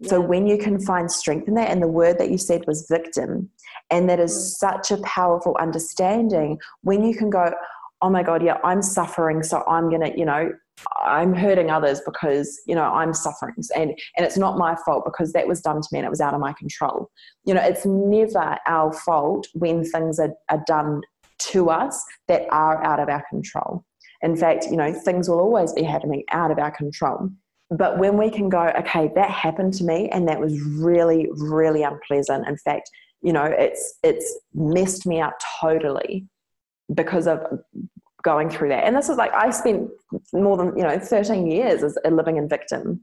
Yeah. 0.00 0.10
So 0.10 0.20
when 0.20 0.46
you 0.46 0.58
can 0.58 0.80
find 0.80 1.10
strength 1.10 1.48
in 1.48 1.54
that, 1.54 1.70
and 1.70 1.82
the 1.82 1.88
word 1.88 2.18
that 2.18 2.30
you 2.30 2.38
said 2.38 2.66
was 2.66 2.86
victim, 2.90 3.50
and 3.90 4.08
that 4.08 4.20
is 4.20 4.32
mm. 4.32 4.58
such 4.58 4.90
a 4.90 5.02
powerful 5.02 5.56
understanding 5.58 6.58
when 6.82 7.04
you 7.04 7.14
can 7.14 7.30
go, 7.30 7.52
oh 8.02 8.10
my 8.10 8.22
God, 8.22 8.42
yeah, 8.42 8.58
I'm 8.64 8.82
suffering, 8.82 9.42
so 9.42 9.62
I'm 9.66 9.90
gonna, 9.90 10.12
you 10.16 10.24
know, 10.24 10.52
I'm 10.96 11.34
hurting 11.34 11.70
others 11.70 12.00
because 12.04 12.60
you 12.66 12.74
know 12.74 12.84
I'm 12.84 13.12
suffering 13.12 13.54
and 13.74 13.90
and 14.16 14.26
it's 14.26 14.38
not 14.38 14.58
my 14.58 14.76
fault 14.84 15.04
because 15.04 15.32
that 15.32 15.46
was 15.46 15.60
done 15.60 15.80
to 15.80 15.88
me 15.92 15.98
and 15.98 16.06
it 16.06 16.10
was 16.10 16.20
out 16.20 16.34
of 16.34 16.40
my 16.40 16.52
control. 16.54 17.10
You 17.44 17.54
know, 17.54 17.62
it's 17.62 17.84
never 17.84 18.56
our 18.66 18.92
fault 18.92 19.46
when 19.54 19.84
things 19.84 20.18
are, 20.18 20.34
are 20.48 20.62
done 20.66 21.02
to 21.50 21.70
us 21.70 22.02
that 22.28 22.46
are 22.50 22.82
out 22.84 23.00
of 23.00 23.08
our 23.08 23.24
control. 23.28 23.84
In 24.22 24.36
fact, 24.36 24.66
you 24.66 24.76
know, 24.76 24.92
things 24.92 25.28
will 25.28 25.40
always 25.40 25.72
be 25.72 25.82
happening 25.82 26.24
out 26.30 26.50
of 26.50 26.58
our 26.58 26.70
control. 26.70 27.30
But 27.70 27.98
when 27.98 28.18
we 28.18 28.30
can 28.30 28.48
go, 28.48 28.72
okay, 28.78 29.10
that 29.14 29.30
happened 29.30 29.74
to 29.74 29.84
me 29.84 30.08
and 30.10 30.28
that 30.28 30.40
was 30.40 30.60
really, 30.60 31.28
really 31.36 31.82
unpleasant. 31.82 32.46
In 32.46 32.56
fact, 32.58 32.90
you 33.22 33.32
know, 33.32 33.44
it's 33.44 33.98
it's 34.02 34.38
messed 34.54 35.06
me 35.06 35.20
up 35.20 35.34
totally 35.60 36.26
because 36.94 37.26
of 37.26 37.40
going 38.22 38.50
through 38.50 38.68
that. 38.68 38.84
And 38.84 38.94
this 38.94 39.08
is 39.08 39.16
like 39.16 39.32
I 39.32 39.50
spent 39.50 39.88
more 40.32 40.56
than, 40.56 40.76
you 40.76 40.82
know, 40.82 40.98
13 40.98 41.50
years 41.50 41.82
as 41.82 41.96
a 42.04 42.10
living 42.10 42.36
in 42.36 42.48
victim 42.48 43.00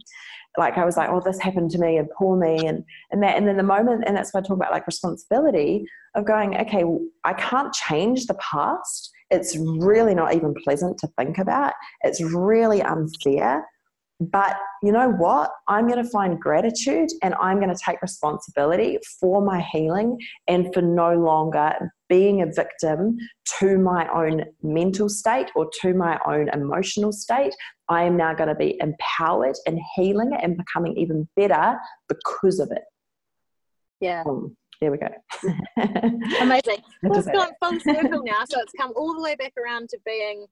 like 0.57 0.77
I 0.77 0.85
was 0.85 0.97
like, 0.97 1.09
oh, 1.09 1.21
this 1.23 1.39
happened 1.39 1.71
to 1.71 1.77
me 1.77 1.97
and 1.97 2.09
poor 2.17 2.37
me 2.37 2.67
and, 2.67 2.83
and 3.11 3.21
that. 3.21 3.37
And 3.37 3.47
then 3.47 3.57
the 3.57 3.63
moment, 3.63 4.03
and 4.07 4.17
that's 4.17 4.33
why 4.33 4.39
I 4.39 4.43
talk 4.43 4.57
about 4.57 4.71
like 4.71 4.87
responsibility 4.87 5.85
of 6.15 6.25
going, 6.25 6.57
okay, 6.57 6.83
I 7.23 7.33
can't 7.33 7.71
change 7.73 8.25
the 8.25 8.33
past. 8.35 9.11
It's 9.29 9.55
really 9.57 10.15
not 10.15 10.33
even 10.33 10.55
pleasant 10.63 10.97
to 10.99 11.07
think 11.17 11.37
about. 11.37 11.73
It's 12.01 12.21
really 12.21 12.81
unfair. 12.81 13.65
But 14.19 14.57
you 14.81 14.91
know 14.91 15.11
what? 15.11 15.51
I'm 15.67 15.87
going 15.87 16.03
to 16.03 16.09
find 16.09 16.39
gratitude 16.39 17.09
and 17.21 17.35
I'm 17.35 17.59
going 17.59 17.73
to 17.73 17.79
take 17.83 18.01
responsibility 18.01 18.97
for 19.19 19.43
my 19.43 19.61
healing 19.61 20.17
and 20.47 20.73
for 20.73 20.81
no 20.81 21.13
longer 21.13 21.73
being 22.09 22.41
a 22.41 22.45
victim 22.45 23.17
to 23.59 23.77
my 23.77 24.07
own 24.13 24.43
mental 24.61 25.09
state 25.09 25.51
or 25.55 25.69
to 25.81 25.93
my 25.93 26.19
own 26.25 26.49
emotional 26.49 27.11
state. 27.11 27.53
I 27.89 28.03
am 28.03 28.17
now 28.17 28.33
going 28.33 28.49
to 28.49 28.55
be 28.55 28.77
empowered 28.81 29.55
and 29.65 29.79
healing 29.95 30.33
it 30.33 30.41
and 30.43 30.57
becoming 30.57 30.97
even 30.97 31.27
better 31.35 31.77
because 32.07 32.59
of 32.59 32.71
it. 32.71 32.83
Yeah. 33.99 34.23
Um, 34.27 34.55
there 34.81 34.91
we 34.91 34.97
go. 34.97 35.07
Amazing. 36.41 36.83
Well, 37.01 37.19
it's 37.19 37.27
gone 37.27 37.51
full 37.61 37.79
circle 37.79 38.23
now. 38.23 38.43
So 38.47 38.59
it's 38.59 38.73
come 38.79 38.93
all 38.95 39.15
the 39.15 39.21
way 39.21 39.35
back 39.35 39.53
around 39.57 39.89
to 39.89 39.97
being 40.05 40.45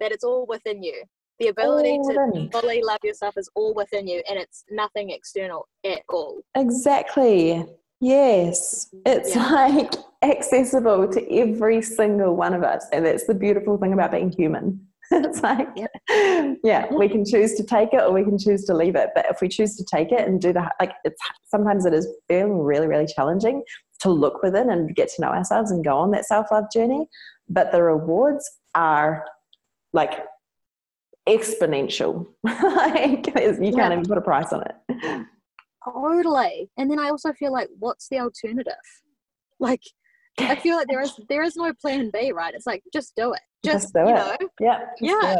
that 0.00 0.12
it's 0.12 0.24
all 0.24 0.46
within 0.46 0.82
you. 0.82 1.04
The 1.38 1.48
ability 1.48 1.98
to 1.98 2.48
fully 2.50 2.82
love 2.82 2.98
yourself 3.04 3.36
is 3.36 3.48
all 3.54 3.72
within 3.72 4.08
you 4.08 4.22
and 4.28 4.36
it's 4.38 4.64
nothing 4.70 5.10
external 5.10 5.68
at 5.84 6.02
all. 6.08 6.40
Exactly. 6.56 7.64
Yes. 8.00 8.88
It's 9.06 9.36
yeah. 9.36 9.48
like 9.52 9.92
accessible 10.22 11.08
to 11.08 11.34
every 11.34 11.82
single 11.82 12.34
one 12.36 12.54
of 12.54 12.62
us. 12.62 12.86
And 12.92 13.04
that's 13.04 13.26
the 13.26 13.34
beautiful 13.34 13.78
thing 13.78 13.92
about 13.92 14.12
being 14.12 14.30
human. 14.30 14.86
it's 15.10 15.42
like, 15.42 15.68
yeah, 16.62 16.92
we 16.92 17.08
can 17.08 17.24
choose 17.24 17.54
to 17.54 17.64
take 17.64 17.94
it 17.94 18.02
or 18.02 18.12
we 18.12 18.24
can 18.24 18.38
choose 18.38 18.64
to 18.66 18.74
leave 18.74 18.94
it. 18.94 19.10
But 19.14 19.26
if 19.30 19.40
we 19.40 19.48
choose 19.48 19.76
to 19.76 19.84
take 19.84 20.12
it 20.12 20.28
and 20.28 20.40
do 20.40 20.52
the, 20.52 20.70
like, 20.80 20.92
it's 21.04 21.20
sometimes 21.46 21.86
it 21.86 21.94
is 21.94 22.06
really, 22.28 22.86
really 22.86 23.06
challenging 23.06 23.62
to 24.00 24.10
look 24.10 24.42
within 24.42 24.70
and 24.70 24.94
get 24.94 25.08
to 25.08 25.22
know 25.22 25.28
ourselves 25.28 25.70
and 25.70 25.84
go 25.84 25.96
on 25.96 26.10
that 26.10 26.26
self 26.26 26.48
love 26.50 26.64
journey. 26.72 27.08
But 27.48 27.72
the 27.72 27.82
rewards 27.82 28.48
are 28.74 29.24
like 29.94 30.24
exponential. 31.26 32.26
like, 32.44 33.26
you 33.26 33.72
can't 33.72 33.92
even 33.92 34.04
put 34.04 34.18
a 34.18 34.22
price 34.22 34.52
on 34.52 34.62
it. 34.62 35.26
Totally. 35.84 36.70
And 36.76 36.90
then 36.90 36.98
I 36.98 37.08
also 37.08 37.32
feel 37.32 37.52
like, 37.52 37.68
what's 37.78 38.08
the 38.08 38.18
alternative? 38.18 38.74
Like, 39.58 39.82
I 40.40 40.56
feel 40.56 40.76
like 40.76 40.88
there 40.88 41.00
is 41.00 41.18
there 41.28 41.42
is 41.42 41.56
no 41.56 41.72
plan 41.74 42.10
B, 42.12 42.32
right? 42.32 42.54
It's 42.54 42.66
like 42.66 42.82
just 42.92 43.14
do 43.16 43.32
it. 43.32 43.40
Just, 43.64 43.92
just 43.92 43.94
do 43.94 44.00
it. 44.00 44.14
Know, 44.14 44.36
yeah. 44.60 44.80
Yeah. 45.00 45.36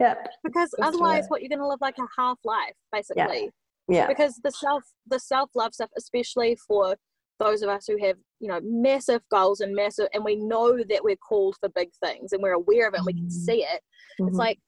Yeah. 0.00 0.14
Because 0.44 0.70
just 0.70 0.82
otherwise, 0.82 1.24
what 1.28 1.42
you're 1.42 1.48
going 1.48 1.60
to 1.60 1.66
live 1.66 1.80
like 1.80 1.98
a 1.98 2.06
half 2.20 2.38
life, 2.44 2.74
basically. 2.92 3.50
Yeah. 3.88 4.00
yeah. 4.00 4.06
Because 4.06 4.40
the 4.42 4.50
self 4.50 4.82
the 5.06 5.18
self 5.18 5.50
love 5.54 5.74
stuff, 5.74 5.90
especially 5.96 6.56
for 6.66 6.96
those 7.38 7.62
of 7.62 7.68
us 7.68 7.86
who 7.86 7.98
have 8.02 8.16
you 8.40 8.48
know 8.48 8.60
massive 8.62 9.22
goals 9.30 9.60
and 9.60 9.74
massive, 9.74 10.08
and 10.14 10.24
we 10.24 10.36
know 10.36 10.78
that 10.88 11.02
we're 11.02 11.16
called 11.16 11.56
for 11.60 11.68
big 11.70 11.90
things, 12.04 12.32
and 12.32 12.42
we're 12.42 12.52
aware 12.52 12.88
of 12.88 12.94
it, 12.94 12.98
and 12.98 13.06
we 13.06 13.12
can 13.14 13.22
mm-hmm. 13.22 13.30
see 13.30 13.62
it. 13.62 13.80
Mm-hmm. 14.20 14.28
It's 14.28 14.36
like 14.36 14.58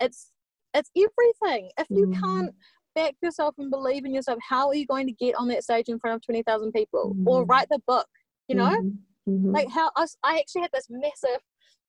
it's 0.00 0.30
it's 0.74 0.90
everything. 0.96 1.70
If 1.78 1.86
you 1.90 2.06
mm-hmm. 2.06 2.22
can't 2.22 2.54
back 2.94 3.14
yourself 3.22 3.54
and 3.58 3.70
believe 3.70 4.04
in 4.04 4.14
yourself, 4.14 4.38
how 4.48 4.68
are 4.68 4.74
you 4.74 4.86
going 4.86 5.06
to 5.06 5.12
get 5.12 5.34
on 5.36 5.48
that 5.48 5.64
stage 5.64 5.88
in 5.88 5.98
front 5.98 6.16
of 6.16 6.22
twenty 6.22 6.42
thousand 6.42 6.72
people 6.72 7.16
or 7.26 7.40
mm-hmm. 7.40 7.50
write 7.50 7.68
the 7.70 7.80
book? 7.86 8.06
You 8.48 8.56
know, 8.56 8.92
mm-hmm. 9.28 9.50
like 9.50 9.68
how 9.70 9.90
I, 9.96 10.06
I 10.22 10.38
actually 10.38 10.62
had 10.62 10.70
this 10.72 10.86
massive 10.90 11.40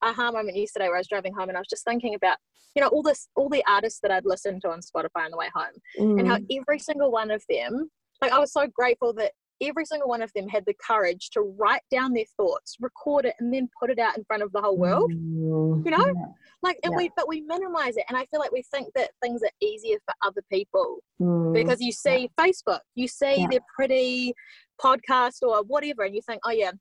aha 0.02 0.32
moment 0.32 0.58
yesterday 0.58 0.88
where 0.88 0.96
I 0.96 1.00
was 1.00 1.08
driving 1.08 1.34
home 1.34 1.50
and 1.50 1.58
I 1.58 1.62
was 1.62 1.68
just 1.70 1.86
thinking 1.86 2.16
about, 2.16 2.38
you 2.76 2.82
know, 2.82 2.90
all 2.90 3.04
this, 3.04 3.28
all 3.36 3.50
the 3.50 3.64
artists 3.68 4.00
that 4.02 4.12
I'd 4.12 4.26
listened 4.26 4.62
to 4.62 4.70
on 4.70 4.80
Spotify 4.80 5.26
on 5.26 5.32
the 5.32 5.38
way 5.38 5.50
home 5.54 5.66
mm. 6.00 6.20
and 6.20 6.28
how 6.28 6.38
mm. 6.38 6.46
every 6.52 6.80
single 6.80 7.12
one 7.12 7.32
of 7.32 7.44
them, 7.50 7.90
like 8.22 8.32
I 8.32 8.40
was 8.40 8.54
so 8.54 8.68
grateful 8.68 9.14
that 9.14 9.32
every 9.62 9.86
single 9.86 10.10
one 10.10 10.22
of 10.22 10.32
them 10.36 10.48
had 10.48 10.64
the 10.66 10.76
courage 10.86 11.30
to 11.32 11.42
write 11.58 11.82
down 11.90 12.14
their 12.14 12.26
thoughts, 12.38 12.76
record 12.80 13.26
it, 13.26 13.36
and 13.40 13.54
then 13.54 13.70
put 13.80 13.90
it 13.90 14.00
out 14.00 14.18
in 14.18 14.24
front 14.26 14.44
of 14.44 14.52
the 14.52 14.62
whole 14.62 14.78
world. 14.78 15.12
Mm. 15.12 15.86
You 15.86 15.92
know, 15.92 16.06
yeah. 16.06 16.26
like, 16.62 16.78
and 16.84 16.92
yeah. 16.92 16.98
we, 16.98 17.12
but 17.16 17.28
we 17.28 17.42
minimize 17.42 17.98
it. 17.98 18.04
And 18.10 18.18
I 18.18 18.26
feel 18.32 18.40
like 18.40 18.52
we 18.52 18.64
think 18.74 18.90
that 18.96 19.12
things 19.22 19.42
are 19.44 19.52
easier 19.62 19.98
for 20.06 20.14
other 20.28 20.42
people 20.52 20.98
mm. 21.22 21.54
because 21.54 21.80
you 21.80 21.92
see 21.92 22.30
yeah. 22.38 22.46
Facebook, 22.46 22.80
you 22.96 23.08
see 23.08 23.48
their 23.50 23.62
pretty 23.76 24.34
podcast 24.82 25.42
or 25.42 25.64
whatever, 25.64 26.04
and 26.04 26.16
you 26.16 26.22
think, 26.22 26.42
oh 26.46 26.52
yeah, 26.52 26.72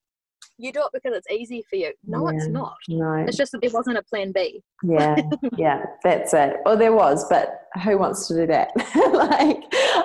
you 0.59 0.73
do 0.73 0.81
it 0.81 0.91
because 0.93 1.17
it's 1.17 1.31
easy 1.31 1.65
for 1.69 1.77
you. 1.77 1.93
No, 2.07 2.31
yeah, 2.31 2.37
it's 2.37 2.49
not. 2.49 2.75
No. 2.89 3.15
It's 3.15 3.37
just 3.37 3.53
that 3.53 3.61
there 3.61 3.71
wasn't 3.73 3.99
a 3.99 4.03
plan 4.03 4.33
B. 4.33 4.63
Yeah, 4.83 5.17
yeah, 5.57 5.85
that's 6.03 6.33
it. 6.35 6.57
Well, 6.65 6.77
there 6.77 6.93
was, 6.93 7.29
but 7.29 7.63
who 7.83 7.99
wants 7.99 8.29
to 8.29 8.35
do 8.35 8.47
that? 8.47 8.71
like, 9.13 9.59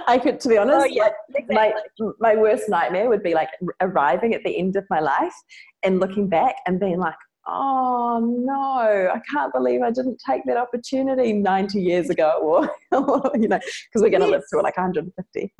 I 0.07 0.17
could, 0.17 0.39
to 0.41 0.49
be 0.49 0.57
oh, 0.57 0.61
honest, 0.61 0.87
oh, 0.89 0.89
yeah, 0.89 1.03
like, 1.03 1.13
exactly. 1.35 1.55
my, 1.55 1.73
my 2.19 2.35
worst 2.35 2.69
nightmare 2.69 3.09
would 3.09 3.23
be 3.23 3.33
like 3.33 3.49
arriving 3.81 4.33
at 4.33 4.43
the 4.43 4.57
end 4.57 4.75
of 4.75 4.85
my 4.89 4.99
life 4.99 5.35
and 5.83 5.99
looking 5.99 6.27
back 6.27 6.55
and 6.65 6.79
being 6.79 6.97
like, 6.97 7.15
oh 7.49 8.19
no, 8.19 9.11
I 9.13 9.19
can't 9.31 9.51
believe 9.53 9.81
I 9.81 9.91
didn't 9.91 10.21
take 10.27 10.43
that 10.45 10.57
opportunity 10.57 11.33
90 11.33 11.81
years 11.81 12.09
ago, 12.09 12.39
or, 12.41 12.71
you 13.39 13.47
know, 13.47 13.59
because 13.59 14.01
we're 14.01 14.09
going 14.09 14.21
to 14.21 14.27
yes. 14.27 14.31
live 14.31 14.43
to 14.51 14.61
like 14.61 14.77
150. 14.77 15.53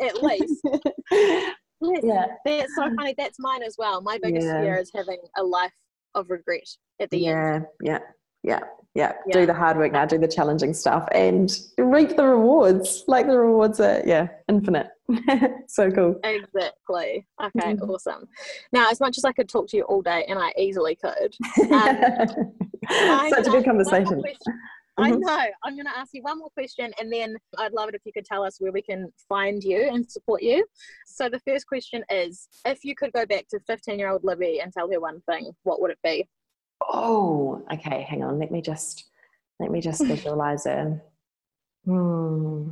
at 0.00 0.22
least. 0.22 0.60
yeah. 2.02 2.26
That's 2.44 2.74
so 2.74 2.94
funny. 2.96 3.14
That's 3.16 3.38
mine 3.38 3.62
as 3.62 3.76
well. 3.78 4.00
My 4.00 4.18
biggest 4.22 4.46
yeah. 4.46 4.60
fear 4.60 4.76
is 4.78 4.90
having 4.94 5.20
a 5.36 5.42
life 5.42 5.72
of 6.14 6.30
regret 6.30 6.68
at 7.00 7.10
the 7.10 7.26
end. 7.26 7.36
yeah, 7.36 7.54
end. 7.54 7.66
Yeah, 7.82 7.98
yeah, 8.42 8.60
yeah, 8.94 9.12
yeah. 9.26 9.32
Do 9.32 9.46
the 9.46 9.54
hard 9.54 9.76
work 9.76 9.92
now, 9.92 10.04
do 10.04 10.18
the 10.18 10.28
challenging 10.28 10.74
stuff, 10.74 11.08
and 11.12 11.50
reap 11.78 12.16
the 12.16 12.24
rewards. 12.24 13.04
Like 13.06 13.26
the 13.26 13.38
rewards 13.38 13.80
are, 13.80 14.02
yeah, 14.04 14.28
infinite. 14.48 14.88
so 15.68 15.90
cool. 15.90 16.18
Exactly. 16.24 17.26
Okay, 17.40 17.74
mm-hmm. 17.74 17.90
awesome. 17.90 18.26
Now, 18.72 18.90
as 18.90 19.00
much 19.00 19.16
as 19.18 19.24
I 19.24 19.32
could 19.32 19.48
talk 19.48 19.68
to 19.68 19.76
you 19.76 19.84
all 19.84 20.02
day, 20.02 20.24
and 20.28 20.38
I 20.38 20.52
easily 20.58 20.96
could, 20.96 21.34
um, 21.72 22.50
such 23.30 23.46
a 23.46 23.50
good 23.50 23.64
conversation. 23.64 24.22
I 24.98 25.12
mm-hmm. 25.12 25.20
know. 25.20 25.46
I'm 25.64 25.74
going 25.76 25.86
to 25.86 25.96
ask 25.96 26.10
you 26.12 26.22
one 26.22 26.38
more 26.38 26.50
question, 26.50 26.92
and 27.00 27.12
then 27.12 27.36
I'd 27.58 27.72
love 27.72 27.88
it 27.88 27.94
if 27.94 28.02
you 28.04 28.12
could 28.12 28.24
tell 28.24 28.42
us 28.42 28.56
where 28.58 28.72
we 28.72 28.82
can 28.82 29.12
find 29.28 29.62
you 29.62 29.88
and 29.88 30.10
support 30.10 30.42
you. 30.42 30.66
So, 31.06 31.28
the 31.28 31.40
first 31.40 31.66
question 31.66 32.02
is 32.10 32.48
if 32.66 32.84
you 32.84 32.94
could 32.94 33.12
go 33.12 33.24
back 33.24 33.46
to 33.50 33.60
15 33.66 33.98
year 33.98 34.10
old 34.10 34.24
Libby 34.24 34.60
and 34.60 34.72
tell 34.72 34.90
her 34.90 35.00
one 35.00 35.20
thing, 35.22 35.52
what 35.62 35.80
would 35.80 35.92
it 35.92 35.98
be? 36.02 36.26
Oh, 36.80 37.64
okay. 37.72 38.06
Hang 38.08 38.22
on. 38.22 38.38
Let 38.38 38.50
me 38.50 38.62
just 38.62 39.04
let 39.58 39.70
me 39.70 39.80
just 39.80 40.04
visualize 40.04 40.66
it. 40.66 41.00
Hmm. 41.84 42.70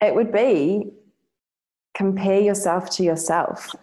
It 0.00 0.14
would 0.14 0.32
be 0.32 0.92
compare 1.94 2.40
yourself 2.40 2.90
to 2.90 3.02
yourself. 3.02 3.74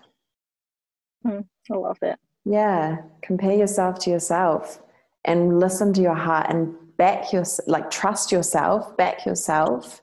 Hmm. 1.24 1.42
I 1.72 1.76
love 1.76 1.98
it. 2.02 2.18
Yeah, 2.46 2.98
compare 3.22 3.56
yourself 3.56 4.00
to 4.00 4.10
yourself 4.10 4.80
and 5.26 5.60
listen 5.60 5.92
to 5.94 6.02
your 6.02 6.16
heart 6.16 6.48
and 6.50 6.74
back 6.98 7.34
your 7.34 7.44
like 7.68 7.92
trust 7.92 8.32
yourself, 8.32 8.96
back 8.98 9.26
yourself 9.26 10.02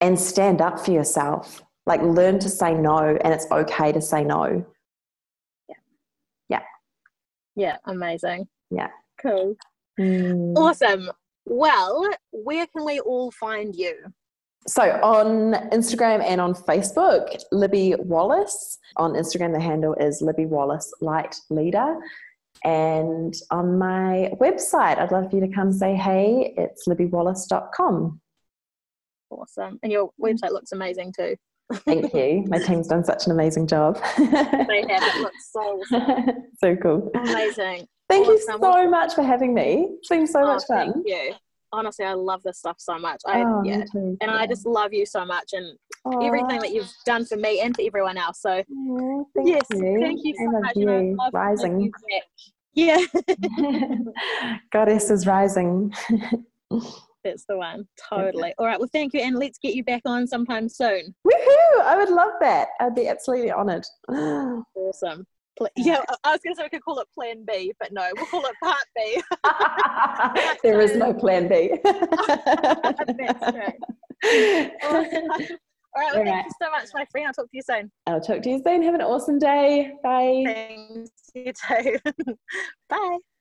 and 0.00 0.18
stand 0.18 0.60
up 0.60 0.78
for 0.78 0.92
yourself. 0.92 1.62
Like 1.86 2.02
learn 2.02 2.38
to 2.40 2.50
say 2.50 2.74
no 2.74 2.98
and 2.98 3.32
it's 3.32 3.50
okay 3.50 3.92
to 3.92 4.00
say 4.00 4.24
no. 4.24 4.66
Yeah. 7.58 7.76
Amazing. 7.86 8.46
Yeah. 8.70 8.88
Cool. 9.20 9.56
Mm. 9.98 10.56
Awesome. 10.56 11.10
Well, 11.44 12.08
where 12.30 12.66
can 12.68 12.84
we 12.84 13.00
all 13.00 13.32
find 13.32 13.74
you? 13.74 13.96
So 14.68 14.82
on 14.82 15.54
Instagram 15.70 16.22
and 16.22 16.40
on 16.40 16.54
Facebook, 16.54 17.42
Libby 17.50 17.94
Wallace. 17.98 18.78
On 18.96 19.14
Instagram, 19.14 19.52
the 19.52 19.60
handle 19.60 19.94
is 19.94 20.22
Libby 20.22 20.46
Wallace 20.46 20.92
Light 21.00 21.34
Leader. 21.50 21.96
And 22.64 23.34
on 23.50 23.78
my 23.78 24.30
website, 24.40 24.98
I'd 24.98 25.10
love 25.10 25.30
for 25.30 25.36
you 25.36 25.46
to 25.46 25.52
come 25.52 25.72
say 25.72 25.94
hey. 25.94 26.54
It's 26.56 26.86
libbywallace.com. 26.86 28.20
Awesome. 29.30 29.78
And 29.82 29.90
your 29.90 30.10
website 30.20 30.52
looks 30.52 30.72
amazing 30.72 31.12
too. 31.16 31.36
Thank 31.84 32.14
you. 32.14 32.44
My 32.48 32.58
team's 32.58 32.88
done 32.88 33.04
such 33.04 33.26
an 33.26 33.32
amazing 33.32 33.66
job. 33.66 33.96
They 34.16 34.24
have. 34.24 35.02
It 35.02 35.20
looks 35.20 35.52
so 35.52 35.60
awesome. 35.60 36.32
so 36.60 36.76
cool. 36.76 37.10
amazing. 37.14 37.86
Thank 38.08 38.26
you 38.26 38.34
Awesome. 38.48 38.60
so 38.62 38.88
much 38.88 39.14
for 39.14 39.22
having 39.22 39.52
me. 39.52 39.88
It's 39.98 40.08
been 40.08 40.26
so 40.26 40.40
Oh, 40.42 40.46
much 40.46 40.64
fun. 40.66 40.92
Thank 40.94 41.06
you. 41.06 41.34
Honestly, 41.70 42.06
I 42.06 42.14
love 42.14 42.42
this 42.42 42.58
stuff 42.58 42.76
so 42.78 42.98
much. 42.98 43.20
I 43.26 43.42
Oh, 43.42 43.62
yeah. 43.62 43.84
too. 43.92 44.16
And 44.22 44.30
I 44.30 44.46
just 44.46 44.64
love 44.64 44.94
you 44.94 45.04
so 45.04 45.26
much 45.26 45.52
and 45.52 45.76
everything 46.22 46.58
that 46.60 46.70
you've 46.72 46.90
done 47.04 47.26
for 47.26 47.36
me 47.36 47.60
and 47.60 47.76
for 47.76 47.82
everyone 47.82 48.16
else. 48.16 48.40
So 48.40 48.50
Aw, 48.50 49.24
thank 49.36 49.48
yes, 49.48 49.66
you. 49.70 49.98
thank 50.00 50.20
you 50.24 50.34
so 50.38 50.50
much. 50.50 50.72
and 50.76 50.82
you. 51.08 51.16
love 51.18 51.34
Rising. 51.34 51.80
you. 51.82 51.92
Yeah. 52.72 53.04
Goddess 54.72 55.10
is 55.10 55.26
rising. 55.26 55.92
That's 57.24 57.44
the 57.48 57.56
one. 57.56 57.86
Totally. 58.08 58.54
All 58.58 58.66
right. 58.66 58.78
Well, 58.78 58.88
thank 58.92 59.12
you. 59.12 59.20
And 59.20 59.36
let's 59.36 59.58
get 59.58 59.74
you 59.74 59.84
back 59.84 60.02
on 60.04 60.26
sometime 60.26 60.68
soon. 60.68 61.14
Woohoo! 61.26 61.80
I 61.82 61.96
would 61.96 62.10
love 62.10 62.32
that. 62.40 62.68
I'd 62.80 62.94
be 62.94 63.08
absolutely 63.08 63.52
honoured. 63.52 63.84
Awesome. 64.74 65.26
Yeah, 65.76 66.00
I- 66.24 66.30
was 66.32 66.40
going 66.44 66.54
to 66.54 66.60
say 66.60 66.64
we 66.64 66.68
could 66.70 66.84
call 66.84 67.00
it 67.00 67.08
Plan 67.12 67.44
B, 67.46 67.72
but 67.80 67.92
no, 67.92 68.08
we'll 68.16 68.26
call 68.26 68.44
it 68.44 68.54
Part 68.62 68.84
B. 68.94 69.20
there 70.62 70.80
is 70.80 70.94
no 70.96 71.12
plan 71.12 71.48
B. 71.48 71.72
That's 71.84 73.52
true. 73.52 74.70
Awesome. 74.84 75.30
All 75.96 76.02
right. 76.02 76.12
Well, 76.12 76.18
All 76.18 76.24
thank 76.24 76.44
you 76.46 76.52
so 76.62 76.70
much, 76.70 76.88
my 76.94 77.04
friend. 77.10 77.26
I'll 77.26 77.32
talk 77.32 77.50
to 77.50 77.56
you 77.56 77.62
soon. 77.62 77.90
I'll 78.06 78.20
talk 78.20 78.42
to 78.42 78.50
you 78.50 78.62
soon. 78.64 78.82
Have 78.82 78.94
an 78.94 79.02
awesome 79.02 79.38
day. 79.38 79.92
Bye. 80.02 80.44
Thanks. 80.46 81.10
You 81.34 81.52
too. 81.52 81.98
Bye. 82.88 83.18